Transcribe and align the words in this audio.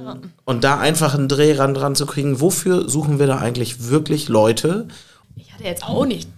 Ähm, 0.00 0.32
und 0.44 0.64
da 0.64 0.78
einfach 0.78 1.14
einen 1.14 1.28
Dreh 1.28 1.54
ran 1.54 1.74
dran 1.74 1.94
zu 1.94 2.06
kriegen, 2.06 2.40
wofür 2.40 2.88
suchen 2.88 3.18
wir 3.18 3.26
da 3.26 3.38
eigentlich 3.38 3.88
wirklich 3.88 4.28
Leute? 4.28 4.88
Ich 5.36 5.52
hatte 5.52 5.64
jetzt 5.64 5.84
auch 5.84 6.06
nicht 6.06 6.28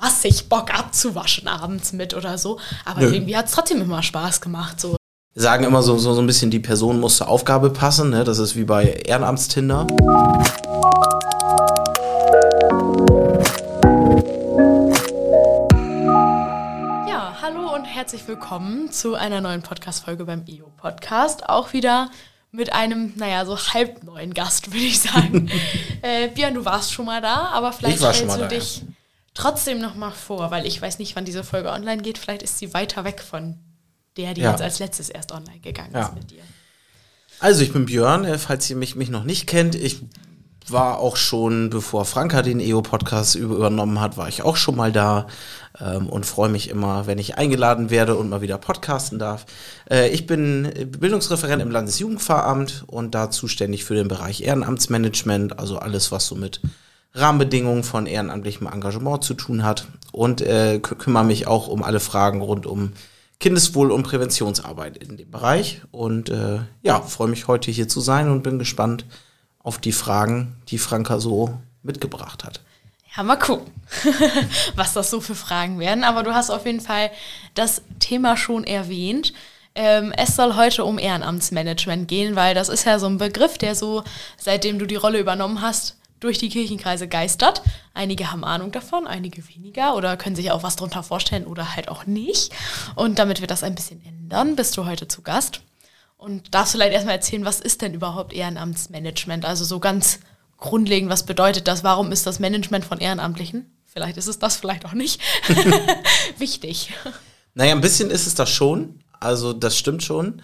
massig 0.00 0.48
Bock 0.48 0.72
abzuwaschen 0.72 1.48
abends 1.48 1.92
mit 1.92 2.14
oder 2.14 2.38
so, 2.38 2.58
aber 2.84 3.00
Nö. 3.00 3.12
irgendwie 3.12 3.36
hat 3.36 3.46
es 3.46 3.52
trotzdem 3.52 3.80
immer 3.82 4.02
Spaß 4.02 4.40
gemacht. 4.40 4.80
So. 4.80 4.96
Sagen 5.34 5.64
immer 5.64 5.82
so, 5.82 5.98
so, 5.98 6.14
so 6.14 6.20
ein 6.20 6.26
bisschen, 6.26 6.50
die 6.50 6.60
Person 6.60 7.00
muss 7.00 7.16
zur 7.16 7.28
Aufgabe 7.28 7.70
passen, 7.70 8.10
ne? 8.10 8.24
das 8.24 8.38
ist 8.38 8.56
wie 8.56 8.64
bei 8.64 8.84
Ehrenamtstinder. 8.84 9.86
Ja, 17.08 17.36
hallo 17.42 17.74
und 17.74 17.84
herzlich 17.84 18.26
willkommen 18.28 18.90
zu 18.92 19.14
einer 19.14 19.40
neuen 19.40 19.62
Podcast-Folge 19.62 20.24
beim 20.24 20.44
EO-Podcast. 20.46 21.48
Auch 21.48 21.72
wieder 21.72 22.10
mit 22.50 22.72
einem, 22.72 23.12
naja, 23.16 23.44
so 23.44 23.58
halb 23.58 24.02
neuen 24.02 24.34
Gast, 24.34 24.72
würde 24.72 24.84
ich 24.84 25.00
sagen. 25.00 25.50
äh, 26.02 26.28
Björn, 26.28 26.54
du 26.54 26.64
warst 26.64 26.92
schon 26.92 27.06
mal 27.06 27.20
da, 27.20 27.48
aber 27.48 27.72
vielleicht 27.72 27.98
stellst 27.98 28.22
du 28.22 28.40
da, 28.40 28.46
dich 28.46 28.78
ja. 28.78 28.86
trotzdem 29.34 29.80
noch 29.80 29.94
mal 29.94 30.10
vor, 30.10 30.50
weil 30.50 30.66
ich 30.66 30.80
weiß 30.80 30.98
nicht, 30.98 31.14
wann 31.16 31.24
diese 31.24 31.44
Folge 31.44 31.70
online 31.70 32.02
geht. 32.02 32.18
Vielleicht 32.18 32.42
ist 32.42 32.58
sie 32.58 32.72
weiter 32.72 33.04
weg 33.04 33.20
von 33.20 33.58
der, 34.16 34.34
die 34.34 34.40
ja. 34.40 34.50
jetzt 34.50 34.62
als 34.62 34.78
letztes 34.78 35.10
erst 35.10 35.32
online 35.32 35.60
gegangen 35.60 35.92
ja. 35.92 36.06
ist 36.06 36.14
mit 36.14 36.30
dir. 36.30 36.42
Also 37.40 37.62
ich 37.62 37.72
bin 37.72 37.86
Björn, 37.86 38.24
äh, 38.24 38.38
falls 38.38 38.68
ihr 38.68 38.76
mich, 38.76 38.96
mich 38.96 39.10
noch 39.10 39.24
nicht 39.24 39.46
kennt. 39.46 39.74
Ich 39.74 40.02
war 40.70 40.98
auch 40.98 41.16
schon, 41.16 41.70
bevor 41.70 42.04
Franka 42.04 42.42
den 42.42 42.60
EO-Podcast 42.60 43.34
übernommen 43.34 44.00
hat, 44.00 44.16
war 44.16 44.28
ich 44.28 44.42
auch 44.42 44.56
schon 44.56 44.76
mal 44.76 44.92
da 44.92 45.26
ähm, 45.80 46.08
und 46.08 46.26
freue 46.26 46.48
mich 46.48 46.70
immer, 46.70 47.06
wenn 47.06 47.18
ich 47.18 47.38
eingeladen 47.38 47.90
werde 47.90 48.16
und 48.16 48.28
mal 48.28 48.40
wieder 48.40 48.58
podcasten 48.58 49.18
darf. 49.18 49.46
Äh, 49.90 50.08
ich 50.10 50.26
bin 50.26 50.72
Bildungsreferent 50.98 51.62
im 51.62 51.70
Landesjugendpfarramt 51.70 52.84
und 52.86 53.14
da 53.14 53.30
zuständig 53.30 53.84
für 53.84 53.94
den 53.94 54.08
Bereich 54.08 54.42
Ehrenamtsmanagement, 54.42 55.58
also 55.58 55.78
alles, 55.78 56.12
was 56.12 56.26
so 56.26 56.34
mit 56.34 56.60
Rahmenbedingungen 57.14 57.84
von 57.84 58.06
ehrenamtlichem 58.06 58.66
Engagement 58.66 59.24
zu 59.24 59.34
tun 59.34 59.64
hat 59.64 59.88
und 60.12 60.40
äh, 60.40 60.78
kümmere 60.78 61.24
mich 61.24 61.46
auch 61.46 61.68
um 61.68 61.82
alle 61.82 62.00
Fragen 62.00 62.40
rund 62.40 62.66
um 62.66 62.92
Kindeswohl- 63.40 63.92
und 63.92 64.02
Präventionsarbeit 64.02 64.96
in 64.96 65.16
dem 65.16 65.30
Bereich. 65.30 65.82
Und 65.90 66.28
äh, 66.28 66.58
ja, 66.82 67.00
freue 67.00 67.28
mich 67.28 67.46
heute 67.46 67.70
hier 67.70 67.88
zu 67.88 68.00
sein 68.00 68.30
und 68.30 68.42
bin 68.42 68.58
gespannt, 68.58 69.04
auf 69.62 69.78
die 69.78 69.92
Fragen, 69.92 70.56
die 70.68 70.78
Franka 70.78 71.20
so 71.20 71.58
mitgebracht 71.82 72.44
hat. 72.44 72.60
Ja, 73.16 73.22
mal 73.22 73.36
gucken, 73.36 73.72
was 74.76 74.92
das 74.92 75.10
so 75.10 75.20
für 75.20 75.34
Fragen 75.34 75.78
werden. 75.78 76.04
Aber 76.04 76.22
du 76.22 76.34
hast 76.34 76.50
auf 76.50 76.66
jeden 76.66 76.80
Fall 76.80 77.10
das 77.54 77.82
Thema 77.98 78.36
schon 78.36 78.64
erwähnt. 78.64 79.32
Ähm, 79.74 80.12
es 80.16 80.36
soll 80.36 80.56
heute 80.56 80.84
um 80.84 80.98
Ehrenamtsmanagement 80.98 82.08
gehen, 82.08 82.36
weil 82.36 82.54
das 82.54 82.68
ist 82.68 82.84
ja 82.84 82.98
so 82.98 83.06
ein 83.06 83.18
Begriff, 83.18 83.58
der 83.58 83.74
so, 83.74 84.04
seitdem 84.36 84.78
du 84.78 84.86
die 84.86 84.96
Rolle 84.96 85.18
übernommen 85.18 85.62
hast, 85.62 85.96
durch 86.20 86.38
die 86.38 86.48
Kirchenkreise 86.48 87.08
geistert. 87.08 87.62
Einige 87.94 88.32
haben 88.32 88.44
Ahnung 88.44 88.72
davon, 88.72 89.06
einige 89.06 89.46
weniger 89.48 89.94
oder 89.94 90.16
können 90.16 90.36
sich 90.36 90.50
auch 90.50 90.62
was 90.62 90.76
darunter 90.76 91.02
vorstellen 91.02 91.46
oder 91.46 91.76
halt 91.76 91.88
auch 91.88 92.06
nicht. 92.06 92.52
Und 92.96 93.18
damit 93.18 93.40
wir 93.40 93.46
das 93.46 93.62
ein 93.62 93.74
bisschen 93.74 94.04
ändern, 94.04 94.56
bist 94.56 94.76
du 94.76 94.84
heute 94.84 95.06
zu 95.08 95.22
Gast. 95.22 95.60
Und 96.18 96.52
darfst 96.52 96.74
du 96.74 96.78
vielleicht 96.78 96.92
erstmal 96.92 97.14
erzählen, 97.14 97.44
was 97.44 97.60
ist 97.60 97.80
denn 97.80 97.94
überhaupt 97.94 98.32
Ehrenamtsmanagement? 98.32 99.44
Also 99.44 99.64
so 99.64 99.78
ganz 99.78 100.18
grundlegend, 100.58 101.10
was 101.10 101.24
bedeutet 101.24 101.68
das? 101.68 101.84
Warum 101.84 102.10
ist 102.10 102.26
das 102.26 102.40
Management 102.40 102.84
von 102.84 102.98
Ehrenamtlichen? 102.98 103.70
Vielleicht 103.86 104.16
ist 104.16 104.26
es 104.26 104.38
das, 104.38 104.56
vielleicht 104.56 104.84
auch 104.84 104.92
nicht. 104.92 105.20
Wichtig. 106.38 106.92
Naja, 107.54 107.72
ein 107.72 107.80
bisschen 107.80 108.10
ist 108.10 108.26
es 108.26 108.34
das 108.34 108.50
schon. 108.50 109.00
Also 109.20 109.52
das 109.52 109.78
stimmt 109.78 110.02
schon. 110.02 110.42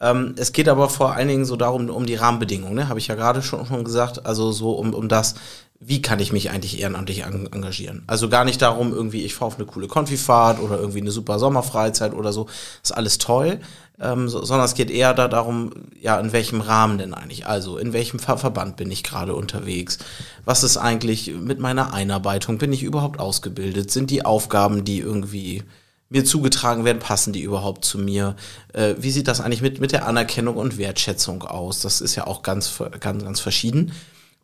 Ähm, 0.00 0.34
es 0.36 0.52
geht 0.52 0.68
aber 0.68 0.90
vor 0.90 1.14
allen 1.14 1.28
Dingen 1.28 1.46
so 1.46 1.56
darum, 1.56 1.88
um 1.88 2.04
die 2.04 2.14
Rahmenbedingungen, 2.14 2.74
ne? 2.74 2.88
habe 2.88 2.98
ich 2.98 3.06
ja 3.06 3.14
gerade 3.14 3.42
schon, 3.42 3.64
schon 3.64 3.84
gesagt. 3.84 4.26
Also 4.26 4.52
so 4.52 4.72
um, 4.72 4.92
um 4.92 5.08
das, 5.08 5.36
wie 5.80 6.00
kann 6.00 6.20
ich 6.20 6.32
mich 6.32 6.50
eigentlich 6.50 6.80
ehrenamtlich 6.80 7.24
engagieren? 7.24 8.04
Also 8.06 8.28
gar 8.28 8.44
nicht 8.44 8.62
darum, 8.62 8.92
irgendwie, 8.92 9.22
ich 9.24 9.34
fahre 9.34 9.48
auf 9.48 9.56
eine 9.56 9.66
coole 9.66 9.86
Konfifahrt 9.86 10.60
oder 10.60 10.78
irgendwie 10.78 11.00
eine 11.00 11.10
super 11.10 11.38
Sommerfreizeit 11.38 12.14
oder 12.14 12.32
so. 12.32 12.46
ist 12.82 12.92
alles 12.92 13.18
toll. 13.18 13.60
Ähm, 14.00 14.28
so, 14.28 14.44
sondern 14.44 14.64
es 14.64 14.74
geht 14.74 14.90
eher 14.90 15.14
da 15.14 15.28
darum, 15.28 15.70
ja, 16.00 16.18
in 16.18 16.32
welchem 16.32 16.60
Rahmen 16.60 16.98
denn 16.98 17.14
eigentlich? 17.14 17.46
Also, 17.46 17.78
in 17.78 17.92
welchem 17.92 18.18
Ver 18.18 18.38
Verband 18.38 18.76
bin 18.76 18.90
ich 18.90 19.04
gerade 19.04 19.34
unterwegs? 19.34 19.98
Was 20.44 20.64
ist 20.64 20.76
eigentlich 20.76 21.32
mit 21.32 21.60
meiner 21.60 21.92
Einarbeitung? 21.92 22.58
Bin 22.58 22.72
ich 22.72 22.82
überhaupt 22.82 23.20
ausgebildet? 23.20 23.92
Sind 23.92 24.10
die 24.10 24.24
Aufgaben, 24.24 24.84
die 24.84 24.98
irgendwie 24.98 25.62
mir 26.08 26.24
zugetragen 26.24 26.84
werden, 26.84 26.98
passen 26.98 27.32
die 27.32 27.42
überhaupt 27.42 27.84
zu 27.84 27.98
mir? 27.98 28.36
Äh, 28.72 28.94
wie 28.98 29.10
sieht 29.10 29.28
das 29.28 29.40
eigentlich 29.40 29.62
mit, 29.62 29.80
mit 29.80 29.92
der 29.92 30.06
Anerkennung 30.06 30.56
und 30.56 30.76
Wertschätzung 30.76 31.42
aus? 31.42 31.80
Das 31.80 32.00
ist 32.00 32.16
ja 32.16 32.26
auch 32.26 32.42
ganz, 32.42 32.72
ganz, 33.00 33.22
ganz 33.22 33.40
verschieden. 33.40 33.92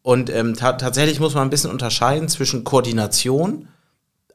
Und 0.03 0.31
ähm, 0.31 0.57
ta 0.57 0.73
tatsächlich 0.75 1.21
muss 1.21 1.35
man 1.35 1.47
ein 1.47 1.51
bisschen 1.51 1.71
unterscheiden 1.71 2.29
zwischen 2.29 2.65
Koordination, 2.65 3.69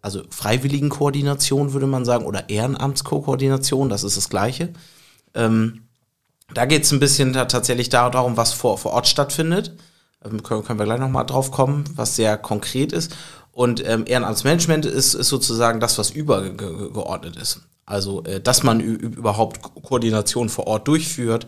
also 0.02 0.22
freiwilligen 0.30 0.90
Koordination 0.90 1.74
würde 1.74 1.88
man 1.88 2.06
sagen, 2.06 2.26
oder 2.26 2.50
Ehrenamtskoordination, 2.50 3.90
das 3.90 4.04
ist 4.04 4.18
das 4.18 4.30
Gleiche. 4.30 4.70
Ähm, 5.34 5.82
da 6.54 6.66
geht 6.66 6.84
es 6.84 6.92
ein 6.92 7.00
bisschen 7.00 7.34
da 7.34 7.46
tatsächlich 7.46 7.90
darum, 7.90 8.38
was 8.38 8.54
vor, 8.54 8.78
vor 8.78 8.94
Ort 8.94 9.08
stattfindet. 9.08 9.74
Ähm, 10.24 10.44
können, 10.44 10.64
können 10.64 10.80
wir 10.80 10.86
gleich 10.86 11.00
nochmal 11.00 11.26
drauf 11.26 11.52
kommen, 11.52 11.86
was 11.96 12.16
sehr 12.16 12.38
konkret 12.38 12.94
ist. 12.94 13.16
Und 13.52 13.84
ähm, 13.88 14.04
Ehrenamtsmanagement 14.06 14.86
ist, 14.86 15.14
ist 15.14 15.30
sozusagen 15.30 15.80
das, 15.80 15.98
was 15.98 16.12
übergeordnet 16.12 17.38
ist. 17.38 17.62
Also, 17.86 18.24
äh, 18.26 18.40
dass 18.40 18.64
man 18.64 18.80
überhaupt 18.80 19.62
Koordination 19.62 20.50
vor 20.50 20.68
Ort 20.68 20.88
durchführt, 20.88 21.48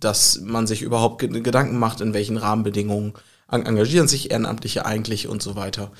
dass 0.00 0.40
man 0.40 0.66
sich 0.66 0.82
überhaupt 0.82 1.20
Gedanken 1.20 1.78
macht, 1.78 2.00
in 2.00 2.14
welchen 2.14 2.36
Rahmenbedingungen 2.36 3.14
engagieren 3.50 4.08
sich 4.08 4.30
Ehrenamtliche 4.30 4.84
eigentlich 4.84 5.28
und 5.28 5.42
so 5.42 5.56
weiter. 5.56 5.90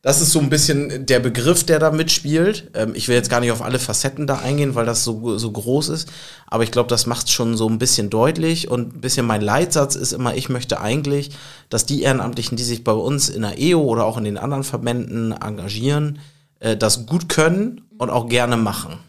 Das 0.00 0.20
ist 0.20 0.30
so 0.30 0.38
ein 0.38 0.48
bisschen 0.48 1.06
der 1.06 1.18
Begriff, 1.18 1.64
der 1.64 1.80
da 1.80 1.90
mitspielt. 1.90 2.70
Ähm, 2.74 2.92
ich 2.94 3.08
will 3.08 3.16
jetzt 3.16 3.30
gar 3.30 3.40
nicht 3.40 3.50
auf 3.50 3.62
alle 3.62 3.80
Facetten 3.80 4.28
da 4.28 4.38
eingehen, 4.38 4.76
weil 4.76 4.86
das 4.86 5.02
so, 5.02 5.36
so 5.38 5.50
groß 5.50 5.88
ist. 5.88 6.08
Aber 6.46 6.62
ich 6.62 6.70
glaube, 6.70 6.88
das 6.88 7.06
macht 7.06 7.26
es 7.26 7.32
schon 7.32 7.56
so 7.56 7.68
ein 7.68 7.78
bisschen 7.78 8.08
deutlich. 8.08 8.68
Und 8.68 8.94
ein 8.94 9.00
bisschen 9.00 9.26
mein 9.26 9.42
Leitsatz 9.42 9.96
ist 9.96 10.12
immer, 10.12 10.36
ich 10.36 10.48
möchte 10.48 10.80
eigentlich, 10.80 11.32
dass 11.68 11.84
die 11.84 12.02
Ehrenamtlichen, 12.02 12.56
die 12.56 12.62
sich 12.62 12.84
bei 12.84 12.92
uns 12.92 13.28
in 13.28 13.42
der 13.42 13.60
EO 13.60 13.80
oder 13.80 14.04
auch 14.04 14.18
in 14.18 14.24
den 14.24 14.38
anderen 14.38 14.62
Verbänden 14.62 15.32
engagieren, 15.32 16.20
äh, 16.60 16.76
das 16.76 17.06
gut 17.06 17.28
können 17.28 17.80
und 17.98 18.10
auch 18.10 18.28
gerne 18.28 18.56
machen. 18.56 19.00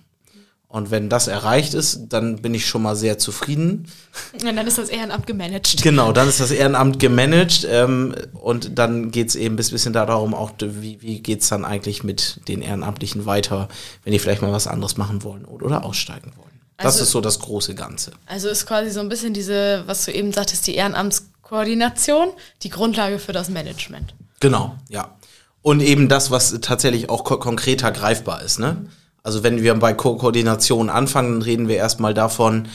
Und 0.71 0.91
wenn 0.91 1.09
das 1.09 1.27
erreicht 1.27 1.73
ist, 1.73 2.01
dann 2.09 2.43
bin 2.43 2.53
ich 2.53 2.67
schon 2.67 2.83
mal 2.83 2.95
sehr 2.95 3.17
zufrieden. 3.17 3.87
Und 4.33 4.55
dann 4.55 4.67
ist 4.67 4.77
das 4.77 4.89
Ehrenamt 4.89 5.25
gemanagt. 5.25 5.81
Genau, 5.81 6.11
dann 6.11 6.29
ist 6.29 6.39
das 6.39 6.51
Ehrenamt 6.51 6.99
gemanagt. 6.99 7.67
Ähm, 7.67 8.13
und 8.33 8.77
dann 8.77 9.09
geht 9.09 9.29
es 9.29 9.35
eben 9.35 9.55
ein 9.55 9.57
bisschen 9.57 9.93
darum, 9.93 10.35
auch 10.35 10.51
wie, 10.61 11.01
wie 11.01 11.21
geht 11.21 11.41
es 11.41 11.49
dann 11.49 11.65
eigentlich 11.65 12.03
mit 12.03 12.47
den 12.47 12.61
Ehrenamtlichen 12.61 13.25
weiter, 13.25 13.67
wenn 14.03 14.13
die 14.13 14.19
vielleicht 14.19 14.43
mal 14.43 14.51
was 14.51 14.67
anderes 14.67 14.95
machen 14.95 15.23
wollen 15.23 15.43
oder, 15.45 15.65
oder 15.65 15.83
aussteigen 15.83 16.33
wollen. 16.37 16.61
Das 16.77 16.93
also, 16.93 17.03
ist 17.03 17.11
so 17.11 17.21
das 17.21 17.39
große 17.39 17.73
Ganze. 17.73 18.11
Also 18.27 18.47
ist 18.47 18.67
quasi 18.67 18.91
so 18.91 18.99
ein 18.99 19.09
bisschen 19.09 19.33
diese, 19.33 19.83
was 19.87 20.05
du 20.05 20.11
eben 20.11 20.31
sagtest, 20.31 20.67
die 20.67 20.75
Ehrenamtskoordination, 20.75 22.29
die 22.61 22.69
Grundlage 22.69 23.17
für 23.17 23.33
das 23.33 23.49
Management. 23.49 24.13
Genau, 24.39 24.75
ja. 24.87 25.17
Und 25.63 25.81
eben 25.81 26.09
das, 26.09 26.29
was 26.29 26.55
tatsächlich 26.61 27.09
auch 27.09 27.23
ko 27.23 27.39
konkreter 27.39 27.91
greifbar 27.91 28.43
ist, 28.43 28.59
ne? 28.59 28.85
Also 29.23 29.43
wenn 29.43 29.61
wir 29.61 29.73
bei 29.75 29.93
Ko 29.93 30.15
Koordination 30.15 30.89
anfangen, 30.89 31.33
dann 31.33 31.41
reden 31.41 31.67
wir 31.67 31.75
erstmal 31.75 32.13
davon, 32.13 32.67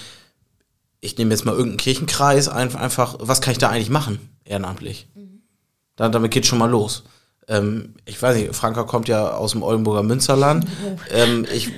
ich 1.01 1.19
nehme 1.19 1.31
jetzt 1.31 1.45
mal 1.45 1.53
irgendeinen 1.53 1.79
Kirchenkreis, 1.79 2.49
einfach, 2.49 3.17
was 3.19 3.41
kann 3.41 3.53
ich 3.53 3.59
da 3.59 3.69
eigentlich 3.69 3.91
machen, 3.91 4.31
ehrenamtlich? 4.45 5.09
Mhm. 5.15 5.43
Dann, 5.97 6.13
damit 6.13 6.31
geht 6.31 6.47
schon 6.47 6.59
mal 6.59 6.71
los. 6.71 7.05
Ähm, 7.49 7.95
ich 8.05 8.21
weiß 8.21 8.37
nicht, 8.37 8.55
Franka 8.55 8.85
kommt 8.85 9.09
ja 9.09 9.33
aus 9.33 9.53
dem 9.53 9.63
Oldenburger 9.63 10.03
Münsterland. 10.03 10.67
Ähm, 11.11 11.47
ich 11.53 11.71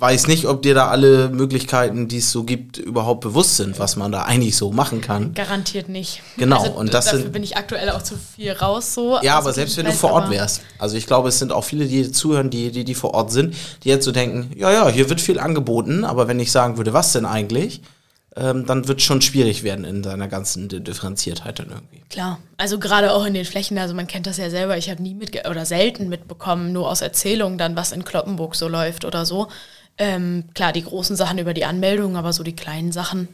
weiß 0.00 0.28
nicht, 0.28 0.46
ob 0.46 0.62
dir 0.62 0.74
da 0.74 0.88
alle 0.88 1.28
Möglichkeiten, 1.28 2.06
die 2.06 2.18
es 2.18 2.30
so 2.30 2.44
gibt, 2.44 2.78
überhaupt 2.78 3.20
bewusst 3.20 3.56
sind, 3.56 3.78
was 3.78 3.96
man 3.96 4.12
da 4.12 4.22
eigentlich 4.22 4.56
so 4.56 4.70
machen 4.70 5.00
kann. 5.00 5.34
Garantiert 5.34 5.88
nicht. 5.88 6.22
Genau. 6.36 6.60
Also, 6.60 6.72
und 6.72 6.94
das 6.94 7.06
dafür 7.06 7.20
sind, 7.20 7.32
bin 7.32 7.42
ich 7.42 7.56
aktuell 7.56 7.90
auch 7.90 8.02
zu 8.02 8.14
viel 8.16 8.52
raus 8.52 8.94
so. 8.94 9.18
Ja, 9.22 9.36
also 9.36 9.48
aber 9.48 9.52
selbst 9.54 9.76
wenn 9.76 9.86
du 9.86 9.92
vor 9.92 10.12
Ort 10.12 10.30
wärst. 10.30 10.62
Also 10.78 10.96
ich 10.96 11.06
glaube, 11.06 11.28
es 11.28 11.38
sind 11.40 11.52
auch 11.52 11.64
viele, 11.64 11.86
die 11.86 12.12
zuhören, 12.12 12.50
die, 12.50 12.70
die, 12.70 12.84
die 12.84 12.94
vor 12.94 13.14
Ort 13.14 13.32
sind, 13.32 13.56
die 13.82 13.88
jetzt 13.88 14.04
so 14.04 14.12
denken, 14.12 14.52
ja, 14.56 14.72
ja, 14.72 14.88
hier 14.88 15.10
wird 15.10 15.20
viel 15.20 15.40
angeboten, 15.40 16.04
aber 16.04 16.28
wenn 16.28 16.38
ich 16.38 16.52
sagen 16.52 16.76
würde, 16.76 16.92
was 16.92 17.12
denn 17.12 17.26
eigentlich? 17.26 17.80
Ähm, 18.36 18.66
dann 18.66 18.86
wird 18.86 19.00
es 19.00 19.04
schon 19.04 19.20
schwierig 19.20 19.64
werden 19.64 19.84
in 19.84 20.04
seiner 20.04 20.28
ganzen 20.28 20.68
Differenziertheit 20.68 21.58
dann 21.58 21.70
irgendwie. 21.70 22.02
Klar, 22.08 22.38
also 22.56 22.78
gerade 22.78 23.12
auch 23.12 23.24
in 23.24 23.34
den 23.34 23.44
Flächen, 23.44 23.76
also 23.78 23.94
man 23.94 24.06
kennt 24.06 24.28
das 24.28 24.36
ja 24.36 24.48
selber, 24.48 24.76
ich 24.76 24.90
habe 24.90 25.02
nie 25.02 25.14
mit 25.14 25.48
oder 25.48 25.66
selten 25.66 26.08
mitbekommen, 26.08 26.72
nur 26.72 26.88
aus 26.88 27.00
Erzählungen 27.00 27.58
dann, 27.58 27.74
was 27.74 27.90
in 27.90 28.04
Kloppenburg 28.04 28.54
so 28.54 28.68
läuft 28.68 29.04
oder 29.04 29.26
so. 29.26 29.48
Ähm, 29.98 30.44
klar, 30.54 30.72
die 30.72 30.84
großen 30.84 31.16
Sachen 31.16 31.38
über 31.38 31.54
die 31.54 31.64
Anmeldung, 31.64 32.16
aber 32.16 32.32
so 32.32 32.42
die 32.42 32.56
kleinen 32.56 32.92
Sachen 32.92 33.28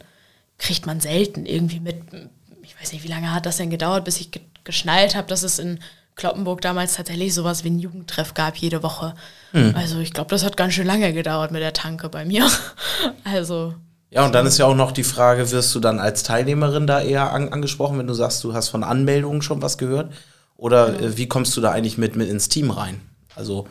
kriegt 0.57 0.85
man 0.85 0.99
selten 0.99 1.45
irgendwie 1.45 1.79
mit. 1.79 1.97
Ich 2.63 2.79
weiß 2.79 2.93
nicht, 2.93 3.03
wie 3.03 3.09
lange 3.09 3.33
hat 3.33 3.45
das 3.45 3.57
denn 3.57 3.69
gedauert, 3.69 4.05
bis 4.05 4.19
ich 4.19 4.31
ge 4.31 4.41
geschnallt 4.63 5.13
habe, 5.13 5.27
dass 5.27 5.43
es 5.43 5.59
in 5.59 5.79
Kloppenburg 6.15 6.59
damals 6.61 6.95
tatsächlich 6.95 7.35
sowas 7.35 7.63
wie 7.63 7.69
ein 7.69 7.77
Jugendtreff 7.77 8.33
gab 8.33 8.55
jede 8.55 8.81
Woche. 8.81 9.13
Hm. 9.51 9.75
Also 9.75 9.99
ich 9.99 10.11
glaube, 10.11 10.31
das 10.31 10.43
hat 10.43 10.57
ganz 10.57 10.73
schön 10.73 10.87
lange 10.87 11.13
gedauert 11.13 11.51
mit 11.51 11.61
der 11.61 11.73
Tanke 11.73 12.09
bei 12.09 12.25
mir. 12.25 12.49
Also 13.23 13.73
Ja, 14.09 14.25
und 14.25 14.33
dann 14.33 14.47
ist 14.47 14.57
ja 14.57 14.65
auch 14.65 14.75
noch 14.75 14.91
die 14.91 15.03
Frage, 15.03 15.51
wirst 15.51 15.75
du 15.75 15.79
dann 15.79 15.99
als 15.99 16.23
Teilnehmerin 16.23 16.87
da 16.87 17.01
eher 17.01 17.31
an, 17.31 17.49
angesprochen, 17.49 17.99
wenn 17.99 18.07
du 18.07 18.13
sagst, 18.13 18.43
du 18.43 18.53
hast 18.53 18.69
von 18.69 18.83
Anmeldungen 18.83 19.41
schon 19.41 19.61
was 19.61 19.77
gehört? 19.77 20.11
Oder 20.57 20.93
ja. 20.93 20.99
äh, 21.01 21.17
wie 21.17 21.27
kommst 21.27 21.55
du 21.57 21.61
da 21.61 21.71
eigentlich 21.71 21.97
mit, 21.97 22.15
mit 22.15 22.29
ins 22.29 22.49
Team 22.49 22.71
rein? 22.71 23.01
Also 23.35 23.67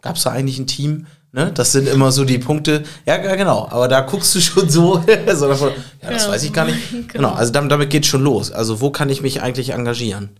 gab 0.00 0.16
es 0.16 0.22
da 0.22 0.30
eigentlich 0.30 0.58
ein 0.58 0.66
Team? 0.66 1.06
Ne? 1.36 1.52
Das 1.52 1.70
sind 1.70 1.86
immer 1.86 2.12
so 2.12 2.24
die 2.24 2.38
Punkte. 2.38 2.82
Ja, 3.04 3.18
genau. 3.18 3.68
Aber 3.70 3.88
da 3.88 4.00
guckst 4.00 4.34
du 4.34 4.40
schon 4.40 4.70
so. 4.70 5.02
so 5.34 5.48
davon, 5.48 5.70
ja, 6.02 6.10
das 6.10 6.24
ja. 6.24 6.32
weiß 6.32 6.42
ich 6.44 6.52
gar 6.52 6.64
nicht. 6.64 6.90
Genau. 6.90 7.06
genau. 7.12 7.32
Also 7.32 7.52
damit, 7.52 7.70
damit 7.70 7.90
geht 7.90 8.06
schon 8.06 8.24
los. 8.24 8.50
Also 8.50 8.80
wo 8.80 8.90
kann 8.90 9.10
ich 9.10 9.20
mich 9.20 9.42
eigentlich 9.42 9.70
engagieren? 9.70 10.30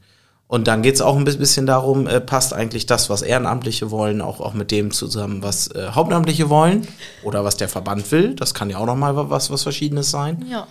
Und 0.48 0.68
dann 0.68 0.80
geht 0.80 0.94
es 0.94 1.02
auch 1.02 1.16
ein 1.16 1.24
bisschen 1.24 1.66
darum, 1.66 2.06
äh, 2.06 2.20
passt 2.20 2.54
eigentlich 2.54 2.86
das, 2.86 3.10
was 3.10 3.20
Ehrenamtliche 3.20 3.90
wollen, 3.90 4.22
auch, 4.22 4.40
auch 4.40 4.54
mit 4.54 4.70
dem 4.70 4.90
zusammen, 4.90 5.42
was 5.42 5.66
äh, 5.72 5.88
Hauptamtliche 5.90 6.48
wollen 6.48 6.88
oder 7.24 7.44
was 7.44 7.58
der 7.58 7.68
Verband 7.68 8.10
will. 8.10 8.34
Das 8.34 8.54
kann 8.54 8.70
ja 8.70 8.78
auch 8.78 8.86
nochmal 8.86 9.28
was, 9.28 9.50
was 9.50 9.64
Verschiedenes 9.64 10.10
sein. 10.10 10.46
Ja. 10.48 10.66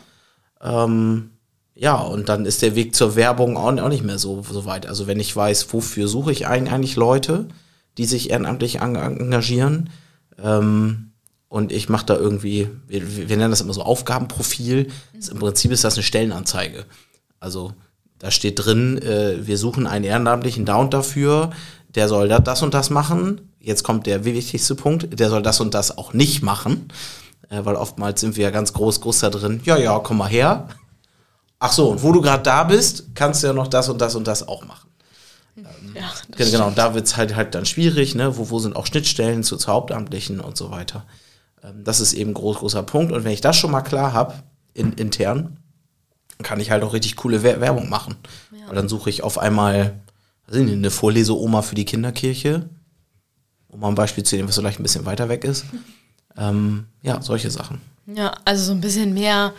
Ähm, 0.63 1.31
ja, 1.75 1.97
und 1.97 2.29
dann 2.29 2.45
ist 2.45 2.63
der 2.63 2.73
Weg 2.75 2.95
zur 2.95 3.15
Werbung 3.15 3.57
auch, 3.57 3.77
auch 3.77 3.89
nicht 3.89 4.03
mehr 4.03 4.17
so, 4.17 4.41
so 4.41 4.65
weit. 4.65 4.87
Also 4.87 5.05
wenn 5.05 5.19
ich 5.19 5.35
weiß, 5.35 5.71
wofür 5.71 6.07
suche 6.07 6.31
ich 6.31 6.47
eigentlich 6.47 6.95
Leute, 6.95 7.47
die 7.99 8.05
sich 8.05 8.31
ehrenamtlich 8.31 8.79
engagieren, 8.79 9.89
ähm, 10.41 11.11
und 11.47 11.71
ich 11.71 11.89
mache 11.89 12.05
da 12.05 12.15
irgendwie, 12.15 12.69
wir, 12.87 13.29
wir, 13.29 13.37
nennen 13.37 13.51
das 13.51 13.61
immer 13.61 13.73
so 13.73 13.83
Aufgabenprofil. 13.83 14.87
Mhm. 15.13 15.19
Im 15.31 15.39
Prinzip 15.39 15.71
ist 15.71 15.83
das 15.83 15.95
eine 15.95 16.03
Stellenanzeige. 16.03 16.85
Also 17.39 17.73
da 18.19 18.31
steht 18.31 18.65
drin, 18.65 19.01
äh, 19.01 19.45
wir 19.45 19.57
suchen 19.57 19.87
einen 19.87 20.05
ehrenamtlichen 20.05 20.65
Down 20.65 20.89
dafür, 20.89 21.51
der 21.89 22.09
soll 22.09 22.27
das 22.27 22.61
und 22.61 22.73
das 22.73 22.89
machen. 22.89 23.53
Jetzt 23.59 23.83
kommt 23.83 24.05
der 24.05 24.25
wichtigste 24.25 24.75
Punkt, 24.75 25.19
der 25.19 25.29
soll 25.29 25.41
das 25.41 25.61
und 25.61 25.73
das 25.73 25.97
auch 25.97 26.13
nicht 26.13 26.41
machen. 26.41 26.89
Äh, 27.49 27.63
weil 27.63 27.75
oftmals 27.75 28.21
sind 28.21 28.35
wir 28.35 28.43
ja 28.43 28.51
ganz 28.51 28.73
groß, 28.73 29.01
groß 29.01 29.19
da 29.19 29.29
drin. 29.29 29.61
Ja, 29.65 29.77
ja, 29.77 29.99
komm 29.99 30.17
mal 30.17 30.29
her. 30.29 30.67
Ach 31.59 31.71
so, 31.71 31.91
und 31.91 32.03
wo 32.03 32.11
du 32.11 32.21
gerade 32.21 32.43
da 32.43 32.63
bist, 32.63 33.15
kannst 33.15 33.43
du 33.43 33.47
ja 33.47 33.53
noch 33.53 33.67
das 33.67 33.89
und 33.89 33.99
das 34.01 34.15
und 34.15 34.27
das 34.27 34.47
auch 34.47 34.65
machen. 34.65 34.84
Ja, 35.55 36.11
genau, 36.35 36.51
genau, 36.51 36.67
und 36.67 36.77
da 36.77 36.93
wird 36.93 37.07
es 37.07 37.15
halt, 37.15 37.35
halt 37.35 37.55
dann 37.55 37.65
schwierig, 37.65 38.13
ne? 38.15 38.37
wo, 38.37 38.49
wo 38.49 38.59
sind 38.59 38.75
auch 38.75 38.85
Schnittstellen 38.85 39.43
zu, 39.43 39.55
zu 39.55 39.71
Hauptamtlichen 39.71 40.41
und 40.41 40.57
so 40.57 40.69
weiter. 40.69 41.05
Ähm, 41.63 41.83
das 41.83 41.99
ist 41.99 42.13
eben 42.13 42.31
ein 42.31 42.33
groß, 42.33 42.57
großer 42.57 42.83
Punkt. 42.83 43.11
Und 43.11 43.23
wenn 43.23 43.31
ich 43.31 43.41
das 43.41 43.55
schon 43.55 43.71
mal 43.71 43.81
klar 43.81 44.13
habe, 44.13 44.35
in, 44.73 44.93
intern, 44.93 45.57
kann 46.43 46.59
ich 46.59 46.71
halt 46.71 46.83
auch 46.83 46.93
richtig 46.93 47.15
coole 47.15 47.43
Werbung 47.43 47.89
machen. 47.89 48.15
Ja. 48.51 48.67
Und 48.67 48.75
dann 48.75 48.89
suche 48.89 49.09
ich 49.09 49.23
auf 49.23 49.37
einmal 49.37 50.01
also 50.47 50.59
eine 50.59 50.91
Vorleseoma 50.91 51.61
für 51.61 51.75
die 51.75 51.85
Kinderkirche, 51.85 52.69
um 53.69 53.79
mal 53.79 53.87
ein 53.87 53.95
Beispiel 53.95 54.23
zu 54.23 54.35
nehmen, 54.35 54.47
was 54.47 54.57
vielleicht 54.57 54.79
ein 54.79 54.83
bisschen 54.83 55.05
weiter 55.05 55.29
weg 55.29 55.43
ist. 55.43 55.65
Ähm, 56.37 56.87
ja, 57.01 57.21
solche 57.21 57.49
Sachen. 57.49 57.79
Ja, 58.07 58.33
also 58.43 58.65
so 58.65 58.71
ein 58.73 58.81
bisschen 58.81 59.13
mehr 59.13 59.53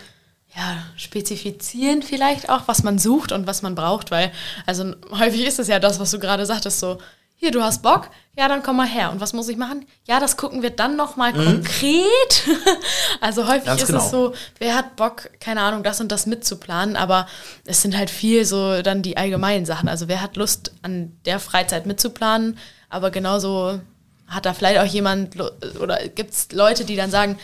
ja, 0.57 0.79
spezifizieren 0.97 2.03
vielleicht 2.03 2.49
auch, 2.49 2.63
was 2.67 2.83
man 2.83 2.99
sucht 2.99 3.31
und 3.31 3.47
was 3.47 3.61
man 3.61 3.75
braucht, 3.75 4.11
weil, 4.11 4.33
also 4.65 4.95
häufig 5.11 5.47
ist 5.47 5.59
es 5.59 5.69
ja 5.69 5.79
das, 5.79 6.01
was 6.01 6.11
du 6.11 6.19
gerade 6.19 6.47
sagtest, 6.47 6.81
so, 6.81 6.99
hier, 7.39 7.51
du 7.51 7.63
hast 7.63 7.83
Bock, 7.83 8.09
ja, 8.35 8.49
dann 8.49 8.63
komm 8.63 8.77
mal 8.77 8.87
her. 8.87 9.11
Und 9.13 9.21
was 9.21 9.35
muss 9.35 9.49
ich 9.51 9.59
machen? 9.59 9.85
Ja, 10.07 10.21
das 10.21 10.39
gucken 10.39 10.63
wir 10.63 10.71
dann 10.71 10.97
nochmal 10.97 11.35
mhm. 11.35 11.45
konkret. 11.45 12.49
also 13.21 13.47
häufig 13.47 13.67
Ganz 13.67 13.83
ist 13.83 13.89
genau. 13.89 13.99
es 13.99 14.11
so, 14.11 14.33
wer 14.59 14.75
hat 14.75 14.97
Bock, 14.97 15.29
keine 15.39 15.61
Ahnung, 15.61 15.83
das 15.83 16.01
und 16.01 16.11
das 16.11 16.25
mitzuplanen, 16.25 16.97
aber 16.97 17.27
es 17.67 17.83
sind 17.83 17.95
halt 17.95 18.09
viel 18.09 18.47
so 18.47 18.81
dann 18.81 19.03
die 19.03 19.19
allgemeinen 19.19 19.67
Sachen. 19.67 19.87
Also 19.87 20.09
wer 20.09 20.23
hat 20.23 20.37
Lust, 20.37 20.73
an 20.81 21.13
der 21.27 21.39
Freizeit 21.39 21.85
mitzuplanen, 21.85 22.57
aber 22.89 23.11
genauso 23.11 23.81
hat 24.27 24.47
da 24.47 24.55
vielleicht 24.55 24.81
auch 24.81 24.91
jemand 24.91 25.37
oder 25.79 26.09
gibt 26.09 26.33
es 26.33 26.53
Leute, 26.53 26.87
die 26.87 26.97
dann 26.97 27.11
sagen, 27.11 27.39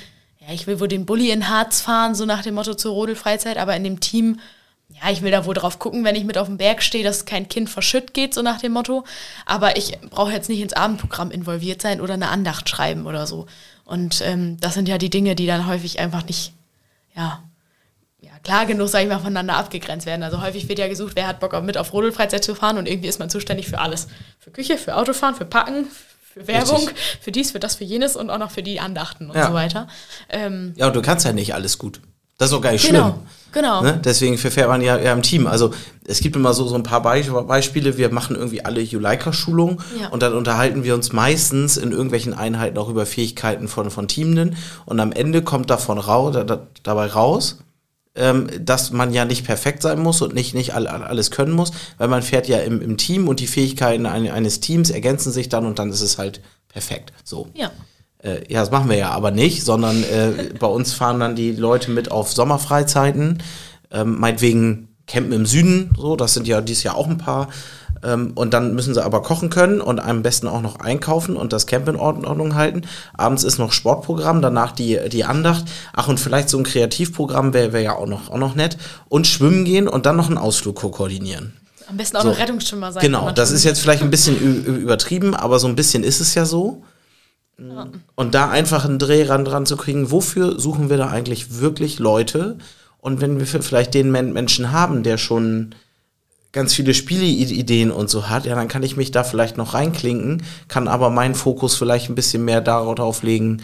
ja, 0.47 0.53
ich 0.53 0.67
will 0.67 0.81
wohl 0.81 0.89
den 0.89 1.07
Bulli 1.07 1.31
in 1.31 1.49
Harz 1.49 1.81
fahren, 1.81 2.15
so 2.15 2.25
nach 2.25 2.43
dem 2.43 2.55
Motto 2.55 2.75
zur 2.75 2.93
Rodelfreizeit, 2.93 3.59
aber 3.59 3.77
in 3.77 3.85
dem 3.85 4.01
Team, 4.01 4.41
ja, 4.89 5.11
ich 5.11 5.23
will 5.23 5.31
da 5.31 5.45
wohl 5.47 5.55
drauf 5.55 5.79
gucken, 5.79 6.05
wenn 6.05 6.17
ich 6.17 6.25
mit 6.25 6.37
auf 6.37 6.49
dem 6.49 6.57
Berg 6.57 6.83
stehe, 6.83 7.05
dass 7.05 7.25
kein 7.25 7.49
Kind 7.49 7.71
verschütt 7.71 8.13
geht, 8.13 8.35
so 8.35 8.43
nach 8.43 8.61
dem 8.61 8.73
Motto. 8.73 9.05
Aber 9.47 9.77
ich 9.77 9.99
brauche 10.11 10.33
jetzt 10.33 10.49
nicht 10.49 10.61
ins 10.61 10.73
Abendprogramm 10.73 11.31
involviert 11.31 11.81
sein 11.81 12.01
oder 12.01 12.15
eine 12.15 12.29
Andacht 12.29 12.69
schreiben 12.69 13.07
oder 13.07 13.27
so. 13.27 13.47
Und 13.85 14.21
ähm, 14.23 14.59
das 14.61 14.75
sind 14.75 14.89
ja 14.89 14.99
die 14.99 15.11
Dinge, 15.11 15.35
die 15.35 15.47
dann 15.47 15.67
häufig 15.67 16.01
einfach 16.01 16.25
nicht, 16.27 16.53
ja, 17.15 17.43
ja, 18.21 18.33
klar 18.43 18.67
genug, 18.67 18.89
sag 18.89 19.03
ich 19.03 19.09
mal, 19.09 19.19
voneinander 19.19 19.57
abgegrenzt 19.57 20.07
werden. 20.07 20.23
Also 20.23 20.43
häufig 20.43 20.69
wird 20.69 20.79
ja 20.79 20.89
gesucht, 20.89 21.13
wer 21.15 21.29
hat 21.29 21.41
Bock 21.41 21.61
mit 21.63 21.79
auf 21.79 21.93
Rodelfreizeit 21.93 22.43
zu 22.43 22.55
fahren 22.55 22.79
und 22.79 22.89
irgendwie 22.89 23.09
ist 23.09 23.19
man 23.19 23.31
zuständig 23.31 23.69
für 23.69 23.79
alles. 23.79 24.09
Für 24.39 24.51
Küche, 24.51 24.77
für 24.77 24.97
Autofahren, 24.97 25.35
für 25.35 25.45
Packen, 25.45 25.87
für 26.33 26.47
Werbung, 26.47 26.77
Richtig. 26.77 27.19
für 27.21 27.33
dies, 27.33 27.51
für 27.51 27.61
das, 27.61 27.75
für 27.75 27.85
jenes 27.85 28.17
und 28.17 28.31
auch 28.31 28.39
noch 28.39 28.51
für 28.51 28.63
die 28.63 28.81
Andachten 28.81 29.29
und 29.31 29.37
ja. 29.37 29.49
so 29.49 29.55
weiter. 29.55 29.87
Ähm, 30.29 30.73
ja, 30.77 30.87
und 30.87 30.97
du 30.97 31.03
kannst 31.03 31.27
ja 31.27 31.33
nicht 31.33 31.55
alles 31.55 31.79
gut. 31.79 32.01
Das 32.39 32.51
ist 32.51 32.57
auch 32.57 32.63
gar 32.63 32.73
nicht 32.73 32.87
genau, 32.87 33.11
schlimm. 33.11 33.23
Genau. 33.53 33.83
Ne? 33.83 34.01
Deswegen 34.03 34.39
verfährt 34.39 34.69
man 34.69 34.81
ja, 34.81 34.99
ja 34.99 35.13
im 35.13 35.23
Team. 35.23 35.47
Also 35.47 35.73
es 36.07 36.21
gibt 36.21 36.35
immer 36.35 36.55
so, 36.55 36.67
so 36.67 36.75
ein 36.75 36.83
paar 36.83 37.03
Beispiele. 37.03 37.99
Wir 37.99 38.11
machen 38.11 38.35
irgendwie 38.35 38.65
alle 38.65 38.81
Juleika-Schulungen 38.81 39.79
ja. 40.01 40.09
und 40.09 40.23
dann 40.23 40.33
unterhalten 40.33 40.83
wir 40.83 40.95
uns 40.95 41.13
meistens 41.13 41.77
in 41.77 41.93
irgendwelchen 41.93 42.35
Einheiten 42.35 42.79
auch 42.79 42.89
über 42.89 43.05
Fähigkeiten 43.05 43.69
von, 43.69 43.91
von 43.91 44.09
Teamenden. 44.09 44.57
Und 44.87 44.99
am 44.99 45.13
Ende 45.13 45.43
kommt 45.43 45.71
davon 45.71 45.99
raus, 45.99 46.35
da, 46.35 46.45
da, 46.45 46.67
dabei 46.83 47.07
raus, 47.07 47.59
ähm, 48.15 48.49
dass 48.61 48.93
man 48.93 49.13
ja 49.13 49.25
nicht 49.25 49.45
perfekt 49.45 49.83
sein 49.83 49.99
muss 50.01 50.21
und 50.21 50.35
nicht, 50.35 50.55
nicht 50.55 50.75
all, 50.75 50.87
alles 50.87 51.31
können 51.31 51.53
muss, 51.53 51.73
weil 51.99 52.09
man 52.09 52.23
fährt 52.23 52.47
ja 52.47 52.59
im, 52.59 52.83
im 52.83 52.97
Team 52.97 53.29
und 53.29 53.41
die 53.41 53.47
Fähigkeiten 53.47 54.07
eines 54.07 54.61
Teams 54.61 54.91
ergänzen 54.91 55.33
sich 55.33 55.49
dann 55.49 55.65
und 55.65 55.79
dann 55.79 55.91
ist 55.91 56.03
es 56.03 56.19
halt 56.19 56.41
perfekt. 56.69 57.13
So. 57.25 57.49
Ja. 57.55 57.71
Äh, 58.19 58.53
ja, 58.53 58.61
das 58.61 58.71
machen 58.71 58.91
wir 58.91 58.97
ja 58.97 59.11
aber 59.11 59.31
nicht, 59.31 59.65
sondern 59.65 60.03
äh, 60.03 60.51
bei 60.59 60.67
uns 60.67 60.93
fahren 60.93 61.21
dann 61.21 61.37
die 61.37 61.53
Leute 61.53 61.91
mit 61.91 62.11
auf 62.11 62.33
Sommerfreizeiten, 62.33 63.43
ähm, 63.91 64.19
meinetwegen 64.19 64.89
campen 65.07 65.33
im 65.33 65.47
Süden, 65.47 65.93
so, 65.97 66.17
das 66.17 66.35
sind 66.35 66.47
ja 66.47 66.61
dieses 66.61 66.83
Jahr 66.85 66.97
auch 66.97 67.09
ein 67.09 67.19
paar. 67.19 67.49
Ähm, 68.03 68.33
und 68.35 68.55
dann 68.55 68.75
müssen 68.75 68.95
sie 68.95 69.05
aber 69.05 69.23
kochen 69.23 69.51
können 69.51 69.81
und 69.81 70.01
am 70.01 70.23
besten 70.23 70.49
auch 70.49 70.61
noch 70.61 70.81
einkaufen 70.81 71.37
und 71.37 71.53
das 71.53 71.67
Camp 71.67 71.89
in 71.89 71.97
Ordnung 71.97 72.55
halten. 72.55 72.83
Abends 73.15 73.45
ist 73.45 73.59
noch 73.59 73.73
Sportprogramm, 73.73 74.43
danach 74.43 74.73
die, 74.73 74.99
die 75.09 75.25
Andacht. 75.25 75.65
Ach, 75.93 76.09
und 76.09 76.19
vielleicht 76.19 76.49
so 76.49 76.59
ein 76.59 76.65
Kreativprogramm 76.65 77.55
wäre 77.55 77.73
wär 77.73 77.81
ja 77.81 77.97
auch 77.97 78.07
noch, 78.07 78.31
auch 78.31 78.39
noch 78.39 78.55
nett. 78.55 78.77
Und 79.09 79.27
schwimmen 79.27 79.65
gehen 79.65 79.89
und 79.89 80.07
dann 80.07 80.17
noch 80.17 80.29
einen 80.29 80.39
Ausflug 80.39 80.77
ko 80.77 80.91
koordinieren. 80.91 81.53
Am 81.89 81.97
besten 81.97 82.17
auch 82.17 82.23
so. 82.23 82.31
noch 82.31 82.39
Rettungsschwimmer 82.39 82.93
sein. 82.93 83.03
Genau, 83.03 83.31
das 83.31 83.51
ist 83.51 83.65
jetzt 83.65 83.81
vielleicht 83.81 84.03
ein 84.03 84.11
bisschen 84.11 84.65
übertrieben, 84.65 85.35
aber 85.35 85.59
so 85.59 85.69
ein 85.69 85.77
bisschen 85.77 86.05
ist 86.05 86.21
es 86.21 86.35
ja 86.35 86.45
so. 86.45 86.83
Ja. 87.59 87.89
Und 88.15 88.35
da 88.35 88.51
einfach 88.51 88.85
einen 88.85 88.99
Dreh 88.99 89.25
ran 89.25 89.45
dran 89.45 89.67
zu 89.67 89.77
kriegen, 89.77 90.11
wofür 90.11 90.59
suchen 90.59 90.91
wir 90.91 90.97
da 90.97 91.09
eigentlich 91.09 91.61
wirklich 91.61 91.99
Leute? 91.99 92.59
Und 92.99 93.21
wenn 93.21 93.39
wir 93.39 93.47
vielleicht 93.47 93.95
den 93.95 94.11
Menschen 94.11 94.73
haben, 94.73 95.03
der 95.03 95.19
schon 95.19 95.75
ganz 96.53 96.75
viele 96.75 96.95
Spieleideen 96.95 97.91
und 97.91 98.11
so 98.11 98.29
hat, 98.29 98.45
ja, 98.45 98.55
dann 98.55 98.69
kann 98.69 98.83
ich 98.83 98.97
mich 98.97 99.11
da 99.11 99.25
vielleicht 99.25 99.57
noch 99.57 99.75
reinklinken, 99.75 100.43
kann 100.69 100.87
aber 100.87 101.11
meinen 101.11 101.35
Fokus 101.35 101.75
vielleicht 101.75 102.11
ein 102.11 102.15
bisschen 102.15 102.45
mehr 102.45 102.61
darauf 102.61 103.23
legen, 103.23 103.63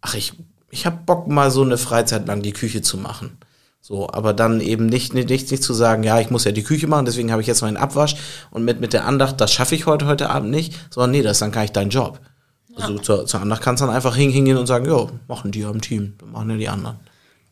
ach, 0.00 0.14
ich, 0.14 0.32
ich 0.70 0.86
habe 0.86 1.00
Bock 1.04 1.28
mal 1.28 1.50
so 1.50 1.62
eine 1.62 1.76
Freizeit 1.76 2.26
lang 2.26 2.42
die 2.42 2.52
Küche 2.52 2.80
zu 2.80 2.96
machen. 2.96 3.38
So, 3.82 4.10
aber 4.10 4.32
dann 4.32 4.60
eben 4.60 4.86
nicht, 4.86 5.14
nicht, 5.14 5.28
nicht, 5.28 5.50
nicht 5.50 5.62
zu 5.62 5.72
sagen, 5.74 6.02
ja, 6.02 6.20
ich 6.20 6.30
muss 6.30 6.44
ja 6.44 6.52
die 6.52 6.62
Küche 6.62 6.86
machen, 6.86 7.06
deswegen 7.06 7.32
habe 7.32 7.42
ich 7.42 7.48
jetzt 7.48 7.62
meinen 7.62 7.76
Abwasch 7.76 8.16
und 8.50 8.64
mit, 8.64 8.80
mit 8.80 8.92
der 8.92 9.06
Andacht, 9.06 9.40
das 9.40 9.52
schaffe 9.52 9.74
ich 9.74 9.86
heute, 9.86 10.06
heute 10.06 10.30
Abend 10.30 10.50
nicht, 10.50 10.74
sondern 10.90 11.12
nee, 11.12 11.22
das 11.22 11.32
ist 11.32 11.42
dann 11.42 11.52
gar 11.52 11.62
nicht 11.62 11.76
dein 11.76 11.90
Job. 11.90 12.20
Also 12.76 12.96
ja. 12.96 13.02
zur, 13.02 13.26
zur 13.26 13.40
Andacht 13.40 13.62
kannst 13.62 13.82
du 13.82 13.86
dann 13.86 13.94
einfach 13.94 14.14
hingehen 14.14 14.56
und 14.56 14.66
sagen, 14.66 14.86
ja, 14.86 15.06
machen 15.28 15.50
die 15.50 15.60
ja 15.60 15.70
im 15.70 15.80
Team, 15.80 16.14
dann 16.18 16.32
machen 16.32 16.50
ja 16.50 16.56
die 16.56 16.68
anderen. 16.68 16.96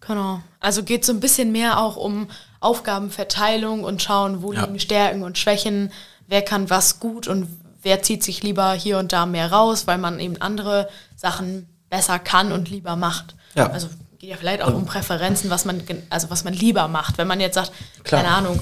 Genau. 0.00 0.40
Also 0.60 0.82
geht 0.82 1.04
so 1.04 1.12
ein 1.12 1.20
bisschen 1.20 1.52
mehr 1.52 1.80
auch 1.80 1.96
um 1.96 2.28
Aufgabenverteilung 2.60 3.84
und 3.84 4.02
schauen, 4.02 4.42
wo 4.42 4.52
ja. 4.52 4.64
liegen 4.64 4.80
Stärken 4.80 5.22
und 5.22 5.38
Schwächen, 5.38 5.92
wer 6.26 6.42
kann 6.42 6.70
was 6.70 7.00
gut 7.00 7.28
und 7.28 7.48
wer 7.82 8.02
zieht 8.02 8.24
sich 8.24 8.42
lieber 8.42 8.72
hier 8.72 8.98
und 8.98 9.12
da 9.12 9.26
mehr 9.26 9.52
raus, 9.52 9.86
weil 9.86 9.98
man 9.98 10.20
eben 10.20 10.40
andere 10.40 10.88
Sachen 11.16 11.68
besser 11.90 12.18
kann 12.18 12.52
und 12.52 12.68
lieber 12.68 12.96
macht. 12.96 13.34
Ja. 13.54 13.70
Also 13.70 13.88
geht 14.18 14.30
ja 14.30 14.36
vielleicht 14.36 14.62
auch 14.62 14.74
um 14.74 14.84
Präferenzen, 14.84 15.48
was 15.50 15.64
man, 15.64 15.82
also 16.10 16.30
was 16.30 16.44
man 16.44 16.52
lieber 16.52 16.88
macht. 16.88 17.18
Wenn 17.18 17.28
man 17.28 17.40
jetzt 17.40 17.54
sagt, 17.54 17.72
Klar. 18.02 18.22
keine 18.22 18.34
Ahnung, 18.34 18.60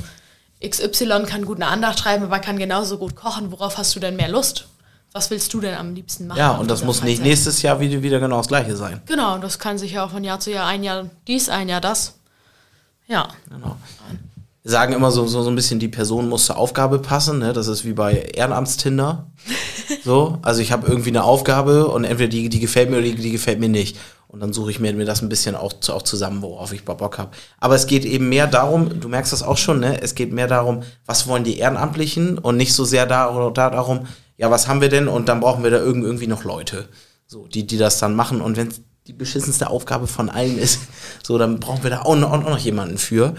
XY 0.65 1.25
kann 1.27 1.45
gut 1.45 1.57
eine 1.57 1.69
Andacht 1.69 1.99
schreiben, 1.99 2.25
aber 2.25 2.39
kann 2.39 2.59
genauso 2.59 2.99
gut 2.99 3.17
kochen, 3.17 3.53
worauf 3.53 3.79
hast 3.79 3.95
du 3.97 4.01
denn 4.01 4.17
mehr 4.17 4.29
Lust? 4.29 4.69
Was 5.13 5.31
willst 5.31 5.53
du 5.55 5.61
denn 5.61 5.75
am 5.75 5.95
liebsten 5.95 6.27
machen? 6.27 6.39
Ja, 6.39 6.53
und 6.53 6.71
das 6.71 6.85
muss 6.85 7.03
nicht 7.03 7.23
nächstes 7.23 7.63
Jahr 7.63 7.81
wieder, 7.81 8.03
wieder 8.03 8.21
genau 8.21 8.37
das 8.37 8.49
gleiche 8.49 8.77
sein. 8.77 9.01
Genau, 9.07 9.39
das 9.39 9.59
kann 9.59 9.79
sich 9.79 9.93
ja 9.93 10.05
auch 10.05 10.11
von 10.11 10.25
Jahr 10.25 10.41
zu 10.41 10.51
Jahr, 10.51 10.67
ein 10.67 10.83
Jahr 10.83 11.09
dies, 11.27 11.49
ein 11.49 11.71
Jahr 11.71 11.81
das. 11.81 12.19
Ja. 13.07 13.29
Genau. 13.51 13.77
Sagen 14.65 14.95
immer 14.95 15.13
so, 15.13 15.27
so, 15.27 15.43
so 15.43 15.51
ein 15.51 15.55
bisschen, 15.55 15.79
die 15.79 15.89
Person 15.89 16.29
muss 16.29 16.47
zur 16.47 16.57
Aufgabe 16.57 16.99
passen. 16.99 17.39
Ne? 17.39 17.53
Das 17.53 17.69
ist 17.69 17.85
wie 17.85 17.93
bei 17.93 18.15
Ehrenamtstinder. 18.35 19.31
so, 20.05 20.39
also 20.43 20.61
ich 20.61 20.73
habe 20.73 20.89
irgendwie 20.89 21.11
eine 21.11 21.23
Aufgabe 21.23 21.87
und 21.87 22.05
entweder 22.05 22.29
die, 22.29 22.49
die 22.49 22.59
gefällt 22.59 22.91
mir 22.91 22.97
oder 22.97 23.07
die, 23.07 23.15
die 23.15 23.31
gefällt 23.31 23.61
mir 23.61 23.69
nicht. 23.69 23.97
Und 24.29 24.41
dann 24.41 24.53
suche 24.53 24.73
ich 24.73 24.81
mir, 24.81 24.93
mir 24.93 25.05
das 25.05 25.23
ein 25.23 25.29
bisschen 25.29 25.55
auch, 25.55 25.73
auch 25.89 26.03
zusammen, 26.03 26.43
worauf 26.43 26.73
ich 26.73 26.85
Bock 26.85 27.17
habe. 27.17 27.31
Aber 27.61 27.77
es 27.77 27.87
geht 27.87 28.05
eben 28.05 28.29
mehr 28.29 28.49
darum, 28.49 29.01
du 29.01 29.09
merkst 29.09 29.33
das 29.33 29.45
auch 29.45 29.57
schon, 29.57 29.81
ne? 29.81 30.03
es 30.03 30.17
geht 30.17 30.33
mehr 30.33 30.49
darum, 30.49 30.83
was 31.07 31.29
wollen 31.29 31.45
die 31.45 31.59
Ehrenamtlichen 31.59 32.37
und 32.37 32.57
nicht 32.57 32.75
so 32.75 32.85
sehr 32.85 33.07
da, 33.07 33.35
oder 33.35 33.53
da 33.53 33.71
darum, 33.71 34.07
ja, 34.37 34.51
was 34.51 34.69
haben 34.69 34.81
wir 34.81 34.89
denn? 34.89 35.09
Und 35.09 35.29
dann 35.29 35.41
brauchen 35.41 35.63
wir 35.63 35.71
da 35.71 35.79
irgendwie 35.79 36.27
noch 36.27 36.45
Leute, 36.45 36.89
so, 37.27 37.47
die, 37.47 37.67
die 37.67 37.79
das 37.79 37.99
dann 37.99 38.15
machen. 38.15 38.41
Und 38.41 38.57
wenn 38.57 38.69
die 39.07 39.13
beschissenste 39.13 39.71
Aufgabe 39.71 40.07
von 40.07 40.29
allen 40.29 40.59
ist. 40.59 40.81
So, 41.23 41.39
dann 41.39 41.61
brauchen 41.61 41.83
wir 41.83 41.91
da 41.91 42.03
auch 42.03 42.17
noch, 42.17 42.33
auch 42.33 42.43
noch 42.43 42.59
jemanden 42.59 42.99
für. 42.99 43.35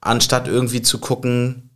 Anstatt 0.00 0.48
irgendwie 0.48 0.82
zu 0.82 0.98
gucken, 0.98 1.70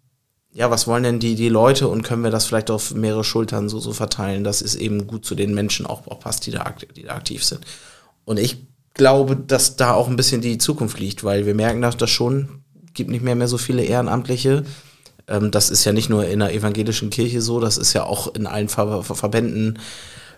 ja, 0.52 0.70
was 0.70 0.86
wollen 0.86 1.02
denn 1.02 1.18
die, 1.18 1.34
die 1.34 1.48
Leute 1.48 1.88
und 1.88 2.02
können 2.02 2.22
wir 2.22 2.30
das 2.30 2.44
vielleicht 2.44 2.70
auf 2.70 2.94
mehrere 2.94 3.24
Schultern 3.24 3.68
so, 3.68 3.80
so 3.80 3.92
verteilen, 3.92 4.44
dass 4.44 4.60
es 4.60 4.74
eben 4.74 5.06
gut 5.06 5.24
zu 5.24 5.34
den 5.34 5.54
Menschen 5.54 5.86
auch, 5.86 6.06
auch 6.08 6.20
passt, 6.20 6.46
die 6.46 6.50
da, 6.50 6.74
die 6.94 7.04
da 7.04 7.14
aktiv 7.14 7.42
sind. 7.42 7.60
Und 8.24 8.38
ich 8.38 8.66
glaube, 8.94 9.34
dass 9.36 9.76
da 9.76 9.94
auch 9.94 10.08
ein 10.08 10.16
bisschen 10.16 10.42
die 10.42 10.58
Zukunft 10.58 11.00
liegt, 11.00 11.24
weil 11.24 11.46
wir 11.46 11.54
merken, 11.54 11.80
dass 11.80 11.96
das 11.96 12.10
schon 12.10 12.62
gibt 12.92 13.10
nicht 13.10 13.24
mehr, 13.24 13.34
mehr 13.34 13.48
so 13.48 13.56
viele 13.56 13.82
Ehrenamtliche. 13.82 14.64
Ähm, 15.26 15.50
das 15.50 15.70
ist 15.70 15.84
ja 15.84 15.92
nicht 15.92 16.10
nur 16.10 16.26
in 16.26 16.40
der 16.40 16.54
evangelischen 16.54 17.08
Kirche 17.08 17.40
so, 17.40 17.58
das 17.58 17.78
ist 17.78 17.94
ja 17.94 18.04
auch 18.04 18.34
in 18.34 18.46
allen 18.46 18.68
Ver 18.68 19.02
Ver 19.02 19.14
Verbänden, 19.14 19.78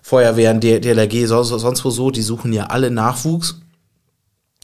Feuerwehren, 0.07 0.61
DLRG, 0.61 1.27
sonst 1.27 1.83
wo 1.83 1.89
so, 1.89 2.11
die 2.11 2.21
suchen 2.21 2.53
ja 2.53 2.65
alle 2.65 2.91
Nachwuchs. 2.91 3.63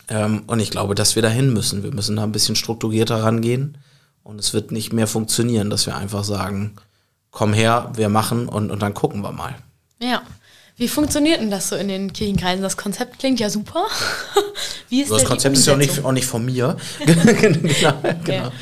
Ähm, 0.07 0.43
und 0.47 0.61
ich 0.61 0.71
glaube, 0.71 0.95
dass 0.95 1.15
wir 1.15 1.23
dahin 1.23 1.55
müssen. 1.55 1.83
Wir 1.83 1.95
müssen 1.95 2.17
da 2.17 2.25
ein 2.25 2.33
bisschen 2.33 2.57
strukturierter 2.57 3.23
rangehen. 3.23 3.79
Und 4.23 4.39
es 4.39 4.53
wird 4.53 4.71
nicht 4.71 4.93
mehr 4.93 5.07
funktionieren, 5.07 5.71
dass 5.71 5.87
wir 5.87 5.97
einfach 5.97 6.25
sagen, 6.25 6.77
komm 7.31 7.55
her, 7.55 7.91
wir 7.95 8.11
machen 8.11 8.51
und, 8.51 8.71
und 8.71 8.83
dann 8.83 8.93
gucken 8.93 9.23
wir 9.23 9.33
mal. 9.33 9.55
Ja. 9.99 10.21
Wie 10.77 10.89
funktioniert 10.89 11.41
denn 11.41 11.51
das 11.51 11.71
so 11.71 11.77
in 11.77 11.89
den 11.89 12.13
Kirchenkreisen? 12.13 12.63
Das 12.63 12.77
Konzept 12.77 13.19
klingt 13.19 13.41
ja 13.41 13.49
super. 13.49 13.87
Wie 14.91 15.01
ist 15.01 15.11
das 15.11 15.25
Konzept 15.25 15.57
ist 15.57 15.67
ja 15.67 15.73
auch 15.73 15.79
nicht, 15.79 16.05
auch 16.05 16.13
nicht 16.13 16.27
von 16.27 16.45
mir. 16.45 16.77
genau. 17.07 17.95
genau. 18.25 18.53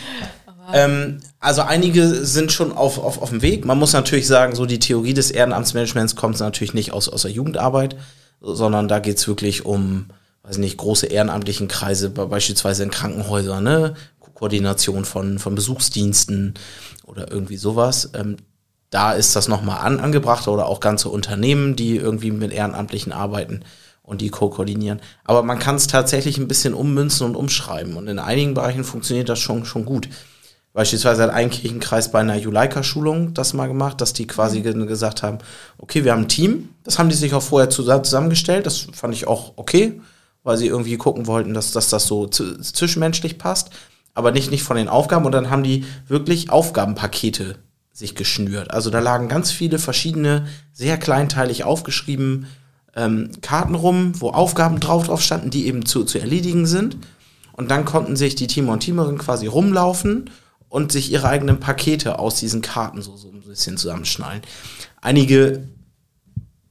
Ähm, 0.73 1.21
also 1.41 1.63
einige 1.63 2.25
sind 2.25 2.53
schon 2.53 2.73
auf, 2.73 2.99
auf, 2.99 3.23
auf 3.23 3.31
dem 3.31 3.43
Weg. 3.43 3.65
Man 3.65 3.79
muss 3.79 3.93
natürlich 3.93 4.27
sagen, 4.27 4.55
so 4.55 4.67
die 4.67 4.79
Theorie 4.79 5.15
des 5.15 5.31
Ehrenamtsmanagements 5.31 6.17
kommt 6.17 6.39
natürlich 6.41 6.75
nicht 6.75 6.93
aus, 6.93 7.09
aus 7.09 7.23
der 7.23 7.31
Jugendarbeit, 7.31 7.97
sondern 8.41 8.89
da 8.89 8.99
geht 8.99 9.19
es 9.19 9.27
wirklich 9.27 9.65
um, 9.65 10.07
weiß 10.43 10.59
nicht, 10.59 10.77
große 10.77 11.07
ehrenamtlichen 11.07 11.69
Kreise, 11.69 12.11
beispielsweise 12.11 12.83
in 12.83 12.91
Krankenhäusern, 12.91 13.65
ne? 13.65 13.95
Koordination 14.35 15.05
von, 15.05 15.41
von 15.41 15.57
Besuchsdiensten 15.57 16.55
oder 17.05 17.31
irgendwie 17.31 17.57
sowas. 17.57 18.11
Ähm, 18.15 18.37
da 18.91 19.13
ist 19.13 19.35
das 19.37 19.49
nochmal 19.49 19.81
an, 19.81 20.01
angebracht 20.01 20.47
oder 20.49 20.67
auch 20.67 20.81
ganze 20.81 21.09
Unternehmen, 21.09 21.77
die 21.77 21.97
irgendwie 21.97 22.31
mit 22.31 22.53
Ehrenamtlichen 22.53 23.13
arbeiten 23.13 23.65
und 24.03 24.21
die 24.21 24.31
ko-koordinieren. 24.31 25.01
Aber 25.25 25.43
man 25.43 25.59
kann 25.59 25.75
es 25.75 25.89
tatsächlich 25.89 26.39
ein 26.39 26.49
bisschen 26.49 26.73
ummünzen 26.73 27.27
und 27.27 27.37
umschreiben 27.37 27.97
und 27.97 28.09
in 28.09 28.19
einigen 28.19 28.55
Bereichen 28.55 28.85
funktioniert 28.85 29.29
das 29.29 29.41
schon, 29.41 29.65
schon 29.65 29.85
gut. 29.85 30.09
Beispielsweise 30.79 31.25
hat 31.25 31.31
ein 31.31 31.51
Kirchenkreis 31.51 32.13
bei 32.13 32.21
einer 32.21 32.37
Juleika-Schulung 32.37 33.35
das 33.35 33.53
mal 33.53 33.67
gemacht, 33.67 34.01
dass 34.01 34.13
die 34.13 34.29
quasi 34.29 34.63
gesagt 34.63 35.25
haben, 35.25 35.39
okay, 35.77 36.05
wir 36.05 36.13
haben 36.13 36.23
ein 36.23 36.29
Team, 36.29 36.69
das 36.85 37.01
haben 37.01 37.09
die 37.09 37.17
sich 37.17 37.35
auch 37.35 37.43
vorher 37.43 37.69
zusammengestellt, 37.69 38.65
das 38.65 38.87
fand 38.93 39.13
ich 39.13 39.27
auch 39.27 39.55
okay, 39.57 40.01
weil 40.45 40.57
sie 40.57 40.69
irgendwie 40.69 40.97
gucken 40.97 41.27
wollten, 41.27 41.53
dass, 41.53 41.73
dass 41.73 41.89
das 41.89 42.07
so 42.07 42.29
zwischenmenschlich 42.29 43.39
passt, 43.39 43.71
aber 44.15 44.31
nicht, 44.31 44.53
nicht 44.53 44.63
von 44.63 44.77
den 44.77 44.89
Aufgaben. 44.89 45.27
Und 45.27 45.33
dann 45.33 45.51
haben 45.51 45.65
die 45.65 45.85
wirklich 46.07 46.51
Aufgabenpakete 46.51 47.57
sich 47.93 48.15
geschnürt. 48.15 48.71
Also 48.71 48.89
da 48.91 49.01
lagen 49.01 49.27
ganz 49.27 49.51
viele 49.51 49.81
verschiedene, 49.81 50.47
sehr 50.73 50.97
kleinteilig 50.97 51.65
aufgeschrieben 51.65 52.47
ähm, 52.95 53.33
Karten 53.41 53.75
rum, 53.75 54.13
wo 54.21 54.31
Aufgaben 54.31 54.79
drauf, 54.79 55.09
drauf 55.09 55.23
standen, 55.23 55.51
die 55.51 55.67
eben 55.67 55.85
zu, 55.85 56.05
zu 56.05 56.21
erledigen 56.21 56.67
sind. 56.67 56.99
Und 57.51 57.73
dann 57.73 57.85
konnten 57.85 58.15
sich 58.15 58.37
die 58.37 58.47
Teamer 58.47 58.75
und 58.75 58.79
Teamerinnen 58.85 59.19
quasi 59.19 59.49
rumlaufen 59.49 60.31
und 60.69 60.93
sich 60.93 61.11
ihre 61.11 61.29
eigenen 61.29 61.61
Pakete 61.61 62.19
aus 62.19 62.37
diesen 62.37 62.63
Karten 62.63 63.03
so, 63.03 63.17
so 63.17 63.29
ein 63.29 63.41
bisschen 63.43 63.77
zusammenschnallen. 63.77 64.43
Einige 65.01 65.69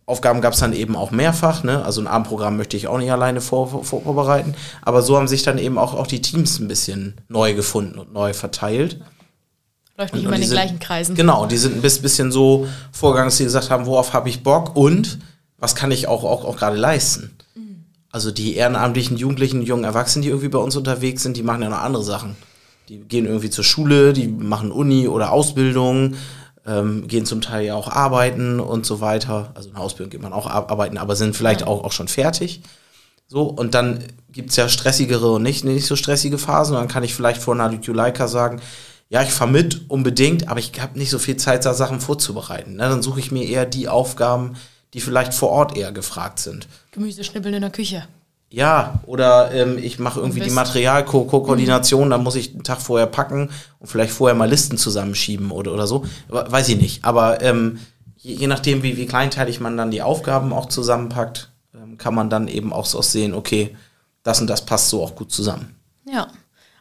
Aufgaben 0.07 0.39
gab 0.39 0.53
es 0.53 0.59
dann 0.59 0.71
eben 0.71 0.95
auch 0.95 1.11
mehrfach, 1.11 1.63
ne? 1.63 1.83
Also 1.83 1.99
ein 1.99 2.07
Abendprogramm 2.07 2.55
möchte 2.55 2.77
ich 2.77 2.87
auch 2.87 2.97
nicht 2.97 3.11
alleine 3.11 3.41
vor, 3.41 3.83
vor, 3.83 3.83
vorbereiten. 3.83 4.55
Aber 4.81 5.01
so 5.01 5.17
haben 5.17 5.27
sich 5.27 5.43
dann 5.43 5.57
eben 5.57 5.77
auch, 5.77 5.93
auch 5.93 6.07
die 6.07 6.21
Teams 6.21 6.59
ein 6.59 6.69
bisschen 6.69 7.15
neu 7.27 7.53
gefunden 7.53 7.99
und 7.99 8.13
neu 8.13 8.33
verteilt. 8.33 9.01
Läuft 9.97 10.13
nicht 10.13 10.23
immer 10.23 10.35
in 10.35 10.41
den 10.41 10.47
sind, 10.47 10.55
gleichen 10.55 10.79
Kreisen. 10.79 11.15
Genau, 11.15 11.45
die 11.45 11.57
sind 11.57 11.75
ein 11.75 11.81
bisschen 11.81 12.31
so 12.31 12.67
vorgegangen, 12.93 13.27
dass 13.27 13.37
sie 13.37 13.43
gesagt 13.43 13.69
haben, 13.69 13.85
worauf 13.85 14.13
habe 14.13 14.29
ich 14.29 14.43
Bock 14.43 14.77
und 14.77 15.19
was 15.57 15.75
kann 15.75 15.91
ich 15.91 16.07
auch, 16.07 16.23
auch, 16.23 16.45
auch 16.45 16.55
gerade 16.55 16.77
leisten. 16.77 17.35
Mhm. 17.55 17.83
Also 18.09 18.31
die 18.31 18.55
ehrenamtlichen 18.55 19.17
Jugendlichen, 19.17 19.61
jungen 19.61 19.83
Erwachsenen, 19.83 20.21
die 20.21 20.29
irgendwie 20.29 20.47
bei 20.47 20.59
uns 20.59 20.77
unterwegs 20.77 21.23
sind, 21.23 21.35
die 21.35 21.43
machen 21.43 21.63
ja 21.63 21.69
noch 21.69 21.81
andere 21.81 22.03
Sachen. 22.03 22.37
Die 22.89 22.99
gehen 22.99 23.25
irgendwie 23.25 23.49
zur 23.49 23.63
Schule, 23.63 24.13
die 24.13 24.27
machen 24.27 24.71
Uni 24.71 25.07
oder 25.07 25.31
Ausbildung, 25.31 26.15
ähm, 26.65 27.07
gehen 27.07 27.25
zum 27.25 27.41
Teil 27.41 27.65
ja 27.65 27.75
auch 27.75 27.89
arbeiten 27.89 28.59
und 28.59 28.85
so 28.85 29.01
weiter. 29.01 29.51
Also 29.55 29.69
in 29.69 29.75
der 29.75 29.83
Ausbildung 29.83 30.09
geht 30.09 30.21
man 30.21 30.33
auch 30.33 30.47
arbeiten, 30.47 30.97
aber 30.97 31.15
sind 31.15 31.35
vielleicht 31.35 31.63
auch, 31.63 31.83
auch 31.83 31.91
schon 31.91 32.07
fertig. 32.07 32.61
So, 33.27 33.43
und 33.43 33.73
dann 33.73 34.03
gibt 34.31 34.51
es 34.51 34.55
ja 34.55 34.69
stressigere 34.69 35.33
und 35.33 35.43
nicht, 35.43 35.65
nicht 35.65 35.85
so 35.85 35.95
stressige 35.95 36.37
Phasen. 36.37 36.75
Und 36.75 36.81
dann 36.81 36.87
kann 36.87 37.03
ich 37.03 37.13
vielleicht 37.13 37.41
vor 37.41 37.53
einer 37.53 37.73
Juleika 37.73 38.27
sagen, 38.27 38.61
ja, 39.09 39.21
ich 39.21 39.31
fahre 39.31 39.49
mit 39.49 39.89
unbedingt, 39.89 40.47
aber 40.47 40.59
ich 40.59 40.71
habe 40.79 40.97
nicht 40.97 41.09
so 41.09 41.19
viel 41.19 41.37
Zeit, 41.37 41.65
da 41.65 41.73
Sachen 41.73 42.01
vorzubereiten. 42.01 42.73
Ne? 42.73 42.83
Dann 42.83 43.01
suche 43.01 43.19
ich 43.19 43.31
mir 43.31 43.43
eher 43.43 43.65
die 43.65 43.87
Aufgaben, 43.87 44.55
die 44.93 45.01
vielleicht 45.01 45.33
vor 45.33 45.49
Ort 45.49 45.77
eher 45.77 45.91
gefragt 45.91 46.39
sind. 46.39 46.67
Gemüseschnippeln 46.91 47.53
in 47.53 47.61
der 47.61 47.69
Küche. 47.69 48.07
Ja, 48.49 49.01
oder 49.05 49.51
ähm, 49.51 49.77
ich 49.77 49.99
mache 49.99 50.21
irgendwie 50.21 50.39
die 50.39 50.49
Materialkoordination, 50.49 52.05
mhm. 52.05 52.11
dann 52.11 52.23
muss 52.23 52.35
ich 52.35 52.53
einen 52.53 52.63
Tag 52.63 52.81
vorher 52.81 53.07
packen 53.07 53.49
und 53.79 53.87
vielleicht 53.87 54.13
vorher 54.13 54.35
mal 54.35 54.49
Listen 54.49 54.77
zusammenschieben 54.77 55.51
oder, 55.51 55.73
oder 55.73 55.85
so. 55.85 56.05
Weiß 56.29 56.69
ich 56.69 56.77
nicht. 56.77 57.03
Aber 57.03 57.41
ähm, 57.41 57.79
je, 58.15 58.35
je, 58.35 58.47
nachdem, 58.47 58.83
wie, 58.83 58.95
wie 58.95 59.05
kleinteilig 59.05 59.59
man 59.59 59.75
dann 59.75 59.91
die 59.91 60.01
Aufgaben 60.01 60.53
auch 60.53 60.67
zusammenpackt, 60.67 61.51
ähm, 61.75 61.97
kann 61.97 62.15
man 62.15 62.29
dann 62.29 62.47
eben 62.47 62.71
auch 62.71 62.85
so 62.85 63.01
sehen, 63.01 63.33
okay, 63.33 63.75
das 64.23 64.39
und 64.39 64.47
das 64.47 64.65
passt 64.65 64.89
so 64.89 65.03
auch 65.03 65.15
gut 65.15 65.31
zusammen. 65.31 65.75
Ja. 66.05 66.27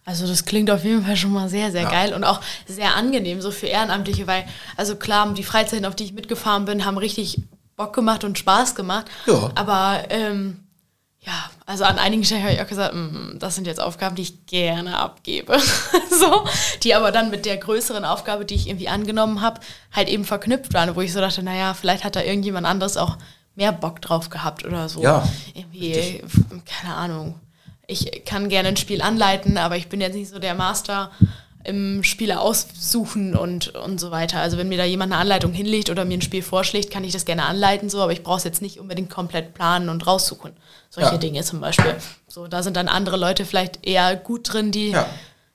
Also 0.04 0.24
das 0.24 0.44
klingt 0.44 0.70
auf 0.70 0.84
jeden 0.84 1.04
Fall 1.04 1.16
schon 1.16 1.32
mal 1.32 1.48
sehr, 1.48 1.72
sehr 1.72 1.82
ja. 1.82 1.90
geil 1.90 2.14
und 2.14 2.22
auch 2.22 2.40
sehr 2.68 2.94
angenehm 2.94 3.40
so 3.40 3.50
für 3.50 3.66
Ehrenamtliche, 3.66 4.28
weil, 4.28 4.44
also 4.76 4.94
klar, 4.94 5.34
die 5.34 5.42
Freizeiten, 5.42 5.84
auf 5.84 5.96
die 5.96 6.04
ich 6.04 6.12
mitgefahren 6.12 6.64
bin, 6.64 6.84
haben 6.84 6.96
richtig 6.96 7.42
Bock 7.76 7.92
gemacht 7.92 8.22
und 8.22 8.38
Spaß 8.38 8.76
gemacht. 8.76 9.06
Ja. 9.26 9.50
Aber 9.56 10.04
ähm, 10.10 10.60
ja, 11.20 11.50
also 11.66 11.84
an 11.84 11.98
einigen 11.98 12.24
Stellen 12.24 12.42
habe 12.42 12.52
ich 12.52 12.60
auch 12.60 12.68
gesagt, 12.68 12.94
mm, 12.94 13.38
das 13.38 13.56
sind 13.56 13.66
jetzt 13.66 13.80
Aufgaben, 13.80 14.14
die 14.14 14.22
ich 14.22 14.46
gerne 14.46 14.98
abgebe. 14.98 15.58
so, 16.10 16.44
die 16.82 16.94
aber 16.94 17.10
dann 17.10 17.30
mit 17.30 17.46
der 17.46 17.56
größeren 17.56 18.04
Aufgabe, 18.04 18.44
die 18.44 18.54
ich 18.54 18.68
irgendwie 18.68 18.88
angenommen 18.88 19.40
habe, 19.40 19.60
halt 19.92 20.08
eben 20.08 20.24
verknüpft 20.24 20.72
waren, 20.74 20.94
wo 20.94 21.00
ich 21.00 21.12
so 21.12 21.20
dachte, 21.20 21.42
naja, 21.42 21.74
vielleicht 21.74 22.04
hat 22.04 22.14
da 22.16 22.22
irgendjemand 22.22 22.66
anderes 22.66 22.96
auch 22.96 23.18
mehr 23.56 23.72
Bock 23.72 24.00
drauf 24.02 24.30
gehabt 24.30 24.64
oder 24.64 24.88
so. 24.88 25.02
Ja. 25.02 25.28
Irgendwie, 25.54 25.92
richtig. 25.92 26.24
keine 26.64 26.94
Ahnung 26.94 27.40
ich 27.86 28.24
kann 28.24 28.48
gerne 28.48 28.68
ein 28.68 28.76
Spiel 28.76 29.02
anleiten, 29.02 29.58
aber 29.58 29.76
ich 29.76 29.88
bin 29.88 30.00
jetzt 30.00 30.14
nicht 30.14 30.30
so 30.30 30.38
der 30.38 30.54
Master 30.54 31.10
im 31.66 32.04
Spiele 32.04 32.40
aussuchen 32.40 33.34
und, 33.34 33.74
und 33.74 33.98
so 33.98 34.12
weiter. 34.12 34.40
Also 34.40 34.56
wenn 34.56 34.68
mir 34.68 34.78
da 34.78 34.84
jemand 34.84 35.12
eine 35.12 35.20
Anleitung 35.20 35.52
hinlegt 35.52 35.90
oder 35.90 36.04
mir 36.04 36.16
ein 36.16 36.22
Spiel 36.22 36.42
vorschlägt, 36.42 36.92
kann 36.92 37.02
ich 37.02 37.12
das 37.12 37.24
gerne 37.24 37.44
anleiten, 37.44 37.90
so, 37.90 38.00
aber 38.00 38.12
ich 38.12 38.22
brauche 38.22 38.38
es 38.38 38.44
jetzt 38.44 38.62
nicht 38.62 38.78
unbedingt 38.78 39.10
komplett 39.10 39.52
planen 39.52 39.88
und 39.88 40.06
raussuchen. 40.06 40.52
Solche 40.90 41.12
ja. 41.12 41.18
Dinge 41.18 41.42
zum 41.42 41.60
Beispiel. 41.60 41.96
So, 42.28 42.46
da 42.46 42.62
sind 42.62 42.76
dann 42.76 42.86
andere 42.86 43.16
Leute 43.16 43.44
vielleicht 43.44 43.84
eher 43.84 44.14
gut 44.14 44.52
drin, 44.52 44.70
die 44.70 44.90
ja. 44.90 45.06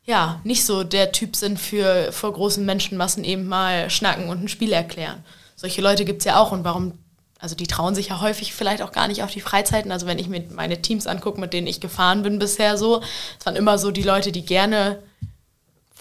ja 0.04 0.42
nicht 0.44 0.66
so 0.66 0.84
der 0.84 1.14
Typ 1.14 1.38
sind 1.38 1.60
für 1.60 2.12
vor 2.12 2.34
großen 2.34 2.66
Menschenmassen 2.66 3.24
eben 3.24 3.48
mal 3.48 3.90
schnacken 3.90 4.28
und 4.28 4.44
ein 4.44 4.48
Spiel 4.50 4.74
erklären. 4.74 5.24
Solche 5.56 5.82
Leute 5.82 6.04
gibt 6.04 6.20
es 6.20 6.26
ja 6.26 6.42
auch 6.42 6.52
und 6.52 6.66
warum 6.66 6.94
also 7.40 7.56
die 7.56 7.66
trauen 7.66 7.96
sich 7.96 8.10
ja 8.10 8.22
häufig 8.22 8.54
vielleicht 8.54 8.84
auch 8.84 8.92
gar 8.92 9.08
nicht 9.08 9.24
auf 9.24 9.32
die 9.32 9.42
Freizeiten. 9.42 9.92
Also 9.92 10.06
wenn 10.06 10.20
ich 10.20 10.28
mir 10.28 10.44
meine 10.52 10.80
Teams 10.80 11.08
angucke, 11.08 11.42
mit 11.42 11.54
denen 11.54 11.66
ich 11.66 11.82
gefahren 11.82 12.22
bin 12.22 12.38
bisher 12.38 12.78
so, 12.78 13.02
es 13.40 13.46
waren 13.48 13.56
immer 13.56 13.80
so 13.80 13.90
die 13.90 14.04
Leute, 14.04 14.32
die 14.32 14.46
gerne 14.46 15.00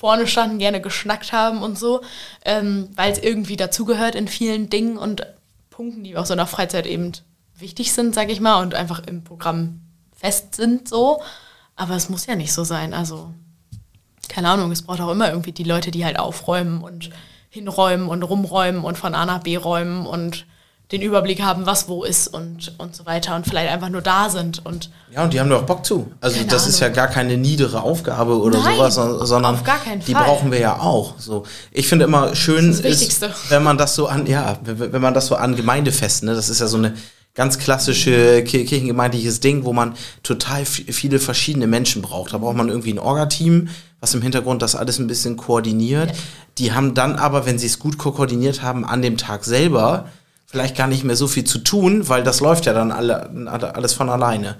vorne 0.00 0.26
standen, 0.26 0.58
gerne 0.58 0.80
geschnackt 0.80 1.30
haben 1.30 1.62
und 1.62 1.78
so, 1.78 2.00
ähm, 2.46 2.88
weil 2.96 3.12
es 3.12 3.18
irgendwie 3.18 3.58
dazugehört 3.58 4.14
in 4.14 4.28
vielen 4.28 4.70
Dingen 4.70 4.96
und 4.96 5.26
Punkten, 5.68 6.04
die 6.04 6.16
auf 6.16 6.26
so 6.26 6.32
einer 6.32 6.46
Freizeit 6.46 6.86
eben 6.86 7.12
wichtig 7.54 7.92
sind, 7.92 8.14
sag 8.14 8.30
ich 8.30 8.40
mal, 8.40 8.62
und 8.62 8.74
einfach 8.74 9.00
im 9.06 9.24
Programm 9.24 9.82
fest 10.16 10.54
sind 10.54 10.88
so. 10.88 11.20
Aber 11.76 11.96
es 11.96 12.08
muss 12.08 12.24
ja 12.24 12.34
nicht 12.34 12.54
so 12.54 12.64
sein. 12.64 12.94
Also, 12.94 13.34
keine 14.30 14.48
Ahnung, 14.48 14.72
es 14.72 14.80
braucht 14.80 15.02
auch 15.02 15.10
immer 15.10 15.28
irgendwie 15.28 15.52
die 15.52 15.64
Leute, 15.64 15.90
die 15.90 16.06
halt 16.06 16.18
aufräumen 16.18 16.80
und 16.82 17.10
hinräumen 17.50 18.08
und 18.08 18.22
rumräumen 18.22 18.82
und 18.82 18.96
von 18.96 19.14
A 19.14 19.26
nach 19.26 19.42
B 19.42 19.56
räumen 19.56 20.06
und 20.06 20.46
den 20.92 21.02
Überblick 21.02 21.40
haben, 21.40 21.66
was 21.66 21.88
wo 21.88 22.02
ist 22.02 22.26
und, 22.26 22.74
und 22.78 22.96
so 22.96 23.06
weiter 23.06 23.36
und 23.36 23.46
vielleicht 23.46 23.70
einfach 23.70 23.90
nur 23.90 24.02
da 24.02 24.28
sind. 24.28 24.64
Und 24.64 24.90
ja, 25.14 25.22
und 25.22 25.32
die 25.32 25.38
haben 25.38 25.48
doch 25.48 25.62
Bock 25.62 25.86
zu. 25.86 26.10
Also 26.20 26.42
das 26.44 26.62
Ahnung. 26.62 26.68
ist 26.68 26.80
ja 26.80 26.88
gar 26.88 27.06
keine 27.06 27.36
niedere 27.36 27.82
Aufgabe 27.82 28.40
oder 28.40 28.58
Nein, 28.58 28.76
sowas, 28.76 28.94
sondern 29.28 29.58
die 30.06 30.12
Fall. 30.12 30.24
brauchen 30.24 30.50
wir 30.50 30.58
ja 30.58 30.80
auch. 30.80 31.14
So, 31.18 31.44
ich 31.70 31.86
finde 31.86 32.06
immer 32.06 32.34
schön, 32.34 32.70
das 32.70 32.80
ist, 32.80 33.24
wenn 33.50 33.62
man 33.62 33.78
das 33.78 33.94
so 33.94 34.08
an, 34.08 34.26
ja, 34.26 34.58
wenn 34.62 35.02
man 35.02 35.14
das 35.14 35.26
so 35.26 35.36
an 35.36 35.54
Gemeindefesten, 35.54 36.28
ne, 36.28 36.34
das 36.34 36.48
ist 36.48 36.60
ja 36.60 36.66
so 36.66 36.76
eine 36.76 36.94
ganz 37.34 37.58
klassische 37.58 38.42
kirchengemeindliches 38.42 39.38
Ding, 39.38 39.64
wo 39.64 39.72
man 39.72 39.94
total 40.24 40.64
viele 40.64 41.20
verschiedene 41.20 41.68
Menschen 41.68 42.02
braucht. 42.02 42.32
Da 42.32 42.38
braucht 42.38 42.56
man 42.56 42.68
irgendwie 42.68 42.92
ein 42.92 42.98
Orga-Team, 42.98 43.68
was 44.00 44.14
im 44.14 44.22
Hintergrund 44.22 44.62
das 44.62 44.74
alles 44.74 44.98
ein 44.98 45.06
bisschen 45.06 45.36
koordiniert. 45.36 46.10
Ja. 46.10 46.16
Die 46.58 46.72
haben 46.72 46.94
dann 46.94 47.16
aber, 47.16 47.46
wenn 47.46 47.58
sie 47.58 47.66
es 47.66 47.78
gut 47.78 47.98
koordiniert 47.98 48.62
haben, 48.62 48.84
an 48.84 49.00
dem 49.00 49.16
Tag 49.16 49.44
selber 49.44 50.08
vielleicht 50.50 50.76
gar 50.76 50.88
nicht 50.88 51.04
mehr 51.04 51.14
so 51.14 51.28
viel 51.28 51.44
zu 51.44 51.58
tun, 51.58 52.08
weil 52.08 52.24
das 52.24 52.40
läuft 52.40 52.66
ja 52.66 52.72
dann 52.72 52.90
alle, 52.90 53.30
alles 53.74 53.92
von 53.92 54.10
alleine. 54.10 54.56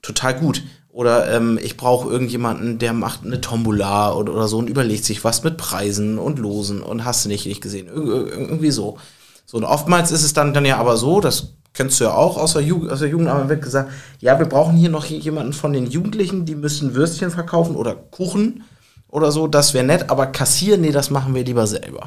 Total 0.00 0.38
gut. 0.38 0.62
Oder 0.90 1.34
ähm, 1.34 1.58
ich 1.60 1.76
brauche 1.76 2.08
irgendjemanden, 2.08 2.78
der 2.78 2.92
macht 2.92 3.24
eine 3.24 3.40
Tombola 3.40 4.12
oder, 4.12 4.32
oder 4.32 4.46
so 4.46 4.58
und 4.58 4.70
überlegt 4.70 5.04
sich 5.04 5.24
was 5.24 5.42
mit 5.42 5.56
Preisen 5.56 6.18
und 6.18 6.38
Losen 6.38 6.82
und 6.82 7.04
hast 7.04 7.24
du 7.24 7.28
nicht, 7.28 7.46
nicht 7.46 7.60
gesehen. 7.60 7.88
Ir 7.88 8.30
irgendwie 8.30 8.70
so. 8.70 8.98
So, 9.44 9.56
und 9.56 9.64
oftmals 9.64 10.12
ist 10.12 10.22
es 10.22 10.34
dann, 10.34 10.54
dann 10.54 10.64
ja 10.64 10.76
aber 10.76 10.96
so, 10.96 11.20
das 11.20 11.54
kennst 11.72 11.98
du 11.98 12.04
ja 12.04 12.14
auch 12.14 12.36
aus 12.36 12.52
der, 12.52 12.62
Jugend, 12.62 12.92
aus 12.92 13.00
der 13.00 13.08
Jugendarbeit, 13.08 13.48
wird 13.48 13.62
gesagt, 13.62 13.90
ja, 14.20 14.38
wir 14.38 14.46
brauchen 14.46 14.76
hier 14.76 14.90
noch 14.90 15.04
jemanden 15.04 15.52
von 15.52 15.72
den 15.72 15.86
Jugendlichen, 15.90 16.44
die 16.44 16.54
müssen 16.54 16.94
Würstchen 16.94 17.32
verkaufen 17.32 17.74
oder 17.74 17.96
Kuchen 17.96 18.62
oder 19.08 19.32
so, 19.32 19.48
das 19.48 19.74
wäre 19.74 19.84
nett, 19.84 20.10
aber 20.10 20.26
kassieren, 20.26 20.82
nee, 20.82 20.92
das 20.92 21.10
machen 21.10 21.34
wir 21.34 21.44
lieber 21.44 21.66
selber. 21.66 22.06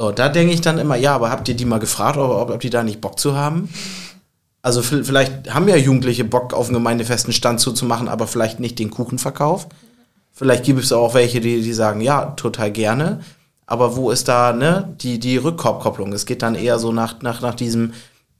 So, 0.00 0.12
da 0.12 0.30
denke 0.30 0.54
ich 0.54 0.62
dann 0.62 0.78
immer, 0.78 0.96
ja, 0.96 1.14
aber 1.14 1.28
habt 1.28 1.46
ihr 1.50 1.54
die 1.54 1.66
mal 1.66 1.78
gefragt, 1.78 2.16
ob, 2.16 2.48
ob 2.48 2.60
die 2.60 2.70
da 2.70 2.82
nicht 2.82 3.02
Bock 3.02 3.20
zu 3.20 3.36
haben? 3.36 3.68
Also 4.62 4.80
vielleicht 4.80 5.52
haben 5.52 5.68
ja 5.68 5.76
Jugendliche 5.76 6.24
Bock 6.24 6.54
auf 6.54 6.68
einen 6.68 6.74
gemeindefesten 6.76 7.34
Stand 7.34 7.60
zuzumachen, 7.60 8.08
aber 8.08 8.26
vielleicht 8.26 8.60
nicht 8.60 8.78
den 8.78 8.90
Kuchenverkauf. 8.90 9.66
Vielleicht 10.32 10.64
gibt 10.64 10.82
es 10.82 10.94
auch 10.94 11.12
welche, 11.12 11.42
die, 11.42 11.60
die 11.60 11.72
sagen, 11.74 12.00
ja, 12.00 12.30
total 12.30 12.70
gerne. 12.70 13.20
Aber 13.66 13.94
wo 13.94 14.10
ist 14.10 14.26
da 14.26 14.54
ne, 14.54 14.88
die, 15.02 15.18
die 15.18 15.36
Rückkopplung? 15.36 16.14
Es 16.14 16.24
geht 16.24 16.40
dann 16.40 16.54
eher 16.54 16.78
so 16.78 16.92
nach, 16.92 17.20
nach, 17.20 17.42
nach 17.42 17.54
diesem, 17.54 17.92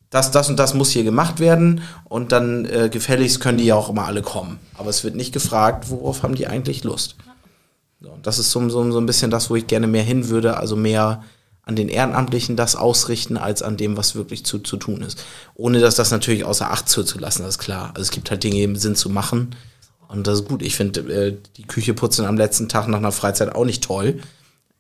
das, 0.09 0.31
das 0.31 0.49
und 0.49 0.59
das 0.59 0.73
muss 0.73 0.89
hier 0.89 1.05
gemacht 1.05 1.41
werden 1.41 1.83
und 2.05 2.33
dann 2.33 2.65
äh, 2.65 2.89
gefälligst 2.89 3.39
können 3.41 3.59
die 3.59 3.67
ja 3.67 3.75
auch 3.75 3.91
immer 3.91 4.07
alle 4.07 4.23
kommen. 4.23 4.59
Aber 4.79 4.89
es 4.89 5.05
wird 5.05 5.15
nicht 5.15 5.35
gefragt, 5.35 5.91
worauf 5.91 6.23
haben 6.23 6.37
die 6.37 6.47
eigentlich 6.47 6.85
Lust. 6.85 7.17
So, 8.01 8.17
das 8.23 8.39
ist 8.39 8.51
so, 8.51 8.67
so, 8.71 8.91
so 8.91 8.99
ein 8.99 9.05
bisschen 9.05 9.31
das, 9.31 9.51
wo 9.51 9.57
ich 9.57 9.67
gerne 9.67 9.89
mehr 9.89 10.05
hin 10.05 10.31
würde, 10.31 10.57
also 10.57 10.75
mehr 10.75 11.23
an 11.63 11.77
den 11.77 11.89
Ehrenamtlichen 11.89 12.57
das 12.57 12.75
ausrichten, 12.75 13.37
als 13.37 13.63
an 13.63 13.77
dem, 13.77 13.97
was 13.97 14.15
wirklich 14.15 14.45
zu, 14.45 14.59
zu 14.59 14.77
tun 14.77 15.03
ist. 15.03 15.23
Ohne 15.55 15.81
dass 15.81 15.95
das 15.95 16.11
natürlich 16.11 16.45
außer 16.45 16.71
Acht 16.71 16.89
zu, 16.89 17.03
lassen, 17.19 17.43
das 17.43 17.57
ist 17.57 17.59
klar. 17.59 17.91
Also 17.91 18.03
es 18.03 18.11
gibt 18.11 18.31
halt 18.31 18.43
Dinge, 18.43 18.57
die 18.57 18.63
im 18.63 18.77
Sinn 18.77 18.97
zu 18.97 19.09
machen. 19.11 19.55
Und 20.09 20.27
das 20.27 20.41
ist 20.41 20.49
gut. 20.49 20.63
Ich 20.63 20.75
finde, 20.75 21.01
äh, 21.01 21.37
die 21.57 21.67
Küche 21.67 21.95
putzen 21.95 22.27
am 22.27 22.37
letzten 22.37 22.69
Tag 22.69 22.89
nach 22.89 22.99
einer 22.99 23.13
Freizeit 23.13 23.55
auch 23.55 23.65
nicht 23.65 23.85
toll. 23.85 24.21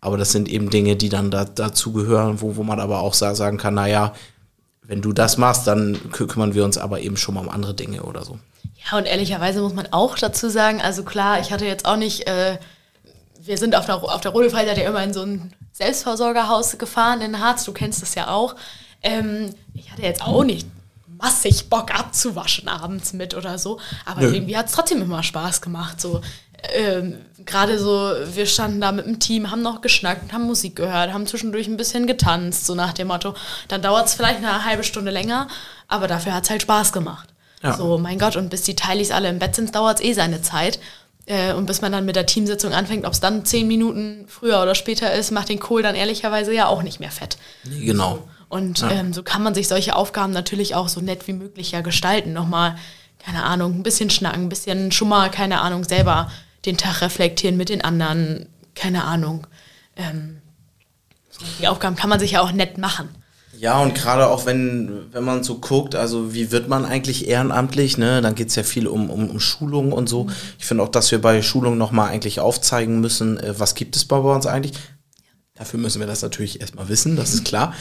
Aber 0.00 0.16
das 0.16 0.32
sind 0.32 0.48
eben 0.48 0.70
Dinge, 0.70 0.96
die 0.96 1.10
dann 1.10 1.30
da, 1.30 1.44
dazu 1.44 1.92
gehören, 1.92 2.40
wo, 2.40 2.56
wo 2.56 2.62
man 2.62 2.80
aber 2.80 3.00
auch 3.00 3.14
sagen 3.14 3.58
kann, 3.58 3.74
naja, 3.74 4.14
wenn 4.82 5.02
du 5.02 5.12
das 5.12 5.36
machst, 5.36 5.66
dann 5.66 6.10
kümmern 6.10 6.54
wir 6.54 6.64
uns 6.64 6.78
aber 6.78 7.00
eben 7.00 7.16
schon 7.16 7.34
mal 7.34 7.42
um 7.42 7.48
andere 7.48 7.74
Dinge 7.74 8.02
oder 8.02 8.24
so. 8.24 8.40
Ja, 8.90 8.98
und 8.98 9.04
ehrlicherweise 9.04 9.60
muss 9.60 9.74
man 9.74 9.86
auch 9.92 10.18
dazu 10.18 10.48
sagen, 10.48 10.80
also 10.80 11.04
klar, 11.04 11.38
ich 11.40 11.52
hatte 11.52 11.66
jetzt 11.66 11.86
auch 11.86 11.96
nicht, 11.96 12.26
äh, 12.26 12.58
wir 13.40 13.58
sind 13.58 13.76
auf 13.76 13.86
der, 13.86 14.02
auf 14.02 14.20
der 14.20 14.32
Rodelfreizeit 14.32 14.78
ja 14.78 14.88
immer 14.88 15.04
in 15.04 15.12
so 15.12 15.22
ein 15.22 15.52
Selbstversorgerhaus 15.80 16.76
gefahren 16.76 17.22
in 17.22 17.40
Harz, 17.40 17.64
du 17.64 17.72
kennst 17.72 18.02
das 18.02 18.14
ja 18.14 18.28
auch. 18.28 18.54
Ähm, 19.02 19.54
ich 19.72 19.90
hatte 19.90 20.02
jetzt 20.02 20.22
auch 20.22 20.44
nicht 20.44 20.66
massig 21.06 21.70
Bock 21.70 21.98
abzuwaschen 21.98 22.68
abends 22.68 23.12
mit 23.14 23.34
oder 23.34 23.58
so, 23.58 23.80
aber 24.04 24.22
Nö. 24.22 24.34
irgendwie 24.34 24.56
hat 24.56 24.66
es 24.66 24.72
trotzdem 24.72 25.00
immer 25.00 25.22
Spaß 25.22 25.62
gemacht. 25.62 25.98
So, 26.00 26.20
ähm, 26.74 27.16
gerade 27.46 27.78
so, 27.78 28.12
wir 28.34 28.44
standen 28.44 28.80
da 28.82 28.92
mit 28.92 29.06
dem 29.06 29.20
Team, 29.20 29.50
haben 29.50 29.62
noch 29.62 29.80
geschnackt, 29.80 30.32
haben 30.34 30.44
Musik 30.46 30.76
gehört, 30.76 31.14
haben 31.14 31.26
zwischendurch 31.26 31.66
ein 31.66 31.78
bisschen 31.78 32.06
getanzt, 32.06 32.66
so 32.66 32.74
nach 32.74 32.92
dem 32.92 33.08
Motto. 33.08 33.34
Dann 33.68 33.80
dauert 33.80 34.06
es 34.06 34.14
vielleicht 34.14 34.38
eine 34.38 34.64
halbe 34.66 34.84
Stunde 34.84 35.10
länger, 35.10 35.48
aber 35.88 36.08
dafür 36.08 36.34
hat 36.34 36.44
es 36.44 36.50
halt 36.50 36.62
Spaß 36.62 36.92
gemacht. 36.92 37.28
Ja. 37.62 37.74
So, 37.74 37.98
mein 37.98 38.18
Gott, 38.18 38.36
und 38.36 38.50
bis 38.50 38.62
die 38.62 38.76
Teilis 38.76 39.10
alle 39.10 39.28
im 39.28 39.38
Bett 39.38 39.54
sind, 39.54 39.74
dauert 39.74 40.00
es 40.00 40.04
eh 40.04 40.12
seine 40.12 40.42
Zeit. 40.42 40.78
Äh, 41.26 41.52
und 41.54 41.66
bis 41.66 41.80
man 41.80 41.92
dann 41.92 42.04
mit 42.04 42.16
der 42.16 42.26
Teamsitzung 42.26 42.72
anfängt, 42.72 43.04
ob 43.04 43.12
es 43.12 43.20
dann 43.20 43.44
zehn 43.44 43.68
Minuten 43.68 44.24
früher 44.28 44.62
oder 44.62 44.74
später 44.74 45.12
ist, 45.12 45.30
macht 45.30 45.48
den 45.48 45.60
Kohl 45.60 45.82
dann 45.82 45.94
ehrlicherweise 45.94 46.52
ja 46.52 46.66
auch 46.66 46.82
nicht 46.82 47.00
mehr 47.00 47.10
fett. 47.10 47.36
Genau. 47.64 48.28
Und 48.48 48.80
ja. 48.80 48.90
ähm, 48.90 49.12
so 49.12 49.22
kann 49.22 49.42
man 49.42 49.54
sich 49.54 49.68
solche 49.68 49.94
Aufgaben 49.94 50.32
natürlich 50.32 50.74
auch 50.74 50.88
so 50.88 51.00
nett 51.00 51.28
wie 51.28 51.32
möglich 51.32 51.70
ja 51.70 51.82
gestalten. 51.82 52.32
Nochmal, 52.32 52.76
keine 53.18 53.44
Ahnung, 53.44 53.76
ein 53.76 53.82
bisschen 53.82 54.10
schnacken, 54.10 54.46
ein 54.46 54.48
bisschen 54.48 54.90
schon 54.90 55.08
mal, 55.08 55.30
keine 55.30 55.60
Ahnung, 55.60 55.84
selber 55.84 56.30
den 56.66 56.76
Tag 56.76 57.00
reflektieren 57.00 57.56
mit 57.56 57.68
den 57.68 57.82
anderen, 57.82 58.48
keine 58.74 59.04
Ahnung. 59.04 59.46
Ähm, 59.96 60.42
die 61.60 61.68
Aufgaben 61.68 61.96
kann 61.96 62.10
man 62.10 62.18
sich 62.18 62.32
ja 62.32 62.42
auch 62.42 62.52
nett 62.52 62.76
machen. 62.76 63.08
Ja, 63.60 63.78
und 63.82 63.94
gerade 63.94 64.28
auch 64.28 64.46
wenn, 64.46 65.12
wenn 65.12 65.22
man 65.22 65.44
so 65.44 65.58
guckt, 65.58 65.94
also 65.94 66.32
wie 66.32 66.50
wird 66.50 66.68
man 66.68 66.86
eigentlich 66.86 67.28
ehrenamtlich, 67.28 67.98
ne? 67.98 68.22
Dann 68.22 68.34
geht's 68.34 68.56
ja 68.56 68.62
viel 68.62 68.86
um, 68.86 69.10
um, 69.10 69.28
um 69.28 69.38
Schulungen 69.38 69.92
und 69.92 70.08
so. 70.08 70.28
Ich 70.58 70.64
finde 70.64 70.82
auch, 70.82 70.88
dass 70.88 71.10
wir 71.10 71.20
bei 71.20 71.42
Schulungen 71.42 71.76
nochmal 71.76 72.08
eigentlich 72.08 72.40
aufzeigen 72.40 73.02
müssen, 73.02 73.38
äh, 73.38 73.52
was 73.58 73.74
gibt 73.74 73.96
es 73.96 74.06
bei 74.06 74.16
uns 74.16 74.46
eigentlich. 74.46 74.72
Dafür 75.56 75.78
müssen 75.78 76.00
wir 76.00 76.06
das 76.06 76.22
natürlich 76.22 76.62
erstmal 76.62 76.88
wissen, 76.88 77.16
das 77.16 77.34
ist 77.34 77.44
klar. 77.44 77.74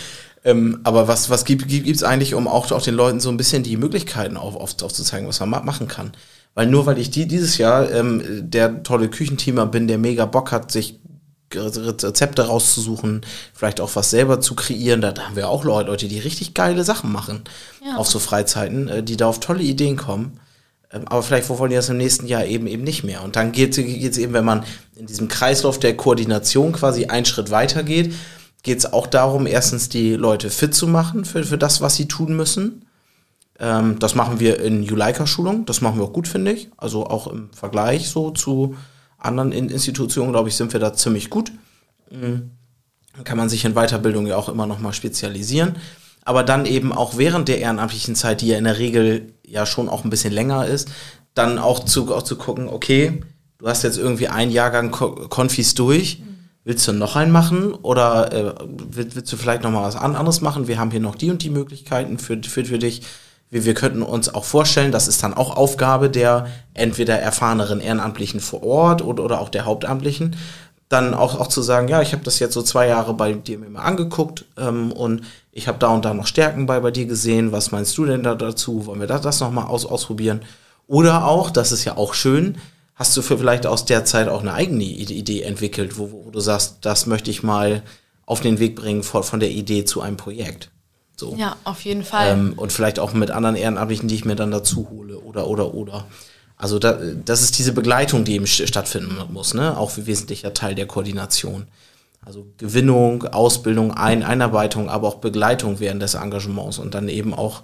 Ähm, 0.43 0.81
aber 0.83 1.07
was, 1.07 1.29
was 1.29 1.45
gibt 1.45 1.71
es 1.71 2.03
eigentlich, 2.03 2.33
um 2.33 2.49
auch, 2.49 2.69
auch 2.73 2.81
den 2.81 2.95
Leuten 2.95 3.21
so 3.21 3.29
ein 3.29 3.37
bisschen 3.37 3.63
die 3.63 3.77
Möglichkeiten 3.77 4.35
auf, 4.35 4.57
auf, 4.57 4.75
aufzuzeigen, 4.83 5.29
was 5.29 5.39
man 5.39 5.49
ma 5.49 5.61
machen 5.61 5.87
kann? 5.87 6.11
Weil 6.55 6.67
nur 6.67 6.87
weil 6.87 6.97
ich 6.97 7.09
die 7.09 7.25
dieses 7.25 7.57
Jahr 7.57 7.89
ähm, 7.89 8.21
der 8.49 8.83
tolle 8.83 9.07
Küchenteamer 9.07 9.65
bin, 9.65 9.87
der 9.87 9.97
mega 9.97 10.25
Bock 10.25 10.51
hat, 10.51 10.73
sich 10.73 10.99
Rezepte 11.53 12.47
rauszusuchen, 12.47 13.21
vielleicht 13.53 13.81
auch 13.81 13.95
was 13.95 14.09
selber 14.09 14.41
zu 14.41 14.55
kreieren. 14.55 15.01
Da, 15.01 15.12
da 15.12 15.23
haben 15.23 15.35
wir 15.35 15.49
auch 15.49 15.63
Leute, 15.63 16.07
die 16.07 16.19
richtig 16.19 16.53
geile 16.53 16.83
Sachen 16.83 17.12
machen 17.12 17.43
ja. 17.85 17.97
auf 17.97 18.07
so 18.07 18.19
Freizeiten, 18.19 18.88
äh, 18.88 19.03
die 19.03 19.17
da 19.17 19.27
auf 19.27 19.39
tolle 19.39 19.63
Ideen 19.63 19.97
kommen. 19.97 20.39
Ähm, 20.91 21.07
aber 21.07 21.23
vielleicht 21.23 21.49
wollen 21.49 21.69
die 21.69 21.75
das 21.75 21.89
im 21.89 21.97
nächsten 21.97 22.27
Jahr 22.27 22.45
eben 22.45 22.67
eben 22.67 22.83
nicht 22.83 23.03
mehr. 23.03 23.23
Und 23.23 23.35
dann 23.35 23.51
geht 23.51 23.77
es 23.77 24.17
eben, 24.17 24.33
wenn 24.33 24.45
man 24.45 24.63
in 24.95 25.05
diesem 25.05 25.27
Kreislauf 25.27 25.79
der 25.79 25.95
Koordination 25.97 26.71
quasi 26.71 27.05
einen 27.05 27.25
Schritt 27.25 27.51
weiter 27.51 27.83
geht, 27.83 28.13
geht 28.63 28.79
es 28.79 28.91
auch 28.91 29.07
darum, 29.07 29.47
erstens 29.47 29.89
die 29.89 30.13
Leute 30.15 30.49
fit 30.49 30.75
zu 30.75 30.88
machen 30.88 31.25
für, 31.25 31.43
für 31.43 31.57
das, 31.57 31.81
was 31.81 31.95
sie 31.95 32.07
tun 32.07 32.35
müssen. 32.35 32.85
Ähm, 33.59 33.99
das 33.99 34.15
machen 34.15 34.39
wir 34.39 34.59
in 34.62 34.83
Juleika-Schulung. 34.83 35.65
Das 35.65 35.81
machen 35.81 35.99
wir 35.99 36.05
auch 36.05 36.13
gut, 36.13 36.27
finde 36.27 36.51
ich. 36.51 36.69
Also 36.77 37.05
auch 37.05 37.27
im 37.27 37.49
Vergleich 37.53 38.09
so 38.09 38.31
zu 38.31 38.75
anderen 39.19 39.51
Institutionen, 39.51 40.32
glaube 40.32 40.49
ich, 40.49 40.55
sind 40.55 40.73
wir 40.73 40.79
da 40.79 40.93
ziemlich 40.93 41.29
gut. 41.29 41.51
Mhm. 42.10 42.51
Dann 43.13 43.23
kann 43.23 43.38
man 43.38 43.49
sich 43.49 43.65
in 43.65 43.73
Weiterbildung 43.73 44.27
ja 44.27 44.38
auch 44.38 44.49
immer 44.49 44.65
noch 44.65 44.79
mal 44.79 44.93
spezialisieren. 44.93 45.75
Aber 46.23 46.43
dann 46.43 46.65
eben 46.65 46.91
auch 46.91 47.17
während 47.17 47.47
der 47.47 47.60
ehrenamtlichen 47.60 48.15
Zeit, 48.15 48.41
die 48.41 48.47
ja 48.47 48.58
in 48.58 48.63
der 48.65 48.77
Regel 48.77 49.34
ja 49.45 49.65
schon 49.65 49.89
auch 49.89 50.03
ein 50.03 50.10
bisschen 50.10 50.34
länger 50.34 50.65
ist, 50.65 50.89
dann 51.34 51.58
auch 51.58 51.84
zu, 51.84 52.13
auch 52.13 52.23
zu 52.23 52.36
gucken, 52.36 52.67
okay, 52.67 53.21
du 53.58 53.67
hast 53.67 53.84
jetzt 53.84 53.97
irgendwie 53.97 54.27
einen 54.27 54.51
Jahrgang 54.51 54.91
Konfis 54.91 55.73
durch, 55.73 56.21
willst 56.63 56.88
du 56.88 56.93
noch 56.93 57.15
einen 57.15 57.32
machen 57.32 57.73
oder 57.73 58.32
äh, 58.32 58.55
willst, 58.67 59.15
willst, 59.15 59.32
du 59.34 59.38
vielleicht 59.38 59.63
noch 59.63 59.71
mal 59.71 59.84
was 59.84 59.95
anderes 59.95 60.41
machen? 60.41 60.67
Wir 60.67 60.77
haben 60.77 60.91
hier 60.91 60.99
noch 60.99 61.15
die 61.15 61.32
und 61.32 61.41
die 61.43 61.49
Möglichkeiten 61.49 62.19
für, 62.19 62.41
für, 62.43 62.65
für 62.65 62.79
dich 62.79 63.01
wir, 63.49 63.65
wir 63.65 63.73
könnten 63.73 64.01
uns 64.01 64.33
auch 64.33 64.45
vorstellen, 64.45 64.91
das 64.91 65.07
ist 65.07 65.23
dann 65.23 65.33
auch 65.33 65.55
Aufgabe 65.55 66.09
der 66.09 66.47
entweder 66.73 67.19
erfahreneren 67.19 67.81
Ehrenamtlichen 67.81 68.39
vor 68.39 68.63
Ort 68.63 69.01
oder, 69.01 69.23
oder 69.23 69.41
auch 69.41 69.49
der 69.49 69.65
Hauptamtlichen, 69.65 70.35
dann 70.88 71.13
auch, 71.13 71.39
auch 71.39 71.47
zu 71.47 71.62
sagen, 71.62 71.88
ja, 71.88 72.01
ich 72.01 72.13
habe 72.13 72.23
das 72.23 72.39
jetzt 72.39 72.53
so 72.53 72.63
zwei 72.63 72.88
Jahre 72.88 73.13
bei 73.13 73.33
dir 73.33 73.59
mir 73.59 73.69
mal 73.69 73.83
angeguckt 73.83 74.45
ähm, 74.57 74.91
und 74.91 75.21
ich 75.51 75.67
habe 75.67 75.77
da 75.77 75.89
und 75.89 76.03
da 76.03 76.13
noch 76.13 76.25
Stärken 76.25 76.65
bei, 76.65 76.79
bei 76.79 76.89
dir 76.89 77.05
gesehen. 77.05 77.51
Was 77.51 77.71
meinst 77.71 77.95
du 77.97 78.05
denn 78.05 78.23
da 78.23 78.33
dazu? 78.33 78.85
Wollen 78.85 78.99
wir 78.99 79.07
das, 79.07 79.21
das 79.21 79.39
nochmal 79.39 79.65
aus, 79.65 79.85
ausprobieren? 79.85 80.41
Oder 80.88 81.25
auch, 81.25 81.51
das 81.51 81.71
ist 81.71 81.85
ja 81.85 81.95
auch 81.97 82.15
schön, 82.15 82.57
hast 82.95 83.15
du 83.15 83.21
vielleicht 83.21 83.67
aus 83.67 83.85
der 83.85 84.03
Zeit 84.03 84.27
auch 84.27 84.41
eine 84.41 84.53
eigene 84.53 84.83
Idee 84.83 85.43
entwickelt, 85.43 85.99
wo, 85.99 86.12
wo 86.12 86.31
du 86.31 86.39
sagst, 86.39 86.77
das 86.81 87.05
möchte 87.05 87.29
ich 87.29 87.43
mal 87.43 87.83
auf 88.25 88.41
den 88.41 88.57
Weg 88.59 88.75
bringen 88.75 89.03
von, 89.03 89.23
von 89.23 89.39
der 89.39 89.51
Idee 89.51 89.85
zu 89.85 90.01
einem 90.01 90.17
Projekt? 90.17 90.71
So. 91.19 91.36
Ja, 91.38 91.58
auf 91.65 91.82
jeden 91.82 92.03
Fall. 92.03 92.29
Ähm, 92.29 92.53
und 92.55 92.71
vielleicht 92.71 92.99
auch 92.99 93.13
mit 93.13 93.29
anderen 93.29 93.55
Ehrenamtlichen, 93.55 94.08
die 94.08 94.15
ich 94.15 94.25
mir 94.25 94.36
dann 94.36 94.51
dazu 94.51 94.89
hole 94.89 95.19
oder, 95.19 95.47
oder, 95.47 95.73
oder. 95.73 96.05
Also 96.58 96.79
da, 96.79 96.97
das 97.23 97.41
ist 97.41 97.58
diese 97.58 97.73
Begleitung, 97.73 98.25
die 98.25 98.36
eben 98.36 98.47
stattfinden 98.47 99.17
muss, 99.29 99.53
ne? 99.53 99.77
auch 99.77 99.95
wie 99.97 100.08
wesentlicher 100.08 100.53
Teil 100.53 100.75
der 100.75 100.88
Koordination. 100.88 101.67
Also 102.25 102.47
Gewinnung, 102.58 103.23
Ausbildung, 103.23 103.93
Ein 103.93 104.23
Einarbeitung, 104.23 104.89
aber 104.89 105.08
auch 105.08 105.15
Begleitung 105.15 105.79
während 105.79 106.01
des 106.01 106.15
Engagements 106.15 106.77
und 106.77 106.93
dann 106.93 107.08
eben 107.08 107.34
auch 107.34 107.62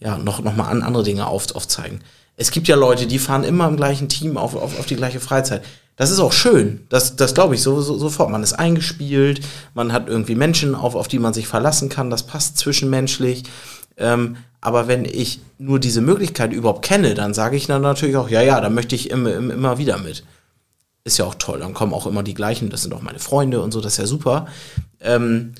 ja, 0.00 0.16
noch, 0.16 0.42
noch 0.42 0.56
mal 0.56 0.68
an 0.68 0.82
andere 0.82 1.02
Dinge 1.02 1.26
auf, 1.26 1.54
aufzeigen. 1.54 2.00
Es 2.36 2.50
gibt 2.50 2.68
ja 2.68 2.76
Leute, 2.76 3.06
die 3.06 3.18
fahren 3.18 3.44
immer 3.44 3.66
im 3.68 3.76
gleichen 3.76 4.08
Team 4.08 4.36
auf, 4.36 4.54
auf, 4.54 4.78
auf 4.78 4.86
die 4.86 4.96
gleiche 4.96 5.20
Freizeit. 5.20 5.62
Das 5.98 6.12
ist 6.12 6.20
auch 6.20 6.32
schön. 6.32 6.86
Das, 6.88 7.16
das 7.16 7.34
glaube 7.34 7.56
ich 7.56 7.62
so, 7.62 7.80
so, 7.80 7.98
sofort. 7.98 8.30
Man 8.30 8.44
ist 8.44 8.52
eingespielt, 8.52 9.40
man 9.74 9.92
hat 9.92 10.08
irgendwie 10.08 10.36
Menschen, 10.36 10.76
auf, 10.76 10.94
auf 10.94 11.08
die 11.08 11.18
man 11.18 11.34
sich 11.34 11.48
verlassen 11.48 11.88
kann. 11.88 12.08
Das 12.08 12.22
passt 12.22 12.56
zwischenmenschlich. 12.56 13.42
Ähm, 13.96 14.36
aber 14.60 14.86
wenn 14.86 15.04
ich 15.04 15.40
nur 15.58 15.80
diese 15.80 16.00
Möglichkeit 16.00 16.52
überhaupt 16.52 16.84
kenne, 16.84 17.14
dann 17.14 17.34
sage 17.34 17.56
ich 17.56 17.66
dann 17.66 17.82
natürlich 17.82 18.16
auch, 18.16 18.30
ja, 18.30 18.42
ja, 18.42 18.60
da 18.60 18.70
möchte 18.70 18.94
ich 18.94 19.10
immer, 19.10 19.34
immer 19.34 19.78
wieder 19.78 19.98
mit. 19.98 20.22
Ist 21.02 21.18
ja 21.18 21.24
auch 21.24 21.34
toll. 21.34 21.58
Dann 21.58 21.74
kommen 21.74 21.92
auch 21.92 22.06
immer 22.06 22.22
die 22.22 22.34
gleichen, 22.34 22.70
das 22.70 22.82
sind 22.82 22.94
auch 22.94 23.02
meine 23.02 23.18
Freunde 23.18 23.60
und 23.60 23.72
so, 23.72 23.80
das 23.80 23.94
ist 23.94 23.98
ja 23.98 24.06
super. 24.06 24.46
Ähm, 25.00 25.54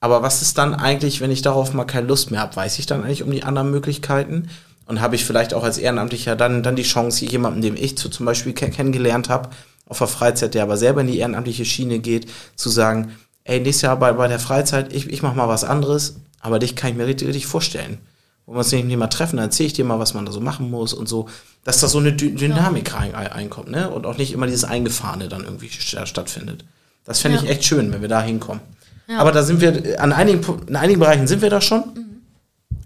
aber 0.00 0.22
was 0.22 0.42
ist 0.42 0.58
dann 0.58 0.74
eigentlich, 0.74 1.20
wenn 1.20 1.30
ich 1.30 1.42
darauf 1.42 1.72
mal 1.72 1.84
keine 1.84 2.08
Lust 2.08 2.32
mehr 2.32 2.40
habe? 2.40 2.56
Weiß 2.56 2.80
ich 2.80 2.86
dann 2.86 3.04
eigentlich 3.04 3.22
um 3.22 3.30
die 3.30 3.44
anderen 3.44 3.70
Möglichkeiten? 3.70 4.48
Und 4.86 5.00
habe 5.00 5.16
ich 5.16 5.24
vielleicht 5.24 5.52
auch 5.52 5.64
als 5.64 5.76
Ehrenamtlicher 5.78 6.34
dann, 6.34 6.62
dann 6.62 6.74
die 6.74 6.82
Chance, 6.82 7.26
jemanden, 7.26 7.60
den 7.60 7.76
ich 7.76 7.98
zu, 7.98 8.08
zum 8.08 8.24
Beispiel 8.24 8.54
kennengelernt 8.54 9.28
habe, 9.28 9.50
auf 9.88 9.98
der 9.98 10.06
Freizeit, 10.06 10.54
der 10.54 10.62
aber 10.62 10.76
selber 10.76 11.00
in 11.00 11.06
die 11.08 11.18
ehrenamtliche 11.18 11.64
Schiene 11.64 11.98
geht, 11.98 12.28
zu 12.56 12.68
sagen, 12.68 13.12
ey, 13.44 13.60
nächstes 13.60 13.82
Jahr 13.82 13.96
bei, 13.98 14.12
bei 14.12 14.28
der 14.28 14.38
Freizeit, 14.38 14.92
ich, 14.92 15.08
ich 15.08 15.22
mache 15.22 15.36
mal 15.36 15.48
was 15.48 15.64
anderes 15.64 16.16
aber 16.40 16.58
dich 16.58 16.76
kann 16.76 16.90
ich 16.90 16.96
mir 16.96 17.06
richtig, 17.06 17.28
richtig 17.28 17.46
vorstellen. 17.46 17.98
Wo 18.46 18.52
wir 18.54 18.58
uns 18.58 18.72
nicht 18.72 18.96
mal 18.96 19.08
treffen, 19.08 19.36
dann 19.36 19.46
erzähle 19.46 19.66
ich 19.66 19.72
dir 19.74 19.84
mal, 19.84 19.98
was 19.98 20.14
man 20.14 20.24
da 20.24 20.32
so 20.32 20.40
machen 20.40 20.70
muss 20.70 20.94
und 20.94 21.08
so, 21.08 21.28
dass 21.64 21.80
da 21.80 21.88
so 21.88 21.98
eine 21.98 22.14
Dü 22.14 22.30
Dynamik 22.30 22.94
rein, 22.94 23.14
reinkommt, 23.14 23.70
ne? 23.70 23.90
Und 23.90 24.06
auch 24.06 24.16
nicht 24.16 24.32
immer 24.32 24.46
dieses 24.46 24.64
Eingefahrene 24.64 25.28
dann 25.28 25.44
irgendwie 25.44 25.68
stattfindet. 25.68 26.64
Das 27.04 27.20
fände 27.20 27.38
ich 27.42 27.48
echt 27.48 27.64
schön, 27.64 27.92
wenn 27.92 28.00
wir 28.00 28.08
da 28.08 28.22
hinkommen. 28.22 28.62
Ja. 29.06 29.18
Aber 29.18 29.32
da 29.32 29.42
sind 29.42 29.60
wir, 29.60 30.00
an 30.00 30.12
einigen, 30.12 30.42
in 30.66 30.76
einigen 30.76 31.00
Bereichen 31.00 31.26
sind 31.26 31.42
wir 31.42 31.50
da 31.50 31.60
schon, 31.60 31.80
mhm. 31.80 32.22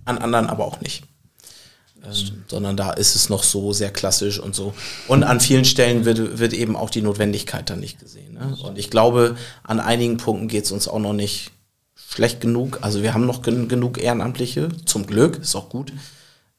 an 0.04 0.18
anderen 0.18 0.48
aber 0.48 0.64
auch 0.64 0.80
nicht. 0.80 1.04
Ähm, 2.04 2.44
sondern 2.48 2.76
da 2.76 2.92
ist 2.92 3.14
es 3.14 3.28
noch 3.28 3.42
so 3.42 3.72
sehr 3.72 3.90
klassisch 3.90 4.38
und 4.38 4.54
so. 4.54 4.74
Und 5.08 5.22
an 5.22 5.40
vielen 5.40 5.64
Stellen 5.64 6.04
wird, 6.04 6.38
wird 6.38 6.52
eben 6.52 6.74
auch 6.74 6.90
die 6.90 7.02
Notwendigkeit 7.02 7.70
dann 7.70 7.80
nicht 7.80 8.00
gesehen. 8.00 8.34
Ne? 8.34 8.56
Und 8.62 8.78
ich 8.78 8.90
glaube, 8.90 9.36
an 9.62 9.78
einigen 9.78 10.16
Punkten 10.16 10.48
geht 10.48 10.64
es 10.64 10.72
uns 10.72 10.88
auch 10.88 10.98
noch 10.98 11.12
nicht 11.12 11.52
schlecht 11.96 12.40
genug. 12.40 12.78
Also 12.82 13.02
wir 13.02 13.14
haben 13.14 13.26
noch 13.26 13.42
gen 13.42 13.68
genug 13.68 13.98
Ehrenamtliche, 14.02 14.68
zum 14.84 15.06
Glück, 15.06 15.38
ist 15.38 15.54
auch 15.54 15.68
gut. 15.68 15.92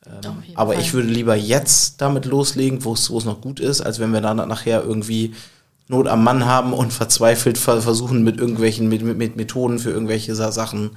Ähm, 0.06 0.44
aber 0.56 0.74
Fall. 0.74 0.82
ich 0.82 0.94
würde 0.94 1.10
lieber 1.10 1.36
jetzt 1.36 2.02
damit 2.02 2.26
loslegen, 2.26 2.84
wo 2.84 2.94
es 2.94 3.10
noch 3.10 3.42
gut 3.42 3.60
ist, 3.60 3.82
als 3.82 4.00
wenn 4.00 4.12
wir 4.12 4.22
dann 4.22 4.38
nachher 4.38 4.84
irgendwie 4.84 5.34
Not 5.88 6.08
am 6.08 6.24
Mann 6.24 6.46
haben 6.46 6.74
und 6.74 6.94
verzweifelt 6.94 7.58
versuchen 7.58 8.24
mit 8.24 8.38
irgendwelchen 8.40 8.88
mit, 8.88 9.04
mit 9.04 9.36
Methoden 9.36 9.80
für 9.80 9.92
irgendwelche 9.92 10.34
Sachen 10.34 10.92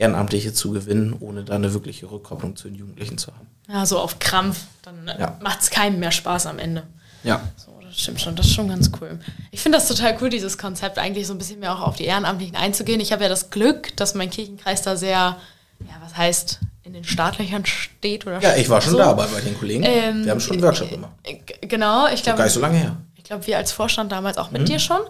Ehrenamtliche 0.00 0.54
zu 0.54 0.70
gewinnen, 0.70 1.14
ohne 1.20 1.44
da 1.44 1.54
eine 1.54 1.74
wirkliche 1.74 2.10
Rückkopplung 2.10 2.56
zu 2.56 2.68
den 2.68 2.74
Jugendlichen 2.74 3.18
zu 3.18 3.32
haben. 3.32 3.46
Ja, 3.68 3.84
so 3.84 3.98
auf 3.98 4.18
Krampf, 4.18 4.62
dann 4.80 5.06
ja. 5.18 5.36
macht 5.42 5.60
es 5.60 5.70
keinem 5.70 6.00
mehr 6.00 6.10
Spaß 6.10 6.46
am 6.46 6.58
Ende. 6.58 6.84
Ja. 7.22 7.42
So, 7.56 7.78
das 7.82 8.00
stimmt 8.00 8.18
schon, 8.18 8.34
das 8.34 8.46
ist 8.46 8.54
schon 8.54 8.68
ganz 8.68 8.90
cool. 8.98 9.18
Ich 9.50 9.60
finde 9.60 9.76
das 9.76 9.88
total 9.88 10.16
cool, 10.22 10.30
dieses 10.30 10.56
Konzept, 10.56 10.98
eigentlich 10.98 11.26
so 11.26 11.34
ein 11.34 11.38
bisschen 11.38 11.60
mehr 11.60 11.74
auch 11.74 11.82
auf 11.82 11.96
die 11.96 12.04
Ehrenamtlichen 12.04 12.56
einzugehen. 12.56 12.98
Ich 12.98 13.12
habe 13.12 13.24
ja 13.24 13.28
das 13.28 13.50
Glück, 13.50 13.94
dass 13.98 14.14
mein 14.14 14.30
Kirchenkreis 14.30 14.80
da 14.80 14.96
sehr, 14.96 15.36
ja, 15.80 15.94
was 16.02 16.16
heißt, 16.16 16.60
in 16.82 16.94
den 16.94 17.04
Startlöchern 17.04 17.66
steht 17.66 18.26
oder 18.26 18.40
Ja, 18.40 18.56
ich 18.56 18.70
war 18.70 18.80
schon 18.80 18.92
so. 18.92 18.98
da 18.98 19.12
bei, 19.12 19.26
bei 19.26 19.42
den 19.42 19.56
Kollegen. 19.58 19.84
Ähm, 19.86 20.24
Wir 20.24 20.30
haben 20.30 20.40
schon 20.40 20.54
einen 20.54 20.62
Workshop 20.62 20.90
gemacht. 20.90 21.12
Genau, 21.60 22.08
ich 22.08 22.22
glaube. 22.22 22.38
Gar 22.38 22.44
nicht 22.44 22.54
so 22.54 22.60
lange 22.60 22.78
her 22.78 22.96
glaube, 23.30 23.46
wir 23.46 23.56
als 23.56 23.70
Vorstand 23.70 24.10
damals 24.10 24.38
auch 24.38 24.50
mit 24.50 24.62
mhm. 24.62 24.66
dir 24.66 24.78
schon. 24.80 25.00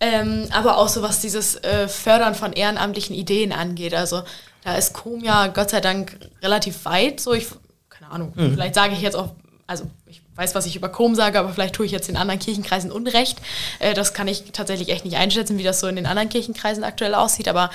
Ähm, 0.00 0.46
aber 0.52 0.78
auch 0.78 0.88
so 0.88 1.02
was 1.02 1.20
dieses 1.20 1.56
äh, 1.56 1.88
Fördern 1.88 2.36
von 2.36 2.52
ehrenamtlichen 2.52 3.16
Ideen 3.16 3.52
angeht. 3.52 3.94
Also 3.94 4.22
da 4.62 4.76
ist 4.76 4.92
Com 4.92 5.22
ja 5.24 5.48
Gott 5.48 5.70
sei 5.70 5.80
Dank 5.80 6.16
relativ 6.40 6.84
weit. 6.84 7.18
So, 7.18 7.32
ich, 7.32 7.48
keine 7.90 8.12
Ahnung, 8.12 8.32
mhm. 8.36 8.52
vielleicht 8.54 8.76
sage 8.76 8.94
ich 8.94 9.00
jetzt 9.00 9.16
auch, 9.16 9.30
also 9.66 9.90
ich 10.06 10.22
weiß, 10.36 10.54
was 10.54 10.66
ich 10.66 10.76
über 10.76 10.88
Com 10.88 11.16
sage, 11.16 11.38
aber 11.38 11.52
vielleicht 11.52 11.74
tue 11.74 11.84
ich 11.84 11.90
jetzt 11.90 12.06
den 12.06 12.16
anderen 12.16 12.38
Kirchenkreisen 12.38 12.92
Unrecht. 12.92 13.38
Äh, 13.80 13.94
das 13.94 14.14
kann 14.14 14.28
ich 14.28 14.52
tatsächlich 14.52 14.90
echt 14.90 15.04
nicht 15.04 15.16
einschätzen, 15.16 15.58
wie 15.58 15.64
das 15.64 15.80
so 15.80 15.88
in 15.88 15.96
den 15.96 16.06
anderen 16.06 16.28
Kirchenkreisen 16.28 16.84
aktuell 16.84 17.14
aussieht. 17.16 17.48
Aber 17.48 17.70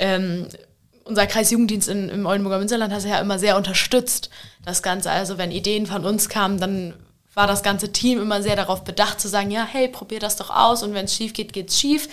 ähm, 0.00 0.48
unser 1.04 1.28
Kreisjugenddienst 1.28 1.88
in, 1.88 2.08
im 2.08 2.26
Oldenburger 2.26 2.58
Münsterland 2.58 2.92
hat 2.92 3.00
es 3.00 3.06
ja 3.06 3.20
immer 3.20 3.38
sehr 3.38 3.56
unterstützt, 3.56 4.30
das 4.64 4.82
Ganze. 4.82 5.12
Also 5.12 5.38
wenn 5.38 5.52
Ideen 5.52 5.86
von 5.86 6.04
uns 6.04 6.28
kamen, 6.28 6.58
dann 6.58 6.94
war 7.34 7.46
das 7.46 7.62
ganze 7.62 7.92
Team 7.92 8.20
immer 8.20 8.42
sehr 8.42 8.56
darauf 8.56 8.84
bedacht 8.84 9.20
zu 9.20 9.28
sagen, 9.28 9.50
ja, 9.50 9.64
hey, 9.64 9.88
probier 9.88 10.20
das 10.20 10.36
doch 10.36 10.50
aus 10.50 10.82
und 10.82 10.94
wenn 10.94 11.06
es 11.06 11.14
schief 11.14 11.32
geht, 11.32 11.52
geht's 11.52 11.78
schief. 11.78 12.08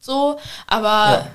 So, 0.00 0.38
aber 0.66 0.88
ja. 0.88 1.26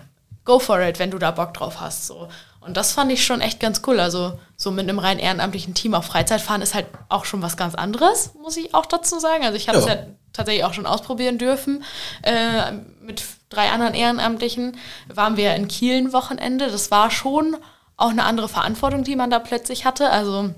go 0.45 0.59
for 0.59 0.81
it, 0.81 0.99
wenn 0.99 1.11
du 1.11 1.19
da 1.19 1.31
Bock 1.31 1.53
drauf 1.53 1.79
hast. 1.81 2.07
So. 2.07 2.29
Und 2.61 2.77
das 2.77 2.93
fand 2.93 3.11
ich 3.11 3.25
schon 3.25 3.41
echt 3.41 3.59
ganz 3.59 3.81
cool. 3.87 3.99
Also 3.99 4.39
so 4.55 4.71
mit 4.71 4.87
einem 4.87 4.99
rein 4.99 5.19
ehrenamtlichen 5.19 5.73
Team 5.73 5.93
auf 5.93 6.05
Freizeit 6.05 6.41
fahren 6.41 6.61
ist 6.61 6.73
halt 6.73 6.87
auch 7.09 7.25
schon 7.25 7.41
was 7.41 7.57
ganz 7.57 7.75
anderes, 7.75 8.33
muss 8.41 8.55
ich 8.57 8.73
auch 8.73 8.85
dazu 8.85 9.19
sagen. 9.19 9.43
Also 9.43 9.57
ich 9.57 9.67
habe 9.67 9.79
es 9.79 9.85
ja. 9.85 9.95
ja. 9.95 10.05
tatsächlich 10.31 10.63
auch 10.63 10.73
schon 10.73 10.85
ausprobieren 10.85 11.37
dürfen. 11.37 11.83
Äh, 12.21 12.71
mit 13.01 13.23
drei 13.49 13.69
anderen 13.69 13.93
Ehrenamtlichen 13.93 14.77
waren 15.13 15.35
wir 15.35 15.55
in 15.55 15.67
Kiel 15.67 15.97
ein 15.97 16.13
Wochenende. 16.13 16.67
Das 16.67 16.89
war 16.89 17.11
schon 17.11 17.57
auch 17.97 18.09
eine 18.09 18.23
andere 18.23 18.47
Verantwortung, 18.47 19.03
die 19.03 19.17
man 19.17 19.29
da 19.29 19.39
plötzlich 19.39 19.85
hatte. 19.85 20.09
Also 20.09 20.51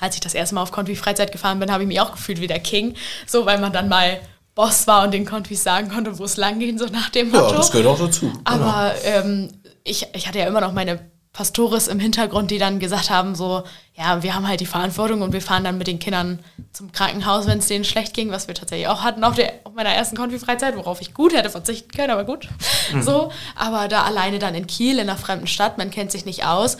als 0.00 0.14
ich 0.14 0.20
das 0.20 0.34
erste 0.34 0.54
Mal 0.54 0.62
auf 0.62 0.72
Konfi 0.72 0.96
Freizeit 0.96 1.32
gefahren 1.32 1.58
bin, 1.58 1.70
habe 1.70 1.82
ich 1.82 1.88
mich 1.88 2.00
auch 2.00 2.12
gefühlt 2.12 2.40
wie 2.40 2.46
der 2.46 2.60
King. 2.60 2.94
So, 3.26 3.46
weil 3.46 3.58
man 3.58 3.72
dann 3.72 3.88
mal 3.88 4.20
Boss 4.54 4.86
war 4.86 5.04
und 5.04 5.12
den 5.12 5.26
Konfis 5.26 5.62
sagen 5.62 5.90
konnte, 5.90 6.18
wo 6.18 6.24
es 6.24 6.36
lang 6.36 6.58
ging, 6.58 6.78
so 6.78 6.86
nach 6.86 7.10
dem 7.10 7.30
Motto. 7.30 7.50
Ja, 7.50 7.56
das 7.56 7.70
gehört 7.70 7.86
auch 7.86 7.98
dazu. 7.98 8.32
Aber 8.44 8.94
genau. 9.02 9.16
ähm, 9.18 9.52
ich, 9.84 10.06
ich 10.14 10.26
hatte 10.26 10.38
ja 10.38 10.46
immer 10.46 10.62
noch 10.62 10.72
meine 10.72 10.98
Pastores 11.36 11.86
im 11.86 12.00
Hintergrund, 12.00 12.50
die 12.50 12.56
dann 12.56 12.80
gesagt 12.80 13.10
haben, 13.10 13.34
so, 13.34 13.62
ja, 13.94 14.22
wir 14.22 14.34
haben 14.34 14.48
halt 14.48 14.60
die 14.60 14.66
Verantwortung 14.66 15.20
und 15.20 15.34
wir 15.34 15.42
fahren 15.42 15.64
dann 15.64 15.76
mit 15.76 15.86
den 15.86 15.98
Kindern 15.98 16.38
zum 16.72 16.92
Krankenhaus, 16.92 17.46
wenn 17.46 17.58
es 17.58 17.66
denen 17.66 17.84
schlecht 17.84 18.14
ging, 18.14 18.30
was 18.30 18.48
wir 18.48 18.54
tatsächlich 18.54 18.88
auch 18.88 19.02
hatten 19.02 19.22
auf, 19.22 19.34
der, 19.34 19.52
auf 19.64 19.74
meiner 19.74 19.90
ersten 19.90 20.16
Konfi-Freizeit, 20.16 20.74
worauf 20.76 21.02
ich 21.02 21.12
gut 21.12 21.34
hätte 21.34 21.50
verzichten 21.50 21.90
können, 21.90 22.10
aber 22.10 22.24
gut. 22.24 22.48
Mhm. 22.90 23.02
So, 23.02 23.30
aber 23.54 23.88
da 23.88 24.04
alleine 24.04 24.38
dann 24.38 24.54
in 24.54 24.66
Kiel, 24.66 24.94
in 24.94 25.10
einer 25.10 25.18
fremden 25.18 25.46
Stadt, 25.46 25.76
man 25.76 25.90
kennt 25.90 26.10
sich 26.10 26.24
nicht 26.24 26.46
aus. 26.46 26.78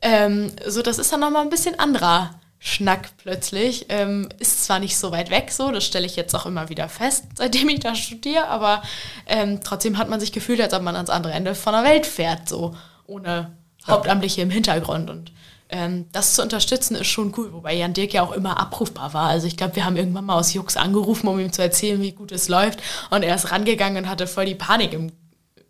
Ähm, 0.00 0.50
so, 0.66 0.82
das 0.82 0.98
ist 0.98 1.12
dann 1.12 1.20
nochmal 1.20 1.42
ein 1.42 1.50
bisschen 1.50 1.78
anderer 1.78 2.30
Schnack 2.64 3.10
plötzlich. 3.16 3.86
Ähm, 3.88 4.28
ist 4.38 4.64
zwar 4.64 4.78
nicht 4.78 4.96
so 4.96 5.10
weit 5.10 5.30
weg, 5.30 5.50
so, 5.50 5.72
das 5.72 5.84
stelle 5.84 6.06
ich 6.06 6.14
jetzt 6.14 6.32
auch 6.34 6.46
immer 6.46 6.68
wieder 6.68 6.88
fest, 6.88 7.24
seitdem 7.34 7.68
ich 7.68 7.80
da 7.80 7.96
studiere, 7.96 8.46
aber 8.46 8.82
ähm, 9.26 9.60
trotzdem 9.64 9.98
hat 9.98 10.08
man 10.08 10.20
sich 10.20 10.30
gefühlt, 10.30 10.60
als 10.60 10.72
ob 10.72 10.82
man 10.82 10.94
ans 10.94 11.10
andere 11.10 11.32
Ende 11.32 11.56
von 11.56 11.72
der 11.72 11.82
Welt 11.82 12.06
fährt, 12.06 12.48
so 12.48 12.76
ohne 13.04 13.50
Hauptamtliche 13.84 14.42
im 14.42 14.50
Hintergrund. 14.50 15.10
Und 15.10 15.32
ähm, 15.70 16.06
das 16.12 16.34
zu 16.34 16.42
unterstützen 16.42 16.94
ist 16.94 17.08
schon 17.08 17.34
cool, 17.36 17.52
wobei 17.52 17.74
Jan 17.74 17.94
Dirk 17.94 18.12
ja 18.12 18.22
auch 18.22 18.32
immer 18.32 18.60
abrufbar 18.60 19.12
war. 19.12 19.28
Also 19.28 19.48
ich 19.48 19.56
glaube, 19.56 19.74
wir 19.74 19.84
haben 19.84 19.96
irgendwann 19.96 20.26
mal 20.26 20.38
aus 20.38 20.54
Jux 20.54 20.76
angerufen, 20.76 21.26
um 21.26 21.40
ihm 21.40 21.52
zu 21.52 21.62
erzählen, 21.62 22.00
wie 22.00 22.12
gut 22.12 22.30
es 22.30 22.48
läuft. 22.48 22.80
Und 23.10 23.24
er 23.24 23.34
ist 23.34 23.50
rangegangen 23.50 24.04
und 24.04 24.08
hatte 24.08 24.28
voll 24.28 24.46
die 24.46 24.54
Panik 24.54 24.92
im 24.92 25.10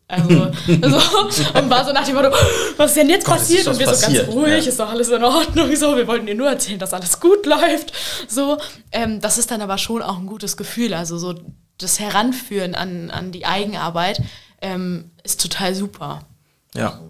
also, 0.09 0.29
so, 0.67 1.59
und 1.59 1.71
war 1.71 1.85
so 1.85 1.93
nach 1.93 2.05
dem 2.05 2.15
Motto, 2.15 2.31
was 2.77 2.91
ist 2.91 2.97
denn 2.97 3.09
jetzt 3.09 3.25
Gott, 3.25 3.37
passiert? 3.39 3.67
Und 3.67 3.79
wir 3.79 3.87
passiert. 3.87 4.27
so 4.27 4.33
ganz 4.33 4.35
ruhig, 4.35 4.65
ja. 4.65 4.71
ist 4.71 4.79
doch 4.79 4.91
alles 4.91 5.09
in 5.09 5.25
Ordnung. 5.25 5.75
So, 5.75 5.97
wir 5.97 6.07
wollten 6.07 6.27
dir 6.27 6.35
nur 6.35 6.49
erzählen, 6.49 6.79
dass 6.79 6.93
alles 6.93 7.19
gut 7.19 7.47
läuft. 7.47 7.93
So, 8.29 8.59
ähm, 8.91 9.21
das 9.21 9.39
ist 9.39 9.51
dann 9.51 9.63
aber 9.63 9.79
schon 9.79 10.03
auch 10.03 10.19
ein 10.19 10.27
gutes 10.27 10.57
Gefühl. 10.57 10.93
Also 10.95 11.17
so 11.17 11.35
das 11.79 11.99
Heranführen 11.99 12.75
an, 12.75 13.11
an 13.11 13.33
die 13.33 13.47
Eigenarbeit 13.47 14.21
ähm, 14.61 15.11
ist 15.25 15.41
total 15.41 15.75
super. 15.75 16.21
Ja. 16.75 17.01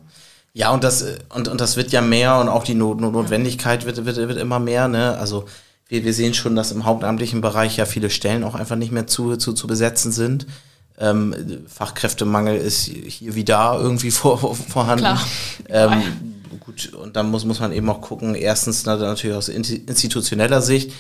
Ja, 0.55 0.71
und 0.71 0.85
das, 0.85 1.05
und, 1.35 1.49
und 1.49 1.61
das 1.61 1.77
wird 1.77 1.93
ja 1.93 2.03
mehr 2.03 2.37
und 2.39 2.49
auch 2.49 2.63
die 2.63 2.75
Not 2.75 3.01
Notwendigkeit 3.01 3.87
wird, 3.87 4.05
wird, 4.05 4.17
wird 4.17 4.39
immer 4.39 4.59
mehr. 4.59 4.87
Ne? 4.87 5.17
Also 5.17 5.47
wir, 5.89 6.05
wir 6.05 6.13
sehen 6.13 6.35
schon, 6.35 6.57
dass 6.57 6.73
im 6.73 6.85
hauptamtlichen 6.85 7.41
Bereich 7.41 7.79
ja 7.79 7.87
viele 7.87 8.11
Stellen 8.11 8.45
auch 8.45 8.55
einfach 8.55 8.77
nicht 8.77 8.93
mehr 8.93 9.07
zu, 9.07 9.37
zu, 9.37 9.55
zu 9.55 9.67
besetzen 9.67 10.13
sind. 10.13 10.47
Ähm, 10.99 11.35
Fachkräftemangel 11.67 12.57
ist 12.57 12.85
hier 12.85 13.35
wie 13.35 13.45
da 13.45 13.79
irgendwie 13.79 14.11
vor, 14.13 14.55
vorhanden. 14.55 15.05
Klar. 15.05 15.27
Ähm, 15.69 16.03
gut, 16.61 16.93
und 16.95 17.17
dann 17.17 17.31
muss, 17.31 17.45
muss 17.45 17.61
man 17.61 17.73
eben 17.73 17.89
auch 17.89 18.01
gucken, 18.01 18.35
erstens 18.35 18.85
natürlich 18.85 19.37
aus 19.37 19.49
institutioneller 19.49 20.61
Sicht, 20.61 20.93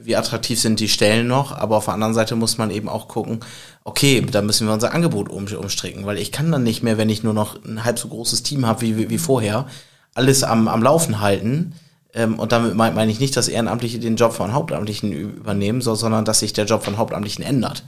wie 0.00 0.16
attraktiv 0.16 0.60
sind 0.60 0.80
die 0.80 0.88
Stellen 0.88 1.26
noch, 1.28 1.52
aber 1.52 1.76
auf 1.76 1.84
der 1.84 1.94
anderen 1.94 2.14
Seite 2.14 2.34
muss 2.34 2.58
man 2.58 2.70
eben 2.70 2.88
auch 2.88 3.08
gucken, 3.08 3.40
okay, 3.84 4.24
da 4.30 4.42
müssen 4.42 4.66
wir 4.66 4.74
unser 4.74 4.94
Angebot 4.94 5.28
um, 5.28 5.46
umstricken, 5.46 6.06
weil 6.06 6.18
ich 6.18 6.32
kann 6.32 6.50
dann 6.50 6.62
nicht 6.62 6.82
mehr, 6.82 6.98
wenn 6.98 7.10
ich 7.10 7.22
nur 7.22 7.34
noch 7.34 7.62
ein 7.64 7.84
halb 7.84 7.98
so 7.98 8.08
großes 8.08 8.42
Team 8.42 8.66
habe 8.66 8.80
wie, 8.80 8.96
wie, 8.96 9.10
wie 9.10 9.18
vorher, 9.18 9.66
alles 10.14 10.44
am, 10.44 10.68
am 10.68 10.82
Laufen 10.82 11.20
halten. 11.20 11.74
Ähm, 12.14 12.38
und 12.38 12.52
damit 12.52 12.74
meine 12.74 12.94
mein 12.94 13.08
ich 13.08 13.20
nicht, 13.20 13.36
dass 13.36 13.48
Ehrenamtliche 13.48 13.98
den 13.98 14.16
Job 14.16 14.32
von 14.32 14.52
Hauptamtlichen 14.52 15.12
übernehmen, 15.12 15.80
so, 15.80 15.94
sondern 15.94 16.24
dass 16.24 16.40
sich 16.40 16.52
der 16.52 16.66
Job 16.66 16.84
von 16.84 16.96
Hauptamtlichen 16.96 17.44
ändert 17.44 17.84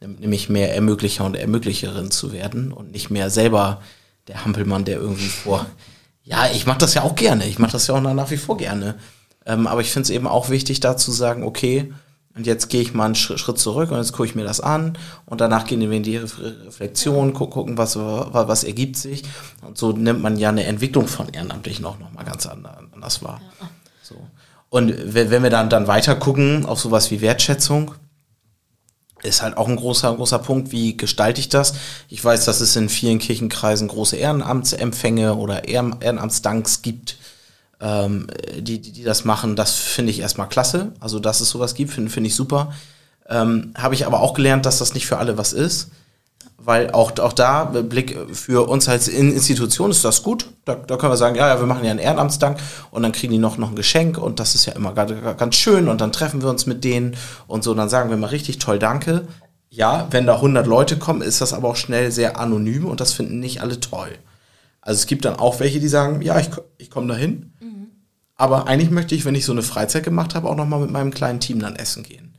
nämlich 0.00 0.48
mehr 0.48 0.74
Ermöglicher 0.74 1.24
und 1.24 1.36
Ermöglicherin 1.36 2.10
zu 2.10 2.32
werden 2.32 2.72
und 2.72 2.92
nicht 2.92 3.10
mehr 3.10 3.30
selber 3.30 3.80
der 4.28 4.44
Hampelmann, 4.44 4.84
der 4.84 4.98
irgendwie 4.98 5.28
vor. 5.28 5.66
Ja, 6.26 6.46
ich 6.50 6.64
mache 6.64 6.78
das 6.78 6.94
ja 6.94 7.02
auch 7.02 7.16
gerne. 7.16 7.46
Ich 7.46 7.58
mache 7.58 7.72
das 7.72 7.86
ja 7.86 7.94
auch 7.94 8.00
nach 8.00 8.30
wie 8.30 8.38
vor 8.38 8.56
gerne. 8.56 8.94
Ähm, 9.44 9.66
aber 9.66 9.82
ich 9.82 9.90
finde 9.90 10.04
es 10.04 10.10
eben 10.10 10.26
auch 10.26 10.48
wichtig, 10.48 10.80
da 10.80 10.96
zu 10.96 11.12
sagen, 11.12 11.42
okay, 11.42 11.92
und 12.36 12.46
jetzt 12.46 12.68
gehe 12.68 12.80
ich 12.80 12.94
mal 12.94 13.04
einen 13.04 13.14
Schritt 13.14 13.58
zurück 13.58 13.92
und 13.92 13.98
jetzt 13.98 14.12
gucke 14.12 14.26
ich 14.26 14.34
mir 14.34 14.42
das 14.42 14.60
an 14.60 14.98
und 15.24 15.40
danach 15.40 15.66
gehen 15.66 15.80
wir 15.80 15.96
in 15.96 16.02
die 16.02 16.16
Reflexion, 16.16 17.32
gucken, 17.32 17.78
was, 17.78 17.96
was 17.96 18.64
ergibt 18.64 18.96
sich. 18.96 19.22
Und 19.62 19.78
so 19.78 19.92
nimmt 19.92 20.20
man 20.20 20.36
ja 20.36 20.48
eine 20.48 20.64
Entwicklung 20.64 21.06
von 21.06 21.28
Ehrenamtlichen 21.28 21.84
auch 21.84 21.98
nochmal 21.98 22.24
ganz 22.24 22.46
anders 22.46 23.22
wahr. 23.22 23.40
Ja. 23.60 23.68
So. 24.02 24.16
Und 24.68 25.14
wenn 25.14 25.44
wir 25.44 25.50
dann, 25.50 25.70
dann 25.70 25.86
weiter 25.86 26.16
gucken 26.16 26.66
auf 26.66 26.80
sowas 26.80 27.12
wie 27.12 27.20
Wertschätzung, 27.20 27.92
ist 29.24 29.42
halt 29.42 29.56
auch 29.56 29.68
ein 29.68 29.76
großer, 29.76 30.14
großer 30.14 30.38
Punkt, 30.38 30.72
wie 30.72 30.96
gestalte 30.96 31.40
ich 31.40 31.48
das? 31.48 31.74
Ich 32.08 32.24
weiß, 32.24 32.44
dass 32.44 32.60
es 32.60 32.76
in 32.76 32.88
vielen 32.88 33.18
Kirchenkreisen 33.18 33.88
große 33.88 34.16
Ehrenamtsempfänge 34.16 35.34
oder 35.34 35.66
Ehrenamtsdanks 35.66 36.82
gibt, 36.82 37.16
ähm, 37.80 38.26
die, 38.58 38.80
die, 38.80 38.92
die 38.92 39.04
das 39.04 39.24
machen. 39.24 39.56
Das 39.56 39.74
finde 39.74 40.10
ich 40.10 40.20
erstmal 40.20 40.48
klasse. 40.48 40.92
Also, 41.00 41.18
dass 41.18 41.40
es 41.40 41.50
sowas 41.50 41.74
gibt, 41.74 41.92
finde 41.92 42.10
find 42.10 42.26
ich 42.26 42.34
super. 42.34 42.72
Ähm, 43.28 43.72
Habe 43.76 43.94
ich 43.94 44.06
aber 44.06 44.20
auch 44.20 44.34
gelernt, 44.34 44.66
dass 44.66 44.78
das 44.78 44.94
nicht 44.94 45.06
für 45.06 45.18
alle 45.18 45.38
was 45.38 45.52
ist 45.52 45.88
weil 46.64 46.90
auch, 46.90 47.18
auch 47.18 47.32
da, 47.32 47.64
Blick 47.64 48.16
für 48.32 48.68
uns 48.68 48.88
als 48.88 49.08
Institution 49.08 49.90
ist 49.90 50.04
das 50.04 50.22
gut. 50.22 50.46
Da, 50.64 50.74
da 50.74 50.96
können 50.96 51.12
wir 51.12 51.16
sagen, 51.16 51.36
ja, 51.36 51.48
ja, 51.48 51.60
wir 51.60 51.66
machen 51.66 51.84
ja 51.84 51.90
einen 51.90 52.00
Ehrenamtsdank 52.00 52.58
und 52.90 53.02
dann 53.02 53.12
kriegen 53.12 53.32
die 53.32 53.38
noch, 53.38 53.58
noch 53.58 53.70
ein 53.70 53.76
Geschenk 53.76 54.18
und 54.18 54.40
das 54.40 54.54
ist 54.54 54.66
ja 54.66 54.72
immer 54.72 54.92
ganz 54.92 55.56
schön 55.56 55.88
und 55.88 56.00
dann 56.00 56.12
treffen 56.12 56.42
wir 56.42 56.48
uns 56.48 56.66
mit 56.66 56.84
denen 56.84 57.16
und 57.46 57.64
so, 57.64 57.74
dann 57.74 57.88
sagen 57.88 58.10
wir 58.10 58.16
mal 58.16 58.28
richtig 58.28 58.58
toll 58.58 58.78
Danke. 58.78 59.26
Ja, 59.68 60.06
wenn 60.10 60.26
da 60.26 60.36
100 60.36 60.66
Leute 60.66 60.98
kommen, 60.98 61.20
ist 61.20 61.40
das 61.40 61.52
aber 61.52 61.68
auch 61.68 61.76
schnell 61.76 62.12
sehr 62.12 62.38
anonym 62.38 62.86
und 62.86 63.00
das 63.00 63.12
finden 63.12 63.40
nicht 63.40 63.60
alle 63.60 63.80
toll. 63.80 64.10
Also 64.80 64.98
es 64.98 65.06
gibt 65.06 65.24
dann 65.24 65.36
auch 65.36 65.60
welche, 65.60 65.80
die 65.80 65.88
sagen, 65.88 66.22
ja, 66.22 66.38
ich, 66.38 66.50
ich 66.78 66.90
komme 66.90 67.08
dahin. 67.08 67.52
Mhm. 67.60 67.88
Aber 68.36 68.68
eigentlich 68.68 68.90
möchte 68.90 69.14
ich, 69.14 69.24
wenn 69.24 69.34
ich 69.34 69.44
so 69.44 69.52
eine 69.52 69.62
Freizeit 69.62 70.04
gemacht 70.04 70.34
habe, 70.34 70.48
auch 70.48 70.56
nochmal 70.56 70.80
mit 70.80 70.90
meinem 70.90 71.12
kleinen 71.12 71.40
Team 71.40 71.58
dann 71.58 71.76
essen 71.76 72.02
gehen. 72.02 72.33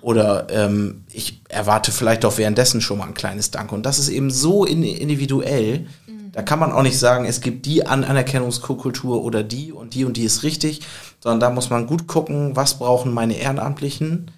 Oder 0.00 0.46
ähm, 0.50 1.04
ich 1.12 1.42
erwarte 1.48 1.92
vielleicht 1.92 2.24
auch 2.24 2.38
währenddessen 2.38 2.80
schon 2.80 2.98
mal 2.98 3.06
ein 3.06 3.14
kleines 3.14 3.50
Danke. 3.50 3.74
Und 3.74 3.84
das 3.84 3.98
ist 3.98 4.08
eben 4.08 4.30
so 4.30 4.64
individuell. 4.64 5.86
Mhm. 6.06 6.32
Da 6.32 6.42
kann 6.42 6.58
man 6.58 6.72
auch 6.72 6.82
nicht 6.82 6.98
sagen, 6.98 7.24
es 7.24 7.40
gibt 7.40 7.66
die 7.66 7.86
An 7.86 8.04
Anerkennungskultur 8.04 9.24
oder 9.24 9.42
die 9.42 9.72
und 9.72 9.94
die 9.94 10.04
und 10.04 10.16
die 10.16 10.24
ist 10.24 10.42
richtig, 10.42 10.82
sondern 11.20 11.40
da 11.40 11.50
muss 11.50 11.70
man 11.70 11.86
gut 11.86 12.06
gucken, 12.06 12.54
was 12.54 12.78
brauchen 12.78 13.12
meine 13.12 13.36
Ehrenamtlichen, 13.36 14.30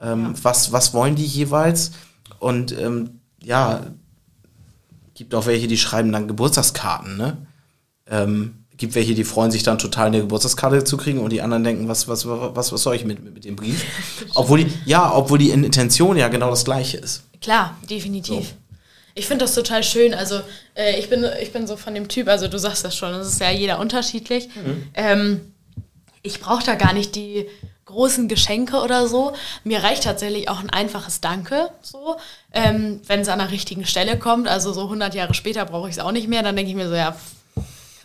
ähm, 0.00 0.24
ja. 0.24 0.34
was, 0.42 0.72
was 0.72 0.92
wollen 0.92 1.14
die 1.14 1.24
jeweils. 1.24 1.92
Und 2.38 2.78
ähm, 2.78 3.20
ja, 3.42 3.80
gibt 5.14 5.34
auch 5.34 5.46
welche, 5.46 5.68
die 5.68 5.78
schreiben 5.78 6.12
dann 6.12 6.28
Geburtstagskarten, 6.28 7.16
ne? 7.16 7.46
Ähm, 8.06 8.57
gibt 8.78 8.94
welche, 8.94 9.14
die 9.14 9.24
freuen 9.24 9.50
sich 9.50 9.64
dann 9.64 9.78
total, 9.78 10.06
eine 10.06 10.20
Geburtstagskarte 10.20 10.84
zu 10.84 10.96
kriegen 10.96 11.18
und 11.18 11.30
die 11.30 11.42
anderen 11.42 11.64
denken, 11.64 11.88
was, 11.88 12.08
was, 12.08 12.26
was, 12.26 12.72
was 12.72 12.82
soll 12.82 12.94
ich 12.94 13.04
mit, 13.04 13.22
mit 13.22 13.44
dem 13.44 13.56
Brief? 13.56 13.84
obwohl 14.34 14.64
die, 14.64 14.72
ja, 14.86 15.12
obwohl 15.14 15.38
die 15.38 15.50
Intention 15.50 16.16
ja 16.16 16.28
genau 16.28 16.48
das 16.50 16.64
gleiche 16.64 16.96
ist. 16.96 17.24
Klar, 17.42 17.76
definitiv. 17.90 18.48
So. 18.48 18.54
Ich 19.14 19.26
finde 19.26 19.44
das 19.44 19.54
total 19.54 19.82
schön. 19.82 20.14
Also 20.14 20.40
äh, 20.74 20.98
ich, 20.98 21.10
bin, 21.10 21.26
ich 21.42 21.52
bin 21.52 21.66
so 21.66 21.76
von 21.76 21.92
dem 21.92 22.06
Typ, 22.06 22.28
also 22.28 22.46
du 22.46 22.56
sagst 22.56 22.84
das 22.84 22.96
schon, 22.96 23.12
das 23.12 23.26
ist 23.26 23.40
ja 23.40 23.50
jeder 23.50 23.80
unterschiedlich. 23.80 24.48
Mhm. 24.54 24.88
Ähm, 24.94 25.40
ich 26.22 26.40
brauche 26.40 26.64
da 26.64 26.76
gar 26.76 26.92
nicht 26.92 27.16
die 27.16 27.46
großen 27.86 28.28
Geschenke 28.28 28.76
oder 28.76 29.08
so. 29.08 29.32
Mir 29.64 29.82
reicht 29.82 30.04
tatsächlich 30.04 30.48
auch 30.48 30.60
ein 30.60 30.70
einfaches 30.70 31.20
Danke, 31.20 31.70
so, 31.80 32.16
ähm, 32.52 33.00
wenn 33.06 33.20
es 33.20 33.28
an 33.28 33.38
der 33.38 33.50
richtigen 33.50 33.86
Stelle 33.86 34.18
kommt. 34.18 34.46
Also 34.46 34.72
so 34.72 34.82
100 34.82 35.14
Jahre 35.14 35.34
später 35.34 35.64
brauche 35.64 35.88
ich 35.88 35.96
es 35.96 35.98
auch 36.00 36.12
nicht 36.12 36.28
mehr. 36.28 36.42
Dann 36.42 36.54
denke 36.54 36.70
ich 36.70 36.76
mir 36.76 36.88
so, 36.88 36.94
ja, 36.94 37.16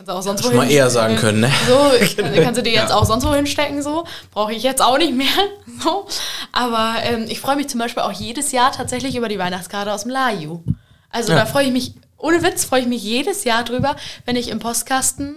kannst 0.04 0.08
du 0.08 0.12
auch 0.12 0.22
sonst 0.22 0.44
wohin. 0.44 0.56
mal 0.56 0.70
eher 0.70 0.90
sagen 0.90 1.16
können, 1.16 1.40
ne? 1.40 1.50
So, 1.66 2.22
kannst 2.42 2.58
du 2.58 2.62
dir 2.62 2.72
jetzt 2.72 2.90
ja. 2.90 2.96
auch 2.96 3.04
sonst 3.04 3.24
wohin 3.24 3.46
stecken, 3.46 3.82
so. 3.82 4.04
Brauche 4.32 4.52
ich 4.52 4.62
jetzt 4.62 4.82
auch 4.82 4.98
nicht 4.98 5.14
mehr, 5.14 5.26
so. 5.82 6.06
Aber 6.52 6.96
ähm, 7.02 7.26
ich 7.28 7.40
freue 7.40 7.56
mich 7.56 7.68
zum 7.68 7.80
Beispiel 7.80 8.02
auch 8.02 8.12
jedes 8.12 8.52
Jahr 8.52 8.72
tatsächlich 8.72 9.16
über 9.16 9.28
die 9.28 9.38
Weihnachtskarte 9.38 9.92
aus 9.92 10.02
dem 10.02 10.10
Laju. 10.10 10.62
Also 11.10 11.32
ja. 11.32 11.38
da 11.38 11.46
freue 11.46 11.66
ich 11.66 11.72
mich, 11.72 11.94
ohne 12.18 12.42
Witz, 12.42 12.64
freue 12.64 12.80
ich 12.82 12.86
mich 12.86 13.02
jedes 13.02 13.44
Jahr 13.44 13.64
drüber, 13.64 13.96
wenn 14.26 14.36
ich 14.36 14.48
im 14.48 14.58
Postkasten 14.58 15.36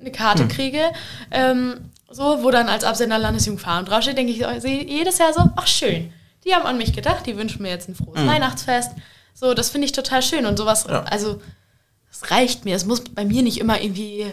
eine 0.00 0.12
Karte 0.12 0.42
hm. 0.42 0.48
kriege. 0.48 0.82
Ähm, 1.30 1.90
so, 2.10 2.44
wo 2.44 2.50
dann 2.50 2.68
als 2.68 2.84
Absender 2.84 3.18
Landesjugendfahren 3.18 3.86
draufsteht, 3.86 4.16
denke 4.16 4.32
ich 4.32 4.38
jedes 4.62 5.18
Jahr 5.18 5.32
so, 5.32 5.50
ach 5.56 5.66
schön, 5.66 6.12
die 6.44 6.54
haben 6.54 6.64
an 6.64 6.78
mich 6.78 6.92
gedacht, 6.92 7.26
die 7.26 7.36
wünschen 7.36 7.62
mir 7.62 7.70
jetzt 7.70 7.88
ein 7.88 7.96
frohes 7.96 8.20
mhm. 8.20 8.28
Weihnachtsfest. 8.28 8.92
So, 9.32 9.52
das 9.52 9.70
finde 9.70 9.86
ich 9.86 9.92
total 9.92 10.22
schön 10.22 10.46
und 10.46 10.56
sowas, 10.56 10.86
ja. 10.88 11.02
also, 11.02 11.40
reicht 12.30 12.64
mir. 12.64 12.76
Es 12.76 12.84
muss 12.84 13.02
bei 13.02 13.24
mir 13.24 13.42
nicht 13.42 13.58
immer 13.58 13.80
irgendwie 13.80 14.26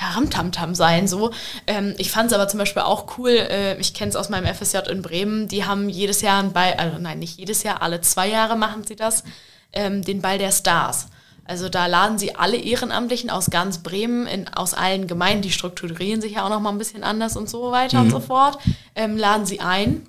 der 0.00 0.16
Ramtamtam 0.16 0.74
sein, 0.74 1.06
so. 1.06 1.30
Ähm, 1.66 1.94
ich 1.98 2.10
fand 2.10 2.30
es 2.30 2.34
aber 2.34 2.48
zum 2.48 2.58
Beispiel 2.58 2.82
auch 2.82 3.18
cool, 3.18 3.30
äh, 3.30 3.78
ich 3.78 3.94
kenne 3.94 4.10
es 4.10 4.16
aus 4.16 4.28
meinem 4.28 4.52
FSJ 4.52 4.90
in 4.90 5.02
Bremen, 5.02 5.48
die 5.48 5.64
haben 5.64 5.88
jedes 5.88 6.20
Jahr 6.20 6.42
ein 6.42 6.52
Ball, 6.52 6.74
also 6.74 6.98
nein, 6.98 7.20
nicht 7.20 7.38
jedes 7.38 7.62
Jahr, 7.62 7.82
alle 7.82 8.00
zwei 8.00 8.28
Jahre 8.28 8.56
machen 8.56 8.84
sie 8.84 8.96
das, 8.96 9.24
ähm, 9.72 10.02
den 10.02 10.20
Ball 10.20 10.38
der 10.38 10.52
Stars. 10.52 11.08
Also 11.46 11.68
da 11.68 11.86
laden 11.86 12.18
sie 12.18 12.34
alle 12.36 12.56
Ehrenamtlichen 12.56 13.28
aus 13.28 13.50
ganz 13.50 13.78
Bremen, 13.78 14.26
in, 14.26 14.48
aus 14.48 14.72
allen 14.72 15.06
Gemeinden, 15.06 15.42
die 15.42 15.52
strukturieren 15.52 16.22
sich 16.22 16.32
ja 16.32 16.44
auch 16.44 16.48
noch 16.48 16.60
mal 16.60 16.70
ein 16.70 16.78
bisschen 16.78 17.04
anders 17.04 17.36
und 17.36 17.50
so 17.50 17.70
weiter 17.70 17.98
mhm. 17.98 18.04
und 18.04 18.10
so 18.10 18.20
fort, 18.20 18.58
ähm, 18.94 19.16
laden 19.16 19.44
sie 19.44 19.60
ein, 19.60 20.06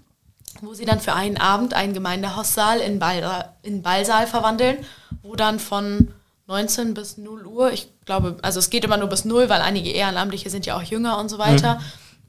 wo 0.62 0.74
sie 0.74 0.86
dann 0.86 1.02
für 1.02 1.14
einen 1.14 1.38
Abend 1.38 1.74
einen 1.74 1.94
Gemeindehaussaal 1.94 2.80
in, 2.80 3.00
Ball, 3.00 3.54
in 3.64 3.82
Ballsaal 3.82 4.28
verwandeln, 4.28 4.78
wo 5.22 5.36
dann 5.36 5.60
von 5.60 6.14
19 6.48 6.94
bis 6.94 7.18
0 7.18 7.46
Uhr, 7.46 7.72
ich 7.72 7.90
glaube, 8.06 8.38
also 8.42 8.60
es 8.60 8.70
geht 8.70 8.84
immer 8.84 8.98
nur 8.98 9.10
bis 9.10 9.26
0, 9.26 9.50
weil 9.50 9.62
einige 9.62 9.92
Ehrenamtliche 9.92 10.50
sind 10.50 10.66
ja 10.66 10.78
auch 10.78 10.84
jünger 10.84 11.18
und 11.18 11.30
so 11.30 11.38
weiter. 11.38 11.76
Mhm. 11.76 11.82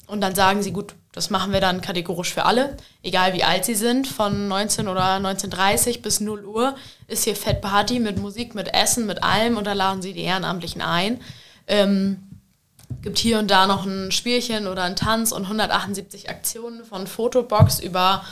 Und 0.07 0.21
dann 0.21 0.35
sagen 0.35 0.63
sie, 0.63 0.73
gut, 0.73 0.95
das 1.13 1.31
machen 1.31 1.53
wir 1.53 1.61
dann 1.61 1.81
kategorisch 1.81 2.33
für 2.33 2.45
alle, 2.45 2.77
egal 3.03 3.35
wie 3.35 3.43
alt 3.43 3.65
sie 3.65 3.75
sind, 3.75 4.07
von 4.07 4.49
19 4.49 4.87
oder 4.87 5.17
19.30 5.17 6.01
bis 6.01 6.21
0 6.21 6.45
Uhr 6.45 6.77
ist 7.09 7.25
hier 7.25 7.35
Fett 7.35 7.61
Party 7.61 7.99
mit 7.99 8.19
Musik, 8.19 8.55
mit 8.55 8.73
Essen, 8.73 9.07
mit 9.07 9.23
allem 9.23 9.57
und 9.57 9.67
da 9.67 9.73
laden 9.73 10.03
sie 10.03 10.13
die 10.13 10.23
Ehrenamtlichen 10.23 10.83
ein. 10.83 11.21
Ähm, 11.67 12.23
gibt 13.03 13.19
hier 13.19 13.39
und 13.39 13.51
da 13.51 13.67
noch 13.67 13.85
ein 13.85 14.13
Spielchen 14.13 14.67
oder 14.67 14.85
einen 14.85 14.97
Tanz 14.97 15.33
und 15.33 15.43
178 15.43 16.31
Aktionen 16.31 16.85
von 16.85 17.07
Fotobox 17.07 17.81
über 17.81 18.25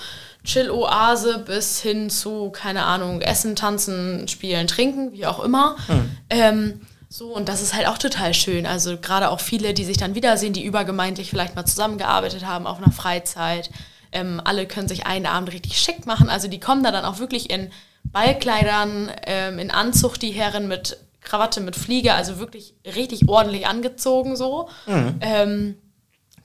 Chill-Oase 0.45 1.39
bis 1.47 1.81
hin 1.81 2.11
zu, 2.11 2.51
keine 2.51 2.85
Ahnung, 2.85 3.21
Essen, 3.23 3.57
Tanzen, 3.57 4.29
Spielen, 4.29 4.67
Trinken, 4.67 5.13
wie 5.13 5.27
auch 5.27 5.43
immer. 5.43 5.77
Hm. 5.87 6.11
Ähm, 6.31 6.81
so, 7.09 7.29
und 7.29 7.49
das 7.49 7.63
ist 7.63 7.75
halt 7.75 7.87
auch 7.87 7.99
total 7.99 8.35
schön. 8.35 8.67
Also 8.67 8.97
gerade 8.99 9.31
auch 9.31 9.41
viele, 9.41 9.73
die 9.73 9.85
sich 9.85 9.97
dann 9.97 10.15
wiedersehen, 10.15 10.53
die 10.53 10.65
übergemeindlich 10.65 11.31
vielleicht 11.31 11.55
mal 11.55 11.65
zusammengearbeitet 11.65 12.45
haben 12.45 12.67
auf 12.67 12.79
einer 12.79 12.93
Freizeit. 12.93 13.71
Ähm, 14.13 14.41
alle 14.45 14.67
können 14.67 14.89
sich 14.89 15.07
einen 15.07 15.27
Abend 15.27 15.53
richtig 15.53 15.79
schick 15.79 16.07
machen. 16.07 16.29
Also 16.29 16.49
die 16.49 16.61
kommen 16.61 16.83
da 16.83 16.91
dann 16.91 17.05
auch 17.05 17.21
wirklich 17.21 17.51
in 17.51 17.71
Ballkleidern, 18.03 19.13
ähm, 19.27 19.59
in 19.59 19.71
Anzug, 19.71 20.19
die 20.19 20.33
Herren 20.33 20.69
mit 20.69 20.99
Krawatte, 21.21 21.61
mit 21.61 21.77
Fliege, 21.77 22.15
also 22.15 22.39
wirklich 22.39 22.75
richtig 22.85 23.29
ordentlich 23.29 23.67
angezogen 23.67 24.37
so. 24.37 24.69
Mhm. 24.87 25.15
Ähm, 25.21 25.75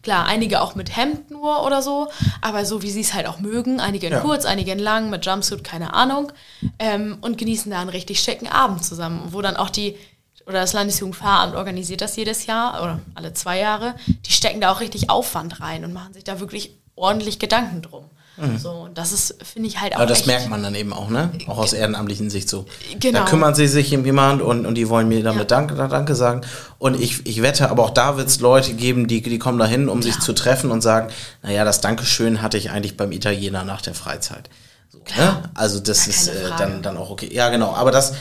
klar, 0.01 0.25
einige 0.25 0.61
auch 0.61 0.75
mit 0.75 0.95
Hemd 0.95 1.31
nur 1.31 1.65
oder 1.65 1.81
so, 1.81 2.09
aber 2.41 2.65
so 2.65 2.81
wie 2.81 2.91
sie 2.91 3.01
es 3.01 3.13
halt 3.13 3.27
auch 3.27 3.39
mögen. 3.39 3.79
Einige 3.79 4.07
in 4.07 4.13
ja. 4.13 4.19
kurz, 4.19 4.45
einige 4.45 4.71
in 4.71 4.79
lang, 4.79 5.09
mit 5.09 5.25
Jumpsuit, 5.25 5.63
keine 5.63 5.93
Ahnung. 5.93 6.31
Ähm, 6.77 7.17
und 7.21 7.37
genießen 7.37 7.71
da 7.71 7.79
einen 7.79 7.89
richtig 7.89 8.19
schicken 8.19 8.47
Abend 8.47 8.83
zusammen, 8.83 9.29
wo 9.31 9.41
dann 9.41 9.57
auch 9.57 9.69
die 9.69 9.97
oder 10.45 10.61
das 10.61 10.73
Landesjugendfahramt 10.73 11.55
organisiert 11.55 12.01
das 12.01 12.15
jedes 12.15 12.47
Jahr 12.47 12.81
oder 12.81 12.99
alle 13.13 13.33
zwei 13.33 13.59
Jahre, 13.59 13.93
die 14.07 14.31
stecken 14.31 14.59
da 14.59 14.71
auch 14.71 14.79
richtig 14.79 15.09
Aufwand 15.09 15.61
rein 15.61 15.85
und 15.85 15.93
machen 15.93 16.13
sich 16.13 16.23
da 16.23 16.39
wirklich 16.39 16.75
ordentlich 16.95 17.37
Gedanken 17.37 17.83
drum. 17.83 18.05
Mhm. 18.41 18.57
So, 18.57 18.69
und 18.71 18.97
das 18.97 19.11
ist, 19.11 19.35
finde 19.43 19.69
ich 19.69 19.79
halt 19.79 19.93
auch. 19.93 19.99
Aber 19.99 20.07
das 20.07 20.25
merkt 20.25 20.49
man 20.49 20.63
dann 20.63 20.75
eben 20.75 20.93
auch, 20.93 21.09
ne? 21.09 21.31
Auch 21.47 21.57
aus 21.57 21.73
ehrenamtlichen 21.73 22.29
Sicht 22.29 22.49
so. 22.49 22.65
Genau. 22.99 23.19
Da 23.19 23.25
kümmern 23.25 23.55
sie 23.55 23.67
sich 23.67 23.95
um 23.95 24.05
jemand 24.05 24.41
und, 24.41 24.65
und 24.65 24.75
die 24.75 24.89
wollen 24.89 25.07
mir 25.07 25.23
damit 25.23 25.51
ja. 25.51 25.57
Danke, 25.57 25.75
Danke 25.75 26.15
sagen. 26.15 26.41
Und 26.77 26.99
ich, 26.99 27.25
ich 27.25 27.41
wette, 27.41 27.69
aber 27.69 27.83
auch 27.83 27.91
da 27.91 28.17
wird 28.17 28.27
es 28.27 28.39
Leute 28.39 28.73
geben, 28.73 29.07
die, 29.07 29.21
die 29.21 29.39
kommen 29.39 29.59
dahin, 29.59 29.89
um 29.89 29.99
ja. 29.99 30.03
sich 30.03 30.19
zu 30.19 30.33
treffen 30.33 30.71
und 30.71 30.81
sagen, 30.81 31.09
naja, 31.43 31.65
das 31.65 31.81
Dankeschön 31.81 32.41
hatte 32.41 32.57
ich 32.57 32.71
eigentlich 32.71 32.97
beim 32.97 33.11
Italiener 33.11 33.63
nach 33.63 33.81
der 33.81 33.93
Freizeit. 33.93 34.49
So, 34.91 34.99
ne? 35.17 35.43
Also 35.53 35.79
das 35.79 36.07
ist 36.07 36.27
äh, 36.29 36.49
dann, 36.57 36.81
dann 36.81 36.97
auch 36.97 37.09
okay. 37.09 37.29
Ja, 37.31 37.49
genau. 37.49 37.73
Aber 37.73 37.91
das 37.91 38.13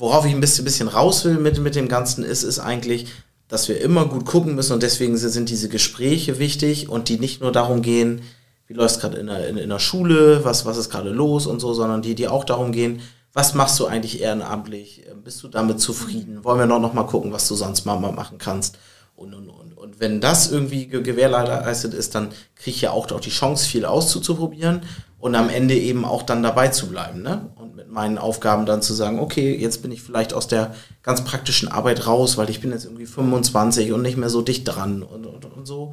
worauf 0.00 0.24
ich 0.24 0.32
ein 0.32 0.40
bisschen, 0.40 0.64
bisschen 0.64 0.88
raus 0.88 1.24
will 1.24 1.34
mit, 1.34 1.58
mit 1.60 1.76
dem 1.76 1.88
Ganzen, 1.88 2.24
ist, 2.24 2.42
ist 2.42 2.58
eigentlich, 2.58 3.06
dass 3.48 3.68
wir 3.68 3.80
immer 3.80 4.06
gut 4.06 4.24
gucken 4.24 4.54
müssen 4.54 4.72
und 4.72 4.82
deswegen 4.82 5.16
sind 5.16 5.48
diese 5.50 5.68
Gespräche 5.68 6.38
wichtig 6.38 6.88
und 6.88 7.08
die 7.08 7.18
nicht 7.18 7.40
nur 7.40 7.52
darum 7.52 7.82
gehen, 7.82 8.22
wie 8.70 8.74
läuft 8.74 8.94
es 8.94 9.00
gerade 9.00 9.18
in 9.18 9.26
der, 9.26 9.48
in, 9.48 9.56
in, 9.56 9.68
der 9.68 9.80
Schule, 9.80 10.44
was, 10.44 10.64
was 10.64 10.76
ist 10.76 10.90
gerade 10.90 11.10
los 11.10 11.48
und 11.48 11.58
so, 11.58 11.74
sondern 11.74 12.02
die, 12.02 12.14
die 12.14 12.28
auch 12.28 12.44
darum 12.44 12.70
gehen, 12.70 13.00
was 13.32 13.52
machst 13.52 13.80
du 13.80 13.86
eigentlich 13.86 14.20
ehrenamtlich? 14.20 15.04
Bist 15.24 15.42
du 15.42 15.48
damit 15.48 15.80
zufrieden? 15.80 16.44
Wollen 16.44 16.60
wir 16.60 16.66
noch, 16.66 16.78
noch 16.80 16.92
mal 16.92 17.02
gucken, 17.02 17.32
was 17.32 17.48
du 17.48 17.56
sonst 17.56 17.84
mal, 17.84 17.98
mal 17.98 18.12
machen 18.12 18.38
kannst? 18.38 18.78
Und, 19.16 19.34
und, 19.34 19.48
und. 19.48 19.76
und 19.76 19.98
wenn 19.98 20.20
das 20.20 20.52
irgendwie 20.52 20.86
gewährleistet 20.86 21.94
ist, 21.94 22.14
dann 22.14 22.28
kriege 22.54 22.76
ich 22.76 22.80
ja 22.80 22.92
auch, 22.92 23.10
auch 23.10 23.20
die 23.20 23.30
Chance, 23.30 23.68
viel 23.68 23.84
auszuprobieren 23.84 24.82
und 25.18 25.34
am 25.34 25.48
Ende 25.48 25.74
eben 25.74 26.04
auch 26.04 26.22
dann 26.22 26.44
dabei 26.44 26.68
zu 26.68 26.86
bleiben. 26.86 27.22
Ne? 27.22 27.50
Und 27.56 27.74
mit 27.74 27.90
meinen 27.90 28.18
Aufgaben 28.18 28.66
dann 28.66 28.82
zu 28.82 28.94
sagen, 28.94 29.18
okay, 29.18 29.52
jetzt 29.52 29.82
bin 29.82 29.90
ich 29.90 30.00
vielleicht 30.00 30.32
aus 30.32 30.46
der 30.46 30.76
ganz 31.02 31.24
praktischen 31.24 31.68
Arbeit 31.68 32.06
raus, 32.06 32.38
weil 32.38 32.48
ich 32.48 32.60
bin 32.60 32.70
jetzt 32.70 32.84
irgendwie 32.84 33.06
25 33.06 33.90
und 33.92 34.02
nicht 34.02 34.16
mehr 34.16 34.30
so 34.30 34.42
dicht 34.42 34.62
dran 34.68 35.02
und, 35.02 35.26
und, 35.26 35.44
und 35.44 35.66
so. 35.66 35.92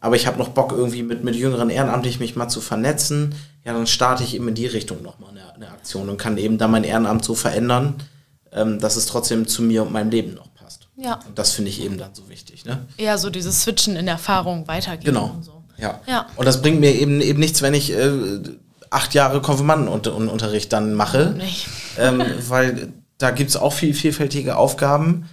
Aber 0.00 0.16
ich 0.16 0.26
habe 0.26 0.38
noch 0.38 0.50
Bock, 0.50 0.72
irgendwie 0.72 1.02
mit, 1.02 1.24
mit 1.24 1.34
jüngeren 1.34 1.70
Ehrenamtlichen 1.70 2.20
mich 2.20 2.36
mal 2.36 2.48
zu 2.48 2.60
vernetzen. 2.60 3.34
Ja, 3.64 3.72
dann 3.72 3.86
starte 3.86 4.22
ich 4.22 4.34
eben 4.34 4.48
in 4.48 4.54
die 4.54 4.66
Richtung 4.66 5.02
nochmal 5.02 5.30
eine, 5.30 5.54
eine 5.54 5.68
Aktion 5.70 6.08
und 6.08 6.18
kann 6.18 6.38
eben 6.38 6.58
dann 6.58 6.70
mein 6.70 6.84
Ehrenamt 6.84 7.24
so 7.24 7.34
verändern, 7.34 7.94
ähm, 8.52 8.78
dass 8.78 8.96
es 8.96 9.06
trotzdem 9.06 9.46
zu 9.46 9.62
mir 9.62 9.82
und 9.82 9.92
meinem 9.92 10.10
Leben 10.10 10.34
noch 10.34 10.54
passt. 10.54 10.88
Ja. 10.96 11.18
Und 11.26 11.38
das 11.38 11.52
finde 11.52 11.70
ich 11.70 11.82
eben 11.82 11.98
dann 11.98 12.14
so 12.14 12.28
wichtig. 12.28 12.64
Ne? 12.64 12.86
Ja, 12.96 13.18
so 13.18 13.30
dieses 13.30 13.62
Switchen 13.62 13.96
in 13.96 14.08
Erfahrung 14.08 14.68
weitergehen. 14.68 15.04
Genau. 15.04 15.32
Und 15.34 15.44
so. 15.44 15.64
Ja. 15.76 16.00
ja. 16.06 16.26
Und 16.36 16.46
das 16.46 16.62
bringt 16.62 16.80
mir 16.80 16.94
eben, 16.94 17.20
eben 17.20 17.40
nichts, 17.40 17.62
wenn 17.62 17.74
ich 17.74 17.92
äh, 17.92 18.10
acht 18.90 19.14
Jahre 19.14 19.40
Konfirmandenunterricht 19.40 20.72
dann 20.72 20.94
mache. 20.94 21.34
Ähm, 22.00 22.22
weil 22.48 22.92
da 23.18 23.32
gibt 23.32 23.50
es 23.50 23.56
auch 23.56 23.72
viel, 23.72 23.92
vielfältige 23.92 24.54
Aufgaben. 24.54 25.28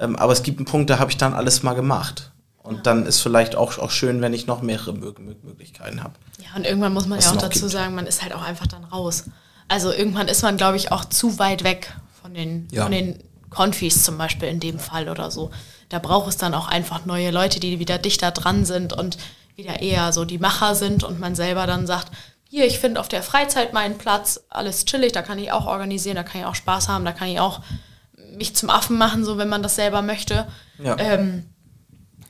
Ähm, 0.00 0.16
aber 0.16 0.32
es 0.32 0.42
gibt 0.42 0.58
einen 0.58 0.66
Punkt, 0.66 0.90
da 0.90 0.98
habe 0.98 1.12
ich 1.12 1.16
dann 1.16 1.32
alles 1.32 1.62
mal 1.62 1.74
gemacht. 1.74 2.32
Und 2.68 2.86
dann 2.86 3.06
ist 3.06 3.20
vielleicht 3.20 3.56
auch, 3.56 3.78
auch 3.78 3.90
schön, 3.90 4.20
wenn 4.20 4.34
ich 4.34 4.46
noch 4.46 4.60
mehrere 4.60 4.92
Möglichkeiten 4.92 6.04
habe. 6.04 6.14
Ja, 6.38 6.54
und 6.54 6.66
irgendwann 6.66 6.92
muss 6.92 7.06
man 7.06 7.18
ja 7.18 7.30
auch 7.30 7.36
dazu 7.36 7.60
gibt. 7.60 7.72
sagen, 7.72 7.94
man 7.94 8.06
ist 8.06 8.22
halt 8.22 8.34
auch 8.34 8.42
einfach 8.42 8.66
dann 8.66 8.84
raus. 8.84 9.24
Also 9.68 9.90
irgendwann 9.90 10.28
ist 10.28 10.42
man, 10.42 10.58
glaube 10.58 10.76
ich, 10.76 10.92
auch 10.92 11.06
zu 11.06 11.38
weit 11.38 11.64
weg 11.64 11.94
von 12.20 12.34
den, 12.34 12.68
ja. 12.70 12.82
von 12.82 12.92
den 12.92 13.18
Konfis 13.48 14.04
zum 14.04 14.18
Beispiel 14.18 14.48
in 14.48 14.60
dem 14.60 14.78
Fall 14.78 15.08
oder 15.08 15.30
so. 15.30 15.50
Da 15.88 15.98
braucht 15.98 16.28
es 16.28 16.36
dann 16.36 16.52
auch 16.52 16.68
einfach 16.68 17.06
neue 17.06 17.30
Leute, 17.30 17.58
die 17.58 17.78
wieder 17.78 17.96
dichter 17.96 18.32
dran 18.32 18.66
sind 18.66 18.92
und 18.92 19.16
wieder 19.56 19.80
eher 19.80 20.12
so 20.12 20.26
die 20.26 20.38
Macher 20.38 20.74
sind 20.74 21.04
und 21.04 21.18
man 21.18 21.34
selber 21.34 21.66
dann 21.66 21.86
sagt, 21.86 22.12
hier, 22.44 22.66
ich 22.66 22.78
finde 22.78 23.00
auf 23.00 23.08
der 23.08 23.22
Freizeit 23.22 23.72
meinen 23.72 23.96
Platz, 23.96 24.40
alles 24.50 24.84
chillig, 24.84 25.12
da 25.12 25.22
kann 25.22 25.38
ich 25.38 25.52
auch 25.52 25.66
organisieren, 25.66 26.16
da 26.16 26.22
kann 26.22 26.42
ich 26.42 26.46
auch 26.46 26.54
Spaß 26.54 26.88
haben, 26.88 27.04
da 27.04 27.12
kann 27.12 27.28
ich 27.28 27.40
auch 27.40 27.60
mich 28.36 28.54
zum 28.54 28.70
Affen 28.70 28.98
machen, 28.98 29.24
so 29.24 29.38
wenn 29.38 29.48
man 29.48 29.62
das 29.62 29.76
selber 29.76 30.02
möchte. 30.02 30.46
Ja. 30.82 30.96
Ähm, 30.98 31.44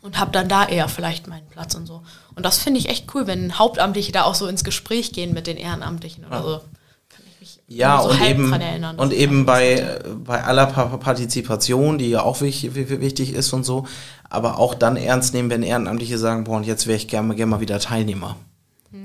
und 0.03 0.19
habe 0.19 0.31
dann 0.33 0.49
da 0.49 0.65
eher 0.67 0.89
vielleicht 0.89 1.27
meinen 1.27 1.47
Platz 1.49 1.75
und 1.75 1.87
so. 1.87 2.03
Und 2.35 2.45
das 2.47 2.59
finde 2.59 2.79
ich 2.81 2.89
echt 2.89 3.13
cool, 3.15 3.27
wenn 3.27 3.59
Hauptamtliche 3.59 4.13
da 4.13 4.23
auch 4.25 4.35
so 4.35 4.47
ins 4.47 4.65
Gespräch 4.65 5.13
gehen 5.13 5.35
mit 5.35 5.47
den 5.47 5.57
Ehrenamtlichen 5.57 6.25
oder 6.25 6.43
so. 6.43 6.61
Kann 7.09 7.23
ich 7.33 7.41
mich 7.41 7.61
Ja, 7.67 8.01
so 8.03 8.11
und 8.11 8.23
eben, 8.23 8.53
erinnern. 8.53 8.97
und 8.97 9.13
eben 9.13 9.45
bei, 9.45 9.73
äh, 9.75 10.01
bei 10.25 10.43
aller 10.45 10.67
Pa- 10.67 10.97
Partizipation, 10.99 11.99
die 11.99 12.11
ja 12.11 12.23
auch 12.23 12.41
wichtig, 12.41 12.75
wichtig 12.75 13.33
ist 13.35 13.53
und 13.53 13.65
so, 13.65 13.87
aber 14.31 14.59
auch 14.59 14.75
dann 14.75 14.97
ernst 14.97 15.35
nehmen, 15.35 15.51
wenn 15.51 15.63
Ehrenamtliche 15.63 16.19
sagen, 16.19 16.45
boah, 16.45 16.57
und 16.59 16.67
jetzt 16.67 16.87
wäre 16.87 16.97
ich 16.97 17.09
gerne 17.09 17.35
gern 17.35 17.49
mal 17.49 17.61
wieder 17.61 17.81
Teilnehmer. 17.81 18.37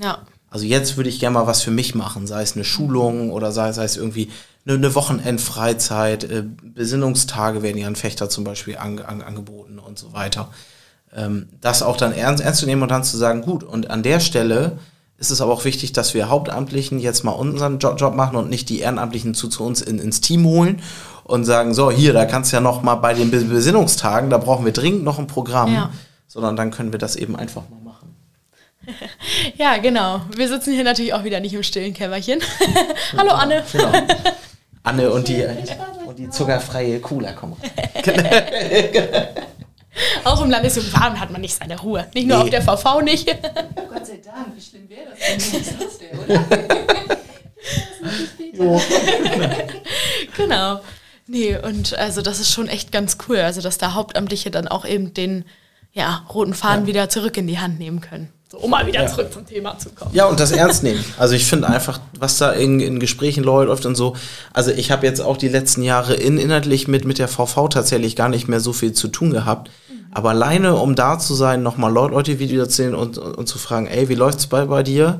Ja. 0.01 0.19
Also 0.49 0.65
jetzt 0.65 0.97
würde 0.97 1.09
ich 1.09 1.19
gerne 1.19 1.33
mal 1.33 1.47
was 1.47 1.63
für 1.63 1.71
mich 1.71 1.95
machen, 1.95 2.27
sei 2.27 2.43
es 2.43 2.53
eine 2.53 2.63
Schulung 2.63 3.31
oder 3.31 3.51
sei, 3.51 3.71
sei 3.71 3.85
es 3.85 3.97
irgendwie 3.97 4.29
eine, 4.67 4.75
eine 4.75 4.93
Wochenendfreizeit, 4.93 6.23
äh, 6.25 6.43
Besinnungstage 6.61 7.63
werden 7.63 7.77
ja 7.77 7.87
an 7.87 7.95
Fechter 7.95 8.29
zum 8.29 8.43
Beispiel 8.43 8.77
an, 8.77 8.99
an, 8.99 9.21
angeboten 9.23 9.79
und 9.79 9.97
so 9.97 10.13
weiter. 10.13 10.49
Ähm, 11.15 11.47
das 11.61 11.83
auch 11.83 11.97
dann 11.97 12.13
ernst, 12.13 12.43
ernst 12.43 12.59
zu 12.61 12.65
nehmen 12.65 12.81
und 12.81 12.89
dann 12.89 13.03
zu 13.03 13.17
sagen, 13.17 13.41
gut, 13.41 13.63
und 13.63 13.89
an 13.91 14.01
der 14.03 14.19
Stelle 14.19 14.77
ist 15.17 15.29
es 15.29 15.41
aber 15.41 15.53
auch 15.53 15.63
wichtig, 15.63 15.93
dass 15.93 16.13
wir 16.13 16.29
Hauptamtlichen 16.29 16.99
jetzt 16.99 17.23
mal 17.23 17.31
unseren 17.31 17.77
Job, 17.79 17.99
Job 17.99 18.15
machen 18.15 18.35
und 18.35 18.49
nicht 18.49 18.67
die 18.69 18.79
Ehrenamtlichen 18.79 19.33
zu, 19.35 19.47
zu 19.47 19.63
uns 19.63 19.81
in, 19.81 19.99
ins 19.99 20.21
Team 20.21 20.45
holen 20.45 20.81
und 21.23 21.45
sagen, 21.45 21.73
so, 21.73 21.91
hier, 21.91 22.13
da 22.13 22.25
kannst 22.25 22.51
du 22.51 22.57
ja 22.57 22.61
noch 22.61 22.81
mal 22.81 22.95
bei 22.95 23.13
den 23.13 23.31
Be- 23.31 23.39
Besinnungstagen, 23.45 24.29
da 24.29 24.37
brauchen 24.37 24.65
wir 24.65 24.73
dringend 24.73 25.03
noch 25.03 25.19
ein 25.19 25.27
Programm, 25.27 25.73
Ja. 25.73 25.89
sondern 26.27 26.55
dann 26.55 26.71
können 26.71 26.91
wir 26.91 26.99
das 26.99 27.15
eben 27.15 27.35
einfach 27.37 27.61
mal 27.69 27.79
machen. 27.85 28.15
ja, 29.57 29.77
genau. 29.77 30.21
Wir 30.35 30.49
sitzen 30.49 30.73
hier 30.73 30.83
natürlich 30.83 31.13
auch 31.13 31.23
wieder 31.23 31.39
nicht 31.39 31.53
im 31.53 31.63
stillen 31.63 31.93
Kämmerchen. 31.93 32.41
Hallo 33.17 33.31
Anne. 33.31 33.63
Genau. 33.71 33.91
Anne 34.85 35.09
und 35.11 35.29
die, 35.29 35.45
und 36.05 36.19
die 36.19 36.29
zuckerfreie 36.29 36.99
Cola 36.99 37.31
kommen 37.31 37.55
rein. 37.61 37.71
Auch 40.23 40.41
im 40.41 40.49
Landesjugendverein 40.49 41.19
hat 41.19 41.31
man 41.31 41.41
nicht 41.41 41.55
seine 41.55 41.79
Ruhe. 41.79 42.07
Nicht 42.13 42.27
nur 42.27 42.37
Nee. 42.37 42.43
auf 42.43 42.49
der 42.49 42.61
VV 42.61 43.01
nicht. 43.01 43.27
Gott 43.27 44.05
sei 44.05 44.17
Dank, 44.23 44.55
wie 44.55 44.61
schlimm 44.61 44.89
wäre 44.89 45.09
das 45.09 45.19
denn, 45.51 45.65
wenn 45.65 45.79
das 45.87 45.99
wäre, 46.01 46.17
oder? 46.19 47.17
genau. 50.37 50.81
Nee, 51.27 51.57
und 51.57 51.97
also 51.97 52.21
das 52.21 52.39
ist 52.39 52.51
schon 52.51 52.67
echt 52.67 52.91
ganz 52.91 53.17
cool. 53.27 53.37
Also, 53.37 53.61
dass 53.61 53.77
da 53.77 53.93
Hauptamtliche 53.93 54.51
dann 54.51 54.67
auch 54.67 54.85
eben 54.85 55.13
den 55.13 55.45
ja, 55.93 56.25
roten 56.33 56.53
Faden 56.53 56.87
wieder 56.87 57.07
zurück 57.09 57.37
in 57.37 57.47
die 57.47 57.59
Hand 57.59 57.79
nehmen 57.79 58.01
können. 58.01 58.29
So, 58.53 58.59
um 58.59 58.69
mal 58.69 58.85
wieder 58.85 59.01
Ja. 59.01 59.07
zurück 59.07 59.33
zum 59.33 59.47
Thema 59.47 59.79
zu 59.79 59.89
kommen. 59.89 60.11
Ja, 60.13 60.27
und 60.27 60.39
das 60.39 60.51
ernst 60.51 60.83
nehmen. 60.83 61.03
Also 61.17 61.33
ich 61.33 61.43
finde 61.43 61.67
einfach, 61.67 61.99
was 62.19 62.37
da 62.37 62.51
in, 62.51 62.79
in 62.79 62.99
Gesprächen 62.99 63.43
läuft 63.43 63.87
und 63.87 63.95
so. 63.95 64.15
Also 64.53 64.69
ich 64.69 64.91
habe 64.91 65.07
jetzt 65.07 65.21
auch 65.21 65.37
die 65.37 65.47
letzten 65.47 65.81
Jahre 65.81 66.13
in, 66.13 66.37
inhaltlich 66.37 66.87
mit, 66.87 67.03
mit 67.03 67.17
der 67.17 67.27
VV 67.27 67.69
tatsächlich 67.69 68.15
gar 68.15 68.29
nicht 68.29 68.47
mehr 68.47 68.59
so 68.59 68.71
viel 68.71 68.93
zu 68.93 69.07
tun 69.07 69.31
gehabt. 69.31 69.71
Aber 70.11 70.29
alleine, 70.29 70.75
um 70.75 70.93
da 70.93 71.17
zu 71.17 71.33
sein, 71.33 71.63
nochmal 71.63 71.91
Leute 71.91 72.37
Video 72.37 72.61
erzählen 72.61 72.93
und, 72.93 73.17
und, 73.17 73.35
und 73.35 73.47
zu 73.47 73.57
fragen, 73.57 73.87
ey, 73.87 74.07
wie 74.09 74.13
läuft's 74.13 74.45
bei, 74.45 74.65
bei 74.65 74.83
dir? 74.83 75.19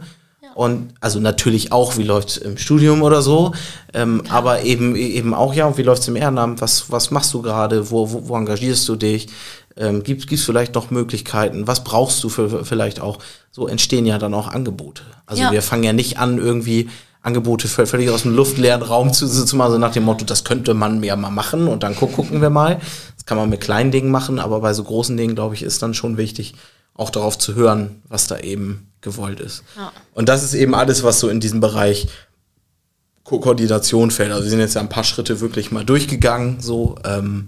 Und 0.54 0.94
also 1.02 1.20
natürlich 1.20 1.72
auch, 1.72 1.98
wie 1.98 2.04
läuft's 2.04 2.38
im 2.38 2.60
Studium 2.60 3.02
oder 3.02 3.24
so, 3.24 3.54
ähm, 3.96 4.22
aber 4.30 4.62
eben 4.62 4.96
eben 4.96 5.34
auch 5.34 5.52
ja, 5.56 5.66
und 5.66 5.80
wie 5.80 5.82
läuft's 5.82 6.08
im 6.08 6.16
Ehrenamt? 6.16 6.62
Was 6.62 6.92
was 6.92 7.10
machst 7.10 7.34
du 7.34 7.42
gerade? 7.42 7.90
Wo, 7.90 8.12
wo, 8.12 8.28
wo 8.28 8.38
engagierst 8.38 8.88
du 8.88 8.96
dich? 8.96 9.30
Ähm, 9.76 10.04
gibt 10.04 10.32
es 10.32 10.44
vielleicht 10.44 10.76
noch 10.76 10.92
Möglichkeiten? 10.92 11.66
Was 11.68 11.84
brauchst 11.84 12.24
du 12.24 12.30
für, 12.30 12.64
vielleicht 12.64 13.00
auch? 13.00 13.20
So 13.52 13.68
entstehen 13.68 14.06
ja 14.06 14.18
dann 14.20 14.34
auch 14.34 14.48
Angebote. 14.48 15.02
Also 15.26 15.42
Ja. 15.44 15.52
wir 15.52 15.62
fangen 15.62 15.84
ja 15.84 15.94
nicht 15.94 16.20
an 16.20 16.38
irgendwie 16.38 16.90
Angebote 17.22 17.68
vö- 17.68 17.86
völlig 17.86 18.10
aus 18.10 18.24
dem 18.24 18.36
luftleeren 18.36 18.82
Raum 18.82 19.14
zu 19.14 19.28
zu 19.28 19.56
machen, 19.56 19.72
so 19.72 19.78
nach 19.78 19.94
dem 19.94 20.04
Motto, 20.04 20.26
das 20.26 20.44
könnte 20.44 20.74
man 20.74 21.02
ja 21.04 21.16
mal 21.16 21.30
machen 21.32 21.68
und 21.68 21.82
dann 21.84 21.96
guck, 21.96 22.14
gucken 22.14 22.42
wir 22.42 22.50
mal. 22.50 22.80
Das 23.16 23.26
kann 23.26 23.38
man 23.38 23.50
mit 23.50 23.62
kleinen 23.62 23.92
Dingen 23.92 24.12
machen, 24.12 24.40
aber 24.40 24.60
bei 24.60 24.74
so 24.74 24.84
großen 24.84 25.16
Dingen, 25.18 25.34
glaube 25.34 25.56
ich, 25.56 25.64
ist 25.64 25.82
dann 25.82 25.94
schon 25.94 26.18
wichtig, 26.18 26.54
auch 26.96 27.10
darauf 27.10 27.38
zu 27.40 27.56
hören, 27.56 28.02
was 28.10 28.28
da 28.28 28.38
eben 28.40 28.88
gewollt 29.02 29.40
ist. 29.40 29.64
Ja. 29.78 29.92
Und 30.14 30.30
das 30.30 30.44
ist 30.44 30.54
eben 30.54 30.76
alles, 30.76 31.02
was 31.04 31.20
so 31.20 31.30
in 31.30 31.40
diesem 31.40 31.62
Bereich 31.62 32.08
Ko 33.24 33.40
Koordination 33.40 34.12
fällt. 34.12 34.32
Also 34.32 34.44
wir 34.44 34.50
sind 34.50 34.60
jetzt 34.60 34.76
ja 34.76 34.82
ein 34.82 34.90
paar 34.90 35.06
Schritte 35.06 35.40
wirklich 35.40 35.72
mal 35.72 35.86
durchgegangen, 35.86 36.60
so 36.60 36.96
ähm, 37.06 37.48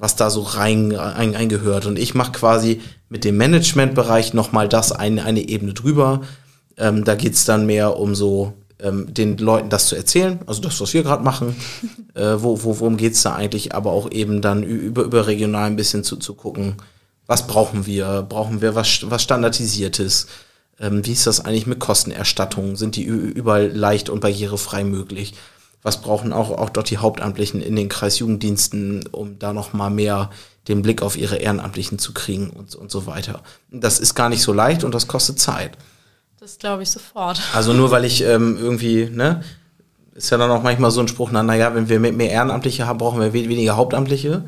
was 0.00 0.16
da 0.16 0.30
so 0.30 0.40
rein, 0.40 0.92
rein 0.92 1.36
eingehört. 1.36 1.86
Und 1.86 1.98
ich 1.98 2.14
mache 2.14 2.32
quasi 2.32 2.80
mit 3.10 3.24
dem 3.24 3.36
Managementbereich 3.36 4.32
nochmal 4.34 4.68
das 4.68 4.92
eine, 4.92 5.24
eine 5.24 5.46
Ebene 5.48 5.74
drüber. 5.74 6.22
Ähm, 6.78 7.04
da 7.04 7.14
geht's 7.14 7.44
dann 7.44 7.66
mehr 7.66 7.98
um 7.98 8.14
so 8.14 8.54
ähm, 8.82 9.12
den 9.12 9.36
Leuten 9.36 9.68
das 9.68 9.86
zu 9.86 9.96
erzählen, 9.96 10.38
also 10.46 10.62
das, 10.62 10.80
was 10.80 10.94
wir 10.94 11.02
gerade 11.02 11.22
machen, 11.22 11.54
äh, 12.14 12.36
wo, 12.38 12.62
wo, 12.64 12.80
worum 12.80 12.96
geht's 12.96 13.22
da 13.22 13.34
eigentlich, 13.34 13.74
aber 13.74 13.92
auch 13.92 14.10
eben 14.10 14.40
dann 14.40 14.62
ü- 14.62 14.66
über, 14.78 15.02
überregional 15.02 15.66
ein 15.66 15.76
bisschen 15.76 16.02
zu, 16.02 16.16
zu 16.16 16.32
gucken, 16.34 16.76
was 17.26 17.46
brauchen 17.46 17.84
wir, 17.84 18.24
brauchen 18.26 18.62
wir 18.62 18.74
was, 18.74 19.00
was 19.10 19.22
Standardisiertes, 19.22 20.28
ähm, 20.80 21.04
wie 21.04 21.12
ist 21.12 21.26
das 21.26 21.44
eigentlich 21.44 21.66
mit 21.66 21.78
Kostenerstattungen, 21.78 22.76
sind 22.76 22.96
die 22.96 23.04
überall 23.04 23.68
leicht 23.68 24.08
und 24.08 24.20
barrierefrei 24.20 24.82
möglich, 24.84 25.34
was 25.82 26.00
brauchen 26.00 26.32
auch, 26.32 26.50
auch 26.50 26.70
dort 26.70 26.90
die 26.90 26.98
Hauptamtlichen 26.98 27.62
in 27.62 27.76
den 27.76 27.88
Kreisjugenddiensten, 27.88 29.06
um 29.12 29.38
da 29.38 29.52
noch 29.52 29.72
mal 29.72 29.90
mehr 29.90 30.30
den 30.68 30.82
Blick 30.82 31.02
auf 31.02 31.16
ihre 31.16 31.36
Ehrenamtlichen 31.36 31.98
zu 31.98 32.12
kriegen 32.12 32.50
und, 32.50 32.74
und 32.74 32.90
so 32.90 33.06
weiter. 33.06 33.40
Das 33.70 33.98
ist 33.98 34.14
gar 34.14 34.28
nicht 34.28 34.42
so 34.42 34.52
leicht 34.52 34.84
und 34.84 34.94
das 34.94 35.08
kostet 35.08 35.38
Zeit. 35.38 35.76
Das 36.38 36.58
glaube 36.58 36.82
ich 36.82 36.90
sofort. 36.90 37.40
Also 37.54 37.72
nur 37.72 37.90
weil 37.90 38.04
ich 38.04 38.22
ähm, 38.22 38.56
irgendwie, 38.58 39.08
ne, 39.10 39.42
ist 40.14 40.30
ja 40.30 40.38
dann 40.38 40.50
auch 40.50 40.62
manchmal 40.62 40.90
so 40.90 41.00
ein 41.00 41.08
Spruch, 41.08 41.30
na, 41.32 41.42
naja, 41.42 41.74
wenn 41.74 41.88
wir 41.88 41.98
mehr 41.98 42.30
Ehrenamtliche 42.30 42.86
haben, 42.86 42.98
brauchen 42.98 43.20
wir 43.20 43.32
we 43.32 43.48
weniger 43.48 43.76
Hauptamtliche. 43.76 44.44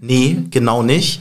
Nee, 0.00 0.44
genau 0.50 0.82
nicht. 0.82 1.20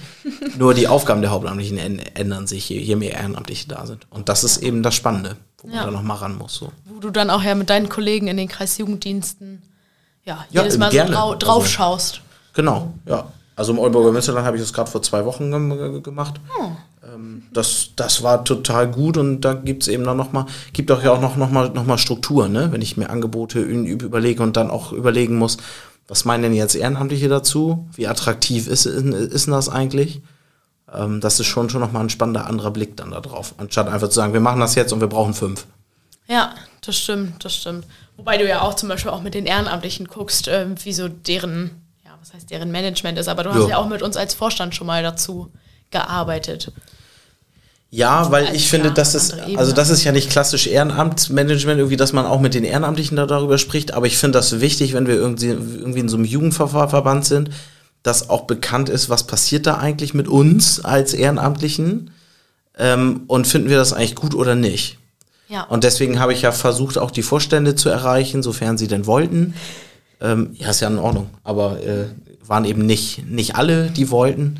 Nur 0.57 0.73
die 0.73 0.87
Aufgaben 0.87 1.21
der 1.21 1.31
Hauptamtlichen 1.31 1.77
änd- 1.77 2.01
ändern 2.15 2.47
sich, 2.47 2.67
je, 2.69 2.79
je 2.79 2.95
mehr 2.95 3.13
Ehrenamtliche 3.13 3.67
da 3.67 3.85
sind. 3.85 4.07
Und 4.09 4.29
das 4.29 4.43
ist 4.43 4.57
eben 4.57 4.83
das 4.83 4.95
Spannende, 4.95 5.37
wo 5.59 5.67
man 5.67 5.75
Ja. 5.77 5.85
da 5.85 5.91
noch 5.91 6.01
mal 6.03 6.15
ran 6.15 6.37
muss. 6.37 6.55
So. 6.55 6.71
Wo 6.85 6.99
du 6.99 7.09
dann 7.11 7.29
auch 7.29 7.43
ja 7.43 7.55
mit 7.55 7.69
deinen 7.69 7.87
Kollegen 7.89 8.27
in 8.27 8.37
den 8.37 8.47
Kreisjugenddiensten 8.47 9.61
ja, 10.25 10.45
Ja, 10.51 10.61
jedes 10.63 10.77
Mal 10.77 10.89
gerne. 10.89 11.09
so 11.11 11.15
drau 11.15 11.27
Also- 11.33 11.37
drauf 11.39 11.67
schaust. 11.67 12.21
Genau, 12.53 12.93
ja. 13.05 13.25
Also 13.55 13.71
im 13.73 13.79
Oldenburger 13.79 14.11
Münsterland 14.11 14.47
habe 14.47 14.57
ich 14.57 14.63
das 14.63 14.73
gerade 14.73 14.89
vor 14.89 15.01
zwei 15.03 15.25
Wochen 15.25 15.51
gem- 15.51 15.77
ge- 15.77 16.01
gemacht. 16.01 16.35
Ähm, 17.13 17.43
das, 17.53 17.89
das 17.95 18.23
war 18.23 18.43
total 18.43 18.89
gut 18.89 19.17
und 19.17 19.41
da 19.41 19.53
gibt's 19.53 19.87
eben 19.87 20.03
dann 20.05 20.17
nochmal, 20.17 20.45
gibt 20.71 20.91
auch 20.91 21.03
ja 21.03 21.11
auch 21.11 21.21
noch, 21.21 21.35
noch, 21.35 21.51
mal, 21.51 21.69
noch 21.69 21.85
mal 21.85 21.97
Struktur, 21.99 22.47
ne? 22.47 22.71
wenn 22.71 22.81
ich 22.81 22.97
mir 22.97 23.09
Angebote 23.11 23.59
überlege 23.59 24.41
und 24.41 24.57
dann 24.57 24.71
auch 24.71 24.91
überlegen 24.91 25.37
muss, 25.37 25.57
was 26.07 26.25
meinen 26.25 26.43
denn 26.43 26.53
jetzt 26.53 26.75
Ehrenamtliche 26.75 27.29
dazu? 27.29 27.87
Wie 27.95 28.07
attraktiv 28.07 28.67
ist, 28.67 28.85
ist 28.85 29.45
denn 29.47 29.53
das 29.53 29.69
eigentlich? 29.69 30.21
Ähm, 30.93 31.21
das 31.21 31.39
ist 31.39 31.47
schon, 31.47 31.69
schon 31.69 31.81
nochmal 31.81 32.03
ein 32.03 32.09
spannender 32.09 32.45
anderer 32.45 32.71
Blick 32.71 32.97
dann 32.97 33.11
da 33.11 33.21
drauf, 33.21 33.55
anstatt 33.57 33.87
einfach 33.87 34.09
zu 34.09 34.15
sagen, 34.15 34.33
wir 34.33 34.39
machen 34.41 34.59
das 34.59 34.75
jetzt 34.75 34.91
und 34.93 34.99
wir 34.99 35.07
brauchen 35.07 35.33
fünf. 35.33 35.65
Ja, 36.27 36.53
das 36.85 36.97
stimmt, 36.97 37.43
das 37.43 37.55
stimmt. 37.55 37.85
Wobei 38.17 38.37
du 38.37 38.47
ja 38.47 38.61
auch 38.61 38.75
zum 38.75 38.89
Beispiel 38.89 39.11
auch 39.11 39.21
mit 39.21 39.33
den 39.33 39.45
Ehrenamtlichen 39.45 40.07
guckst, 40.07 40.47
ähm, 40.47 40.75
wie 40.83 40.93
so 40.93 41.07
deren, 41.07 41.81
ja, 42.05 42.11
was 42.19 42.33
heißt 42.33 42.49
deren 42.49 42.71
Management 42.71 43.17
ist, 43.17 43.27
aber 43.27 43.43
du 43.43 43.49
hast 43.53 43.63
Ja. 43.63 43.69
ja 43.69 43.77
auch 43.77 43.87
mit 43.87 44.01
uns 44.01 44.15
als 44.17 44.33
Vorstand 44.33 44.75
schon 44.75 44.87
mal 44.87 45.03
dazu 45.03 45.51
gearbeitet. 45.91 46.71
Ja, 47.95 48.31
weil 48.31 48.45
Also 48.45 48.55
ich 48.55 48.69
finde, 48.69 48.91
das 48.91 49.13
ist, 49.13 49.35
also 49.55 49.71
das 49.71 49.91
ist 49.91 50.03
ja 50.03 50.11
nicht 50.11 50.31
klassisch 50.31 50.65
Ehrenamtsmanagement, 50.65 51.77
irgendwie, 51.77 51.95
dass 51.95 52.11
man 52.11 52.25
auch 52.25 52.41
mit 52.41 52.55
den 52.55 52.63
Ehrenamtlichen 52.63 53.15
da 53.17 53.27
darüber 53.27 53.59
spricht, 53.59 53.93
aber 53.93 54.07
ich 54.07 54.17
finde 54.17 54.39
das 54.39 54.59
wichtig, 54.61 54.93
wenn 54.93 55.05
wir 55.05 55.13
irgendwie, 55.13 55.49
irgendwie 55.49 55.99
in 55.99 56.09
so 56.09 56.17
einem 56.17 56.25
Jugendverband 56.25 57.23
sind, 57.23 57.51
dass 58.01 58.31
auch 58.31 58.45
bekannt 58.45 58.89
ist, 58.89 59.11
was 59.11 59.27
passiert 59.27 59.67
da 59.67 59.77
eigentlich 59.77 60.15
mit 60.15 60.27
uns 60.27 60.83
als 60.83 61.13
Ehrenamtlichen 61.13 62.09
ähm, 62.79 63.25
und 63.27 63.45
finden 63.45 63.69
wir 63.69 63.77
das 63.77 63.93
eigentlich 63.93 64.15
gut 64.15 64.33
oder 64.33 64.55
nicht. 64.55 64.97
Ja, 65.47 65.61
Und 65.65 65.83
deswegen 65.83 66.19
habe 66.19 66.33
ich 66.33 66.41
ja 66.41 66.51
versucht, 66.51 66.97
auch 66.97 67.11
die 67.11 67.21
Vorstände 67.21 67.75
zu 67.75 67.89
erreichen, 67.89 68.41
sofern 68.41 68.75
sie 68.75 68.87
denn 68.87 69.05
wollten. 69.05 69.53
Ähm, 70.19 70.55
ja, 70.55 70.71
ist 70.71 70.79
ja 70.79 70.87
in 70.87 70.97
Ordnung, 70.97 71.29
aber 71.43 71.79
äh, 71.83 72.05
waren 72.43 72.65
eben 72.65 72.87
nicht, 72.87 73.29
nicht 73.29 73.55
alle, 73.55 73.91
die 73.91 74.09
wollten, 74.09 74.59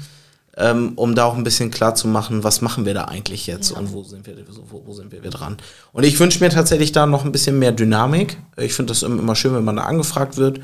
ähm, 0.58 0.94
um 0.96 1.16
da 1.16 1.26
auch 1.26 1.36
ein 1.36 1.44
bisschen 1.44 1.72
klar 1.72 1.96
zu 1.96 2.08
machen, 2.08 2.44
was 2.44 2.62
machen 2.62 2.86
wir 2.86 2.94
da 2.94 3.06
eigentlich 3.06 3.48
jetzt 3.48 3.72
Ja. 3.72 3.78
und 3.80 3.92
wo 3.92 4.04
sind 4.04 4.26
wir, 4.28 4.36
wo, 4.70 4.84
wo 4.86 4.94
sind 4.94 5.12
wir, 5.12 5.24
wir 5.24 5.32
dran. 5.32 5.58
Und 5.92 6.04
ich 6.04 6.20
wünsche 6.20 6.40
mir 6.44 6.50
tatsächlich 6.50 6.92
da 6.92 7.06
noch 7.06 7.26
ein 7.26 7.32
bisschen 7.32 7.58
mehr 7.60 7.72
Dynamik. 7.72 8.38
Ich 8.58 8.74
finde 8.74 8.92
das 8.92 9.02
immer 9.04 9.36
schön, 9.36 9.56
wenn 9.56 9.64
man 9.64 9.78
da 9.78 9.84
angefragt 9.84 10.38
wird 10.38 10.60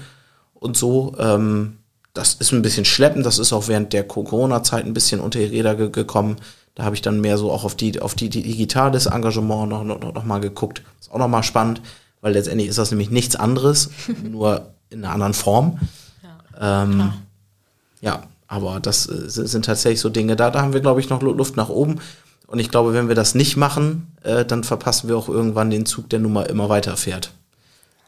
und 0.54 0.78
so. 0.78 1.16
Ähm, 1.18 1.78
das 2.14 2.34
ist 2.36 2.52
ein 2.52 2.62
bisschen 2.62 2.86
schleppend, 2.86 3.26
das 3.26 3.40
ist 3.40 3.54
auch 3.54 3.68
während 3.68 3.94
der 3.94 4.04
Corona-Zeit 4.04 4.86
ein 4.86 4.94
bisschen 4.94 5.20
unter 5.22 5.40
die 5.40 5.46
Räder 5.46 5.76
ge 5.76 5.90
gekommen. 5.90 6.38
Da 6.76 6.84
habe 6.84 6.96
ich 6.96 7.02
dann 7.02 7.20
mehr 7.22 7.38
so 7.38 7.52
auch 7.52 7.64
auf 7.64 7.76
die, 7.76 8.00
auf 8.02 8.14
die, 8.16 8.30
die 8.30 8.42
digitales 8.44 9.06
Engagement 9.08 9.70
noch, 9.70 9.84
noch, 9.84 10.00
noch 10.14 10.24
mal 10.24 10.40
geguckt. 10.40 10.82
Ist 11.00 11.12
auch 11.12 11.18
noch 11.18 11.28
mal 11.28 11.44
spannend, 11.44 11.82
weil 12.22 12.34
letztendlich 12.34 12.70
ist 12.70 12.78
das 12.78 12.92
nämlich 12.92 13.10
nichts 13.10 13.36
anderes, 13.36 13.90
nur 14.24 14.68
in 14.90 15.04
einer 15.04 15.14
anderen 15.14 15.34
Form. 15.34 15.80
ja. 16.62 16.84
Ähm, 16.84 17.14
ja, 18.02 18.24
aber 18.50 18.82
das 18.82 19.08
äh, 19.08 19.30
sind 19.30 19.64
tatsächlich 19.66 20.02
so 20.02 20.10
Dinge, 20.10 20.36
da, 20.36 20.50
da 20.52 20.62
haben 20.62 20.74
wir, 20.74 20.82
glaube 20.82 21.00
ich, 21.00 21.10
noch 21.10 21.22
Lu- 21.22 21.32
Luft 21.34 21.56
nach 21.56 21.70
oben. 21.70 22.00
Und 22.48 22.60
ich 22.60 22.70
glaube, 22.72 22.94
wenn 22.94 23.08
wir 23.08 23.16
das 23.16 23.36
nicht 23.36 23.56
machen, 23.56 24.12
äh, 24.24 24.44
dann 24.44 24.64
verpassen 24.66 25.08
wir 25.08 25.16
auch 25.16 25.30
irgendwann 25.30 25.70
den 25.70 25.86
Zug, 25.86 26.10
der 26.10 26.20
nun 26.20 26.34
mal 26.34 26.48
immer 26.48 26.68
weiterfährt. 26.68 27.32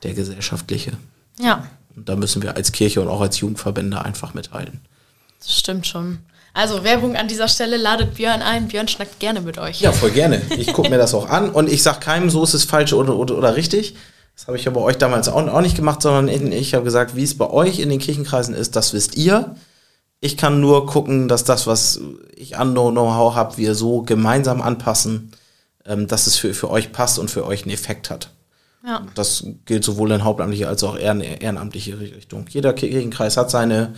Der 0.04 0.14
gesellschaftliche. 0.16 0.94
ja, 1.40 1.64
Und 1.96 2.10
da 2.10 2.16
müssen 2.16 2.42
wir 2.42 2.56
als 2.56 2.72
Kirche 2.72 3.02
und 3.02 3.08
auch 3.08 3.22
als 3.22 3.40
Jugendverbände 3.40 4.04
einfach 4.04 4.34
mithalten. 4.34 4.82
Das 5.40 5.56
stimmt 5.58 5.86
schon. 5.86 6.20
Also 6.54 6.84
Werbung 6.84 7.16
an 7.16 7.28
dieser 7.28 7.48
Stelle, 7.48 7.78
ladet 7.78 8.16
Björn 8.16 8.42
ein. 8.42 8.68
Björn 8.68 8.88
schnackt 8.88 9.20
gerne 9.20 9.42
mit 9.42 9.58
euch. 9.60 9.80
Ja, 9.80 9.92
voll 9.92 10.10
gerne. 10.12 10.42
Ich 10.58 10.74
gucke 10.74 10.90
mir 10.90 10.98
das 10.98 11.14
auch 11.14 11.30
an 11.30 11.50
und 11.52 11.70
ich 11.72 11.82
sage 11.84 12.00
keinem, 12.00 12.30
so 12.32 12.44
ist 12.44 12.54
es 12.56 12.64
falsch 12.66 12.94
oder, 12.94 13.16
oder, 13.16 13.38
oder 13.38 13.56
richtig. 13.56 13.96
Das 14.36 14.48
habe 14.48 14.58
ich 14.58 14.66
ja 14.66 14.72
bei 14.72 14.82
euch 14.82 14.98
damals 14.98 15.30
auch, 15.30 15.48
auch 15.48 15.62
nicht 15.62 15.76
gemacht, 15.76 16.02
sondern 16.02 16.28
ich 16.52 16.74
habe 16.74 16.84
gesagt, 16.84 17.16
wie 17.16 17.24
es 17.24 17.38
bei 17.38 17.48
euch 17.50 17.80
in 17.80 17.90
den 17.90 18.00
Kirchenkreisen 18.00 18.56
ist, 18.56 18.76
das 18.76 18.92
wisst 18.94 19.16
ihr. 19.16 19.56
Ich 20.22 20.38
kann 20.38 20.62
nur 20.62 20.86
gucken, 20.86 21.28
dass 21.28 21.44
das, 21.44 21.66
was 21.66 22.00
ich 22.36 22.58
an 22.58 22.72
Know-how 22.74 23.34
habe, 23.36 23.58
wir 23.58 23.74
so 23.74 24.04
gemeinsam 24.04 24.62
anpassen, 24.62 25.32
ähm, 25.84 26.08
dass 26.08 26.28
es 26.28 26.38
für, 26.38 26.54
für 26.54 26.70
euch 26.70 26.92
passt 26.92 27.18
und 27.20 27.32
für 27.32 27.46
euch 27.46 27.64
einen 27.64 27.74
Effekt 27.74 28.12
hat. 28.12 28.30
Ja. 28.86 29.06
Das 29.16 29.44
gilt 29.66 29.84
sowohl 29.84 30.12
in 30.12 30.24
hauptamtliche 30.24 30.68
als 30.68 30.84
auch 30.84 30.98
ehren, 30.98 31.22
ehrenamtliche 31.22 32.00
Richtung. 32.00 32.46
Jeder 32.50 32.74
Kirchenkreis 32.74 33.36
hat 33.36 33.50
seine 33.50 33.94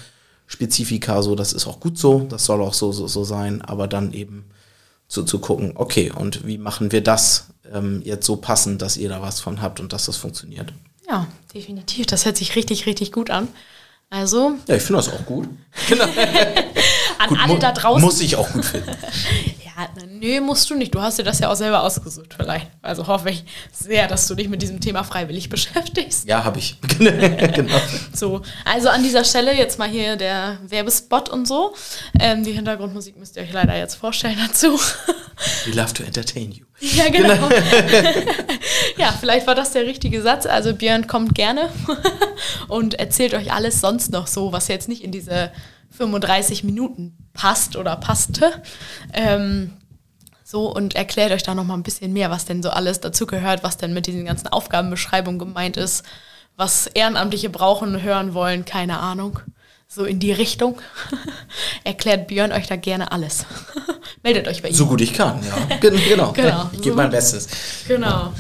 Spezifika, 0.48 1.22
so 1.22 1.36
das 1.36 1.52
ist 1.52 1.68
auch 1.68 1.80
gut 1.80 1.98
so, 1.98 2.22
das 2.30 2.46
soll 2.46 2.62
auch 2.62 2.74
so, 2.74 2.92
so, 2.92 3.08
so 3.08 3.24
sein, 3.24 3.62
aber 3.62 3.88
dann 3.88 4.14
eben 4.14 4.46
zu, 5.08 5.24
zu 5.24 5.40
gucken, 5.40 5.74
okay, 5.76 6.12
und 6.12 6.48
wie 6.48 6.58
machen 6.58 6.92
wir 6.92 7.02
das 7.02 7.48
ähm, 7.72 8.02
jetzt 8.04 8.26
so 8.26 8.38
passend, 8.38 8.82
dass 8.82 8.98
ihr 8.98 9.10
da 9.10 9.22
was 9.22 9.42
von 9.42 9.62
habt 9.62 9.80
und 9.80 9.94
dass 9.94 10.06
das 10.06 10.18
funktioniert. 10.18 10.74
Ja, 11.08 11.28
definitiv. 11.54 12.06
Das 12.06 12.26
hört 12.26 12.38
sich 12.38 12.56
richtig, 12.56 12.86
richtig 12.86 13.12
gut 13.12 13.30
an. 13.30 13.50
Also. 14.14 14.60
Ja, 14.68 14.76
ich 14.76 14.84
finde 14.84 15.02
das 15.02 15.12
auch 15.12 15.26
gut. 15.26 15.50
Genau. 15.90 16.04
an 17.18 17.30
gut, 17.30 17.40
alle 17.42 17.58
da 17.58 17.72
draußen. 17.72 18.00
Muss 18.00 18.22
ich 18.22 18.36
auch 18.36 18.48
gut 18.54 18.64
finden. 18.64 18.92
ja, 19.66 19.90
nö, 20.08 20.40
musst 20.40 20.70
du 20.70 20.76
nicht. 20.76 20.94
Du 20.94 21.02
hast 21.02 21.18
dir 21.18 21.24
das 21.24 21.40
ja 21.40 21.52
auch 21.52 21.56
selber 21.56 21.82
ausgesucht, 21.82 22.36
vielleicht. 22.38 22.68
Also 22.84 23.08
hoffe 23.08 23.32
ich 23.32 23.44
sehr, 23.72 24.08
dass 24.08 24.28
du 24.28 24.36
dich 24.36 24.50
mit 24.50 24.62
diesem 24.62 24.80
Thema 24.80 25.04
freiwillig 25.04 25.50
beschäftigst. 25.50 26.28
Ja, 26.28 26.44
habe 26.44 26.60
ich. 26.60 26.78
genau. 27.00 27.82
So, 28.14 28.44
also 28.66 28.90
an 28.90 29.02
dieser 29.02 29.24
Stelle 29.24 29.58
jetzt 29.58 29.80
mal 29.80 29.90
hier 29.90 30.16
der 30.16 30.60
Werbespot 30.62 31.30
und 31.30 31.48
so. 31.48 31.74
Ähm, 32.20 32.44
die 32.44 32.52
Hintergrundmusik 32.52 33.18
müsst 33.18 33.36
ihr 33.36 33.42
euch 33.42 33.52
leider 33.52 33.76
jetzt 33.76 33.96
vorstellen 33.96 34.38
dazu. 34.38 34.80
We 35.66 35.72
love 35.72 35.92
to 35.94 36.04
entertain 36.04 36.52
you. 36.52 36.66
Ja, 36.80 37.10
genau. 37.10 37.50
Ja, 39.04 39.12
vielleicht 39.12 39.48
war 39.48 39.56
das 39.56 39.72
der 39.72 39.84
richtige 39.84 40.22
Satz. 40.22 40.46
Also 40.46 40.74
Björn 40.74 41.08
kommt 41.08 41.36
gerne 41.36 41.70
und 42.70 42.94
erzählt 42.94 43.34
euch 43.34 43.52
alles 43.52 43.82
sonst 43.82 44.12
noch 44.12 44.28
so, 44.28 44.54
was 44.54 44.70
jetzt 44.70 44.88
nicht 44.88 45.04
in 45.04 45.12
diese 45.12 45.52
35 45.98 46.64
Minuten 46.64 47.18
passt 47.34 47.76
oder 47.76 47.98
passte. 47.98 48.54
Ähm, 49.14 49.74
so 50.46 50.74
und 50.74 50.96
erklärt 50.96 51.34
euch 51.34 51.44
da 51.44 51.54
noch 51.54 51.66
mal 51.66 51.74
ein 51.74 51.84
bisschen 51.84 52.14
mehr, 52.14 52.32
was 52.32 52.46
denn 52.46 52.64
so 52.64 52.70
alles 52.70 53.02
dazugehört, 53.02 53.62
was 53.62 53.76
denn 53.76 53.94
mit 53.94 54.08
diesen 54.08 54.24
ganzen 54.24 54.48
Aufgabenbeschreibungen 54.48 55.40
gemeint 55.40 55.76
ist, 55.76 56.06
was 56.56 56.88
Ehrenamtliche 56.88 57.50
brauchen, 57.50 58.02
hören 58.04 58.34
wollen, 58.34 58.64
keine 58.64 59.00
Ahnung. 59.00 59.40
So 59.90 60.06
in 60.06 60.20
die 60.20 60.32
Richtung. 60.32 60.80
Erklärt 61.84 62.28
Björn 62.28 62.54
euch 62.54 62.68
da 62.68 62.78
gerne 62.78 63.12
alles. 63.12 63.46
Meldet 64.24 64.48
euch 64.48 64.62
bei 64.62 64.70
ihm. 64.70 64.76
So 64.76 64.86
gut 64.86 65.02
ich 65.02 65.14
kann, 65.14 65.44
ja. 65.44 65.78
Genau. 65.78 66.32
genau. 66.32 66.70
Ich 66.72 66.82
gebe 66.82 66.96
so 66.96 66.96
mein 66.96 67.12
Bestes. 67.12 67.48
Genau. 67.88 68.08
Ja, 68.08 68.34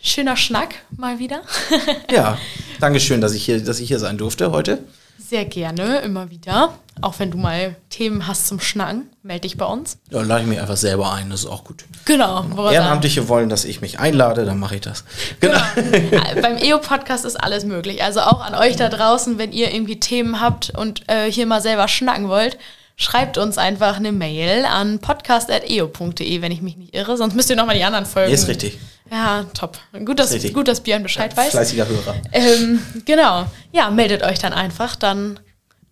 schöner 0.00 0.36
Schnack 0.36 0.74
mal 0.96 1.18
wieder. 1.18 1.42
ja, 2.10 2.38
Dankeschön, 2.80 3.20
dass 3.20 3.32
ich 3.34 3.44
hier, 3.44 3.62
dass 3.62 3.80
ich 3.80 3.88
hier 3.88 3.98
sein 3.98 4.18
durfte 4.18 4.52
heute. 4.52 4.78
Sehr 5.18 5.44
gerne, 5.44 5.98
immer 5.98 6.30
wieder. 6.30 6.74
Auch 7.02 7.18
wenn 7.18 7.30
du 7.30 7.38
mal 7.38 7.76
Themen 7.88 8.26
hast 8.26 8.48
zum 8.48 8.58
Schnacken, 8.58 9.08
melde 9.22 9.42
dich 9.42 9.56
bei 9.56 9.64
uns. 9.64 9.98
Ja, 10.10 10.22
lade 10.22 10.42
ich 10.42 10.48
mich 10.48 10.60
einfach 10.60 10.76
selber 10.76 11.12
ein, 11.12 11.30
das 11.30 11.40
ist 11.40 11.46
auch 11.46 11.62
gut. 11.62 11.84
Genau. 12.04 12.44
Ehrenamtliche 12.70 13.28
wollen, 13.28 13.48
dass 13.48 13.64
ich 13.64 13.80
mich 13.80 14.00
einlade, 14.00 14.44
dann 14.44 14.58
mache 14.58 14.76
ich 14.76 14.80
das. 14.80 15.04
Genau. 15.38 15.60
genau. 15.76 16.22
Beim 16.42 16.56
EO-Podcast 16.56 17.24
ist 17.24 17.36
alles 17.36 17.64
möglich. 17.64 18.02
Also 18.02 18.20
auch 18.20 18.40
an 18.44 18.54
euch 18.54 18.76
da 18.76 18.88
draußen, 18.88 19.38
wenn 19.38 19.52
ihr 19.52 19.72
irgendwie 19.72 20.00
Themen 20.00 20.40
habt 20.40 20.70
und 20.76 21.08
äh, 21.08 21.30
hier 21.30 21.46
mal 21.46 21.62
selber 21.62 21.86
schnacken 21.86 22.28
wollt, 22.28 22.58
schreibt 23.00 23.38
uns 23.38 23.56
einfach 23.56 23.96
eine 23.96 24.12
Mail 24.12 24.66
an 24.66 24.98
podcast.eo.de, 24.98 26.42
wenn 26.42 26.52
ich 26.52 26.60
mich 26.60 26.76
nicht 26.76 26.94
irre. 26.94 27.16
Sonst 27.16 27.34
müsst 27.34 27.48
ihr 27.48 27.56
nochmal 27.56 27.76
die 27.76 27.82
anderen 27.82 28.04
Folgen. 28.04 28.32
Ist 28.32 28.46
richtig. 28.46 28.78
Ja, 29.10 29.44
top. 29.54 29.78
Gut, 30.04 30.18
dass, 30.18 30.30
gut, 30.52 30.68
dass 30.68 30.82
Björn 30.82 31.02
Bescheid 31.02 31.32
ja, 31.32 31.36
weiß. 31.38 31.50
Fleißiger 31.50 31.88
Hörer. 31.88 32.14
Ähm, 32.32 32.80
genau. 33.06 33.46
Ja, 33.72 33.90
meldet 33.90 34.22
euch 34.22 34.38
dann 34.38 34.52
einfach. 34.52 34.96
Dann 34.96 35.40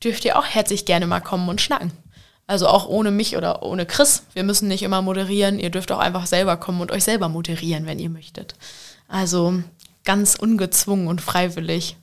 dürft 0.05 0.27
ihr 0.27 0.39
auch 0.39 0.45
herzlich 0.45 0.85
gerne 0.85 1.07
mal 1.07 1.21
kommen 1.21 1.49
und 1.49 1.63
schnacken. 1.63 1.93
Also 2.47 2.69
auch 2.69 2.87
ohne 2.87 3.11
mich 3.11 3.39
oder 3.39 3.63
ohne 3.63 3.87
Chris. 3.87 4.25
Wir 4.35 4.45
müssen 4.45 4.69
nicht 4.69 4.83
immer 4.83 5.01
moderieren. 5.01 5.59
Ihr 5.59 5.71
dürft 5.71 5.91
auch 5.91 5.99
einfach 5.99 6.27
selber 6.27 6.59
kommen 6.59 6.83
und 6.83 6.93
euch 6.93 7.05
selber 7.05 7.31
moderieren, 7.31 7.87
wenn 7.87 7.99
ihr 7.99 8.11
möchtet. 8.11 8.55
Also 9.09 9.63
ganz 10.05 10.35
ungezwungen 10.35 11.09
und 11.09 11.23
freiwillig 11.23 11.97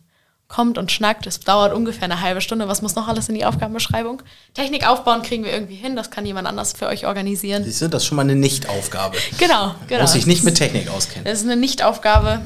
kommt 0.47 0.77
und 0.77 0.91
schnackt. 0.91 1.25
Es 1.27 1.39
dauert 1.39 1.73
ungefähr 1.73 2.03
eine 2.03 2.21
halbe 2.21 2.41
Stunde. 2.41 2.67
Was 2.67 2.81
muss 2.81 2.95
noch 2.95 3.07
alles 3.07 3.29
in 3.29 3.35
die 3.35 3.45
Aufgabenbeschreibung? 3.45 4.21
Technik 4.53 4.87
aufbauen 4.87 5.21
kriegen 5.21 5.43
wir 5.43 5.51
irgendwie 5.51 5.75
hin. 5.75 5.95
Das 5.95 6.11
kann 6.11 6.25
jemand 6.25 6.47
anders 6.47 6.73
für 6.73 6.87
euch 6.87 7.07
organisieren. 7.07 7.63
Siehst 7.63 7.81
du, 7.81 7.89
das 7.89 8.03
ist 8.03 8.07
schon 8.07 8.15
mal 8.15 8.21
eine 8.21 8.35
Nichtaufgabe. 8.35 9.17
Genau, 9.37 9.75
genau. 9.87 10.01
Muss 10.01 10.15
ich 10.15 10.27
nicht 10.27 10.43
mit 10.43 10.55
Technik 10.55 10.89
auskennen. 10.89 11.25
Das 11.25 11.39
ist 11.39 11.45
eine 11.45 11.55
Nichtaufgabe. 11.55 12.41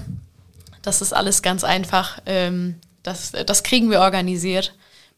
Das 0.82 1.02
ist 1.02 1.14
alles 1.14 1.42
ganz 1.42 1.64
einfach. 1.64 2.20
Ähm, 2.26 2.76
das, 3.04 3.34
das 3.46 3.64
kriegen 3.64 3.92
wir 3.92 4.00
organisiert. 4.00 4.74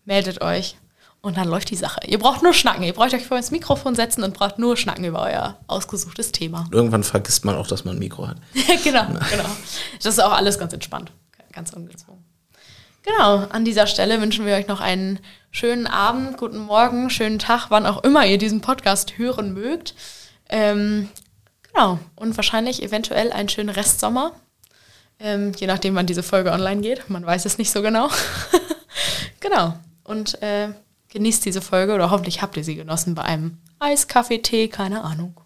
Meldet 0.05 0.41
euch. 0.41 0.75
Und 1.21 1.37
dann 1.37 1.47
läuft 1.47 1.69
die 1.69 1.75
Sache. 1.75 1.99
Ihr 2.07 2.17
braucht 2.17 2.41
nur 2.41 2.53
schnacken. 2.53 2.81
Ihr 2.81 2.93
braucht 2.93 3.13
euch 3.13 3.27
vor 3.27 3.37
ins 3.37 3.51
Mikrofon 3.51 3.93
setzen 3.93 4.23
und 4.23 4.33
braucht 4.33 4.57
nur 4.57 4.75
schnacken 4.75 5.05
über 5.05 5.21
euer 5.21 5.59
ausgesuchtes 5.67 6.31
Thema. 6.31 6.67
Irgendwann 6.71 7.03
vergisst 7.03 7.45
man 7.45 7.55
auch, 7.55 7.67
dass 7.67 7.85
man 7.85 7.95
ein 7.95 7.99
Mikro 7.99 8.27
hat. 8.27 8.37
genau, 8.83 9.05
genau. 9.05 9.45
Das 10.01 10.15
ist 10.15 10.19
auch 10.19 10.31
alles 10.31 10.57
ganz 10.57 10.73
entspannt. 10.73 11.11
Ganz 11.51 11.73
ungezwungen. 11.73 12.30
Genau, 13.03 13.47
an 13.49 13.65
dieser 13.65 13.87
Stelle 13.87 14.21
wünschen 14.21 14.45
wir 14.45 14.53
euch 14.53 14.67
noch 14.67 14.79
einen 14.79 15.19
schönen 15.49 15.87
Abend, 15.87 16.37
guten 16.37 16.59
Morgen, 16.59 17.09
schönen 17.09 17.39
Tag, 17.39 17.67
wann 17.69 17.87
auch 17.87 18.03
immer 18.03 18.27
ihr 18.27 18.37
diesen 18.37 18.61
Podcast 18.61 19.17
hören 19.17 19.53
mögt. 19.53 19.95
Ähm, 20.49 21.09
genau, 21.63 21.97
und 22.15 22.37
wahrscheinlich 22.37 22.83
eventuell 22.83 23.31
einen 23.31 23.49
schönen 23.49 23.69
Restsommer. 23.69 24.33
Ähm, 25.19 25.51
je 25.57 25.65
nachdem, 25.65 25.95
wann 25.95 26.05
diese 26.05 26.21
Folge 26.21 26.51
online 26.51 26.81
geht. 26.81 27.09
Man 27.09 27.25
weiß 27.25 27.45
es 27.45 27.57
nicht 27.57 27.71
so 27.71 27.81
genau. 27.81 28.09
genau. 29.39 29.73
Und 30.03 30.39
äh, 30.43 30.69
genießt 31.09 31.43
diese 31.43 31.61
Folge 31.61 31.95
oder 31.95 32.11
hoffentlich 32.11 32.43
habt 32.43 32.55
ihr 32.55 32.63
sie 32.63 32.75
genossen 32.75 33.15
bei 33.15 33.23
einem 33.23 33.57
Eis, 33.79 34.07
Kaffee, 34.07 34.39
Tee, 34.39 34.67
keine 34.67 35.03
Ahnung. 35.03 35.41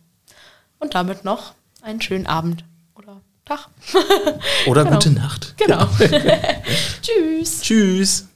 Und 0.80 0.94
damit 0.94 1.24
noch 1.24 1.54
einen 1.82 2.02
schönen 2.02 2.28
Abend. 2.28 2.66
Tag. 3.46 3.70
Oder 4.66 4.84
genau. 4.84 4.96
gute 4.96 5.12
Nacht. 5.12 5.56
Genau. 5.58 5.88
Tschüss. 7.02 7.62
Tschüss. 7.62 8.28